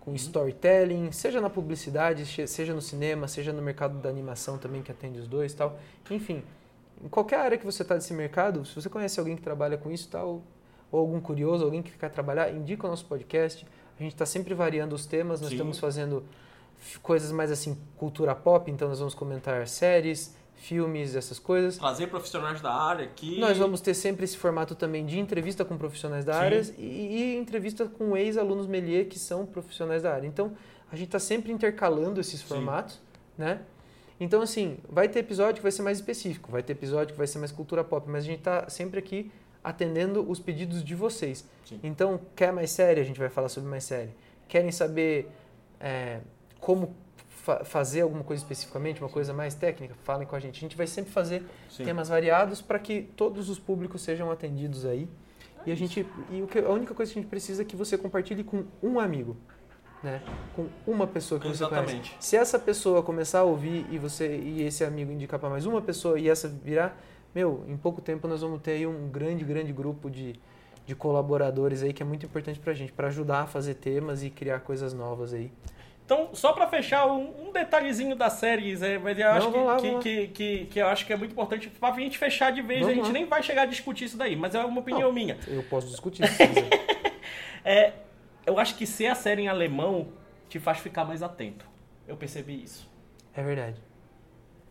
com 0.00 0.10
uhum. 0.10 0.16
storytelling, 0.16 1.12
seja 1.12 1.40
na 1.40 1.48
publicidade, 1.48 2.26
seja 2.48 2.74
no 2.74 2.82
cinema, 2.82 3.28
seja 3.28 3.52
no 3.52 3.62
mercado 3.62 3.98
da 3.98 4.08
animação 4.08 4.58
também, 4.58 4.82
que 4.82 4.90
atende 4.90 5.20
os 5.20 5.28
dois 5.28 5.54
tal. 5.54 5.78
Enfim, 6.10 6.42
em 7.04 7.08
qualquer 7.08 7.38
área 7.38 7.56
que 7.56 7.64
você 7.64 7.82
está 7.82 7.94
desse 7.94 8.12
mercado, 8.12 8.64
se 8.64 8.74
você 8.74 8.88
conhece 8.88 9.20
alguém 9.20 9.36
que 9.36 9.42
trabalha 9.42 9.78
com 9.78 9.90
isso 9.90 10.08
tal, 10.08 10.42
ou 10.90 11.00
algum 11.00 11.20
curioso, 11.20 11.64
alguém 11.64 11.82
que 11.82 11.96
quer 11.96 12.10
trabalhar, 12.10 12.50
indica 12.50 12.86
o 12.86 12.90
nosso 12.90 13.04
podcast. 13.04 13.64
A 13.98 14.02
gente 14.02 14.12
está 14.12 14.26
sempre 14.26 14.54
variando 14.54 14.94
os 14.94 15.06
temas, 15.06 15.40
nós 15.40 15.50
Sim. 15.50 15.56
estamos 15.56 15.78
fazendo 15.78 16.24
coisas 17.02 17.30
mais 17.32 17.50
assim, 17.50 17.76
cultura 17.96 18.34
pop, 18.34 18.70
então 18.70 18.88
nós 18.88 18.98
vamos 18.98 19.14
comentar 19.14 19.66
séries, 19.66 20.34
filmes, 20.58 21.14
essas 21.14 21.38
coisas. 21.38 21.78
Trazer 21.78 22.08
profissionais 22.08 22.60
da 22.60 22.72
área 22.72 23.04
aqui. 23.04 23.38
Nós 23.38 23.56
vamos 23.56 23.80
ter 23.80 23.94
sempre 23.94 24.24
esse 24.24 24.36
formato 24.36 24.74
também 24.74 25.06
de 25.06 25.18
entrevista 25.18 25.64
com 25.64 25.78
profissionais 25.78 26.24
da 26.24 26.34
Sim. 26.34 26.38
área 26.38 26.62
e, 26.76 26.82
e, 26.82 27.36
entrevista 27.36 27.86
com 27.86 28.16
ex-alunos 28.16 28.66
Melier 28.66 29.06
que 29.06 29.18
são 29.18 29.46
profissionais 29.46 30.02
da 30.02 30.12
área. 30.12 30.26
Então, 30.26 30.52
a 30.90 30.96
gente 30.96 31.08
está 31.08 31.18
sempre 31.18 31.52
intercalando 31.52 32.20
esses 32.20 32.42
formatos, 32.42 32.94
Sim. 32.94 33.00
né? 33.38 33.60
Então, 34.20 34.42
assim, 34.42 34.78
vai 34.88 35.08
ter 35.08 35.20
episódio 35.20 35.56
que 35.56 35.62
vai 35.62 35.70
ser 35.70 35.82
mais 35.82 35.98
específico, 35.98 36.50
vai 36.50 36.62
ter 36.62 36.72
episódio 36.72 37.12
que 37.12 37.18
vai 37.18 37.26
ser 37.26 37.38
mais 37.38 37.52
cultura 37.52 37.84
pop, 37.84 38.08
mas 38.10 38.24
a 38.24 38.26
gente 38.26 38.40
está 38.40 38.68
sempre 38.68 38.98
aqui 38.98 39.30
atendendo 39.62 40.28
os 40.28 40.40
pedidos 40.40 40.82
de 40.82 40.94
vocês. 40.94 41.44
Sim. 41.64 41.78
Então, 41.84 42.20
quer 42.34 42.52
mais 42.52 42.70
série? 42.70 43.00
A 43.00 43.04
gente 43.04 43.18
vai 43.18 43.28
falar 43.28 43.48
sobre 43.48 43.70
mais 43.70 43.84
série. 43.84 44.10
Querem 44.48 44.72
saber 44.72 45.30
é, 45.78 46.20
como 46.60 46.94
fa 47.26 47.64
fazer 47.64 48.02
alguma 48.02 48.22
coisa 48.24 48.42
especificamente, 48.42 49.00
uma 49.00 49.08
coisa 49.08 49.32
mais 49.32 49.54
técnica? 49.54 49.94
Falem 50.04 50.26
com 50.26 50.36
a 50.36 50.40
gente. 50.40 50.56
A 50.56 50.60
gente 50.60 50.76
vai 50.76 50.86
sempre 50.86 51.10
fazer 51.10 51.42
Sim. 51.70 51.84
temas 51.84 52.08
variados 52.08 52.60
para 52.60 52.78
que 52.78 53.02
todos 53.16 53.48
os 53.48 53.58
públicos 53.58 54.02
sejam 54.02 54.30
atendidos 54.30 54.84
aí. 54.84 55.08
É 55.64 55.70
e 55.70 55.72
a 55.72 55.74
gente 55.74 56.06
e 56.30 56.42
o 56.42 56.46
que, 56.46 56.58
a 56.58 56.70
única 56.70 56.94
coisa 56.94 57.12
que 57.12 57.18
a 57.18 57.22
gente 57.22 57.30
precisa 57.30 57.62
é 57.62 57.64
que 57.64 57.76
você 57.76 57.96
compartilhe 57.96 58.44
com 58.44 58.64
um 58.82 59.00
amigo. 59.00 59.36
Né? 60.02 60.22
Com 60.54 60.68
uma 60.86 61.06
pessoa 61.06 61.40
que 61.40 61.48
Exatamente. 61.48 61.90
você 61.90 61.96
conhece. 61.96 62.16
Se 62.20 62.36
essa 62.36 62.58
pessoa 62.58 63.02
começar 63.02 63.40
a 63.40 63.44
ouvir 63.44 63.84
e 63.90 63.98
você 63.98 64.36
e 64.36 64.62
esse 64.62 64.84
amigo 64.84 65.10
indicar 65.10 65.40
para 65.40 65.50
mais 65.50 65.66
uma 65.66 65.82
pessoa 65.82 66.20
e 66.20 66.28
essa 66.28 66.48
virar, 66.48 66.96
meu, 67.34 67.64
em 67.66 67.76
pouco 67.76 68.00
tempo 68.00 68.28
nós 68.28 68.40
vamos 68.40 68.60
ter 68.62 68.72
aí 68.72 68.86
um 68.86 69.08
grande, 69.08 69.44
grande 69.44 69.72
grupo 69.72 70.08
de, 70.08 70.38
de 70.86 70.94
colaboradores 70.94 71.82
aí 71.82 71.92
que 71.92 72.02
é 72.02 72.06
muito 72.06 72.24
importante 72.26 72.60
para 72.60 72.72
a 72.72 72.74
gente, 72.74 72.92
para 72.92 73.08
ajudar 73.08 73.42
a 73.42 73.46
fazer 73.46 73.74
temas 73.74 74.22
e 74.22 74.30
criar 74.30 74.60
coisas 74.60 74.94
novas 74.94 75.34
aí. 75.34 75.50
Então, 76.08 76.30
só 76.32 76.54
para 76.54 76.66
fechar, 76.66 77.06
um, 77.06 77.48
um, 77.48 77.52
detalhezinho 77.52 78.16
da 78.16 78.30
série, 78.30 78.74
mas 78.98 79.18
eu 79.18 79.28
acho 79.28 79.50
Não, 79.50 79.64
lá, 79.66 79.76
que, 79.76 79.98
que, 79.98 80.28
que, 80.28 80.64
que, 80.64 80.78
eu 80.78 80.86
acho 80.86 81.04
que 81.04 81.12
é 81.12 81.16
muito 81.18 81.32
importante 81.32 81.68
para 81.68 81.94
a 81.94 82.00
gente 82.00 82.16
fechar 82.16 82.50
de 82.50 82.62
vez. 82.62 82.80
Vamos 82.80 82.92
a 82.92 82.96
gente 82.96 83.06
lá. 83.08 83.12
nem 83.12 83.26
vai 83.26 83.42
chegar 83.42 83.62
a 83.62 83.66
discutir 83.66 84.06
isso 84.06 84.16
daí, 84.16 84.34
mas 84.34 84.54
é 84.54 84.64
uma 84.64 84.80
opinião 84.80 85.08
Não, 85.08 85.12
minha. 85.12 85.36
Eu 85.46 85.62
posso 85.64 85.86
discutir 85.88 86.24
isso. 86.24 86.38
é, 87.62 87.92
eu 88.46 88.58
acho 88.58 88.74
que 88.76 88.86
ser 88.86 89.08
a 89.08 89.14
série 89.14 89.42
em 89.42 89.48
alemão 89.48 90.08
te 90.48 90.58
faz 90.58 90.78
ficar 90.78 91.04
mais 91.04 91.22
atento. 91.22 91.66
Eu 92.06 92.16
percebi 92.16 92.62
isso. 92.64 92.90
É 93.34 93.42
verdade. 93.42 93.76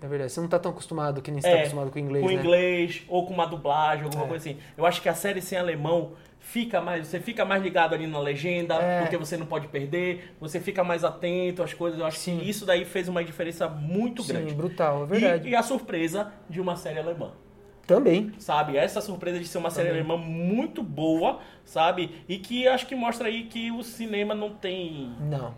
É 0.02 0.08
verdade. 0.08 0.32
Você 0.32 0.40
não 0.40 0.46
está 0.46 0.58
tão 0.58 0.72
acostumado 0.72 1.22
que 1.22 1.30
nem 1.30 1.40
você 1.40 1.50
está 1.50 1.58
é, 1.58 1.62
acostumado 1.62 1.92
com 1.92 2.00
o 2.00 2.02
inglês, 2.02 2.26
Com 2.26 2.32
né? 2.32 2.36
inglês, 2.36 3.04
ou 3.08 3.28
com 3.28 3.34
uma 3.36 3.46
dublagem, 3.46 4.06
alguma 4.06 4.26
é. 4.26 4.28
coisa 4.28 4.50
assim. 4.50 4.60
Eu 4.76 4.88
acho 4.88 5.04
que 5.04 5.08
a 5.08 5.14
série 5.14 5.40
sem 5.40 5.56
alemão 5.56 6.14
fica 6.50 6.80
mais, 6.82 7.08
você 7.08 7.20
fica 7.20 7.44
mais 7.44 7.62
ligado 7.62 7.94
ali 7.94 8.08
na 8.08 8.20
legenda, 8.20 8.76
é. 8.76 9.02
porque 9.02 9.18
você 9.18 9.36
não 9.36 9.46
pode 9.46 9.68
perder, 9.68 10.34
você 10.40 10.60
fica 10.60 10.84
mais 10.84 11.04
atento 11.04 11.62
às 11.62 11.74
coisas. 11.74 12.00
Eu 12.00 12.06
acho 12.06 12.18
Sim. 12.18 12.40
que 12.40 12.50
isso 12.50 12.66
daí 12.66 12.86
fez 12.86 13.10
uma 13.10 13.24
diferença 13.24 13.68
muito 13.68 14.24
Sim, 14.24 14.34
grande. 14.34 14.54
brutal, 14.54 15.04
é 15.04 15.06
verdade. 15.06 15.48
E, 15.48 15.52
e, 15.52 15.56
a 15.56 15.62
surpresa 15.62 16.32
de 16.50 16.62
uma 16.62 16.76
série 16.76 17.00
alemã. 17.00 17.32
Também. 17.86 18.32
Sabe? 18.38 18.76
Essa 18.76 19.00
surpresa 19.00 19.40
de 19.40 19.48
ser 19.48 19.58
uma 19.58 19.70
série 19.70 19.90
alemã 19.90 20.18
muito 20.18 20.84
boa, 20.84 21.40
sabe? 21.64 22.24
E 22.28 22.38
que 22.38 22.68
acho 22.68 22.86
que 22.86 22.96
mostra 22.96 23.28
aí 23.28 23.44
que 23.46 23.72
o 23.72 23.82
cinema 23.84 24.36
não 24.36 24.50
tem. 24.52 25.12
Não 25.22 25.54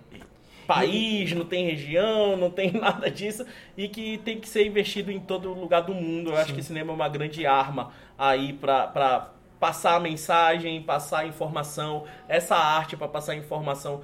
país, 0.69 1.33
não 1.33 1.45
tem 1.45 1.65
região, 1.65 2.37
não 2.37 2.51
tem 2.51 2.71
nada 2.79 3.09
disso 3.09 3.43
e 3.75 3.89
que 3.89 4.19
tem 4.19 4.39
que 4.39 4.47
ser 4.47 4.67
investido 4.67 5.11
em 5.11 5.19
todo 5.19 5.51
lugar 5.51 5.81
do 5.81 5.95
mundo. 5.95 6.29
Eu 6.29 6.35
Sim. 6.35 6.41
acho 6.43 6.53
que 6.53 6.59
o 6.59 6.63
cinema 6.63 6.91
é 6.91 6.95
uma 6.95 7.09
grande 7.09 7.43
arma 7.43 7.91
aí 8.15 8.53
para 8.53 9.31
passar 9.59 9.95
a 9.95 9.99
mensagem, 9.99 10.81
passar 10.81 11.19
a 11.19 11.25
informação, 11.27 12.05
essa 12.27 12.55
arte 12.55 12.95
para 12.95 13.07
passar 13.07 13.33
a 13.33 13.35
informação 13.35 14.01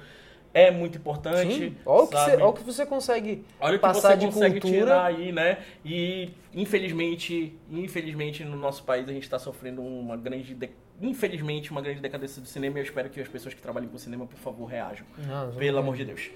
é 0.52 0.70
muito 0.70 0.96
importante. 0.96 1.54
Sim. 1.54 1.76
Olha 1.84 2.02
o, 2.04 2.06
que 2.08 2.14
você, 2.16 2.30
olha 2.36 2.46
o 2.46 2.52
que 2.54 2.62
você 2.64 2.86
consegue 2.86 3.44
Olha 3.60 3.78
passar 3.78 4.12
você 4.12 4.16
de 4.16 4.26
consegue 4.26 4.60
cultura. 4.60 4.80
tirar 4.84 5.04
aí, 5.04 5.30
né? 5.32 5.58
E 5.84 6.30
infelizmente, 6.54 7.54
infelizmente 7.70 8.44
no 8.44 8.56
nosso 8.56 8.82
país 8.84 9.08
a 9.08 9.12
gente 9.12 9.24
está 9.24 9.38
sofrendo 9.38 9.82
uma 9.82 10.16
grande, 10.16 10.54
de- 10.54 10.70
infelizmente, 11.00 11.70
uma 11.70 11.82
grande 11.82 12.00
decadência 12.00 12.40
do 12.40 12.48
cinema. 12.48 12.78
E 12.78 12.80
eu 12.80 12.84
espero 12.84 13.10
que 13.10 13.20
as 13.20 13.28
pessoas 13.28 13.52
que 13.54 13.60
trabalham 13.60 13.88
com 13.88 13.98
cinema, 13.98 14.26
por 14.26 14.38
favor, 14.38 14.64
reajam. 14.66 15.04
Não, 15.18 15.52
Pelo 15.52 15.78
amor 15.78 15.96
de 15.96 16.04
Deus. 16.06 16.30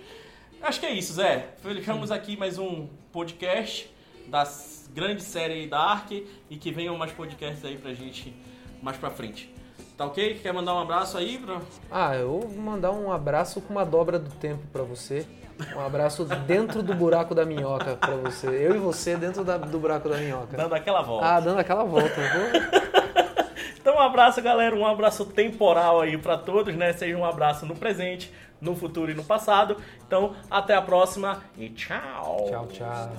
Acho 0.62 0.80
que 0.80 0.86
é 0.86 0.92
isso, 0.92 1.14
Zé. 1.14 1.46
Fechamos 1.62 2.10
aqui 2.10 2.36
mais 2.36 2.58
um 2.58 2.88
podcast 3.10 3.90
da 4.26 4.44
grande 4.92 5.22
série 5.22 5.54
aí 5.54 5.66
da 5.66 5.78
Ark 5.78 6.26
e 6.50 6.56
que 6.56 6.70
venham 6.70 6.96
mais 6.98 7.10
podcasts 7.12 7.64
aí 7.64 7.78
pra 7.78 7.94
gente 7.94 8.34
mais 8.82 8.96
pra 8.96 9.10
frente. 9.10 9.52
Tá 9.96 10.06
ok? 10.06 10.38
Quer 10.42 10.52
mandar 10.52 10.74
um 10.74 10.78
abraço 10.80 11.18
aí 11.18 11.38
pra... 11.38 11.60
Ah, 11.90 12.16
eu 12.16 12.40
vou 12.40 12.48
mandar 12.62 12.90
um 12.90 13.12
abraço 13.12 13.60
com 13.60 13.72
uma 13.74 13.84
dobra 13.84 14.18
do 14.18 14.30
tempo 14.30 14.62
pra 14.72 14.82
você. 14.82 15.26
Um 15.76 15.80
abraço 15.80 16.24
dentro 16.24 16.82
do 16.82 16.94
buraco 16.94 17.34
da 17.34 17.44
minhoca 17.44 17.94
pra 17.96 18.16
você. 18.16 18.46
Eu 18.48 18.74
e 18.74 18.78
você 18.78 19.14
dentro 19.16 19.44
da- 19.44 19.58
do 19.58 19.78
buraco 19.78 20.08
da 20.08 20.16
minhoca. 20.16 20.56
dando 20.56 20.74
aquela 20.74 21.02
volta. 21.02 21.26
Ah, 21.26 21.38
dando 21.40 21.58
aquela 21.58 21.84
volta. 21.84 22.14
Então 23.80 23.94
um 23.96 24.00
abraço, 24.00 24.42
galera, 24.42 24.76
um 24.76 24.86
abraço 24.86 25.24
temporal 25.24 26.02
aí 26.02 26.18
pra 26.18 26.36
todos, 26.36 26.74
né? 26.76 26.92
Seja 26.92 27.16
um 27.16 27.24
abraço 27.24 27.64
no 27.64 27.74
presente, 27.74 28.30
no 28.60 28.76
futuro 28.76 29.10
e 29.10 29.14
no 29.14 29.24
passado. 29.24 29.78
Então, 30.06 30.34
até 30.50 30.74
a 30.74 30.82
próxima 30.82 31.42
e 31.56 31.70
tchau. 31.70 32.46
Tchau, 32.50 32.66
tchau. 32.66 33.10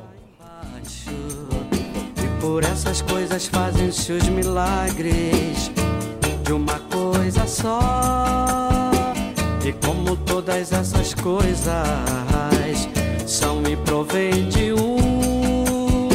Por 2.41 2.63
essas 2.63 3.01
coisas 3.03 3.45
fazem-se 3.45 4.11
os 4.13 4.27
milagres 4.27 5.71
de 6.43 6.51
uma 6.51 6.79
coisa 6.91 7.45
só. 7.45 8.91
E 9.63 9.71
como 9.73 10.17
todas 10.17 10.73
essas 10.73 11.13
coisas 11.13 12.89
são 13.27 13.61
e 13.63 13.77
provém 13.77 14.49
de 14.49 14.73
um, 14.73 16.09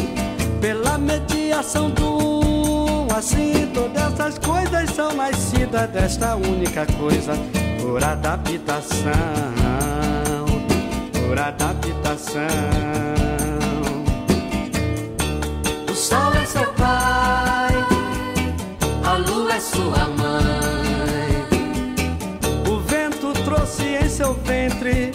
pela 0.60 0.98
mediação 0.98 1.90
do 1.90 3.06
assim 3.16 3.70
todas 3.72 4.12
essas 4.12 4.38
coisas 4.38 4.90
são 4.90 5.14
nascidas 5.14 5.88
desta 5.90 6.34
única 6.34 6.84
coisa, 6.98 7.32
por 7.80 8.02
adaptação, 8.02 9.04
por 11.12 11.38
adaptação. 11.38 13.05
Seu 16.56 16.72
pai, 16.72 17.74
a 19.04 19.16
lua 19.18 19.54
é 19.54 19.60
sua 19.60 20.08
mãe. 20.08 21.44
O 22.70 22.80
vento 22.80 23.34
trouxe 23.44 23.84
em 23.84 24.08
seu 24.08 24.32
ventre, 24.32 25.12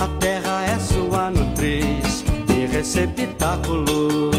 a 0.00 0.08
terra 0.18 0.64
é 0.64 0.78
sua 0.80 1.30
nutriz 1.30 2.24
e 2.48 2.66
receptáculo 2.66 4.32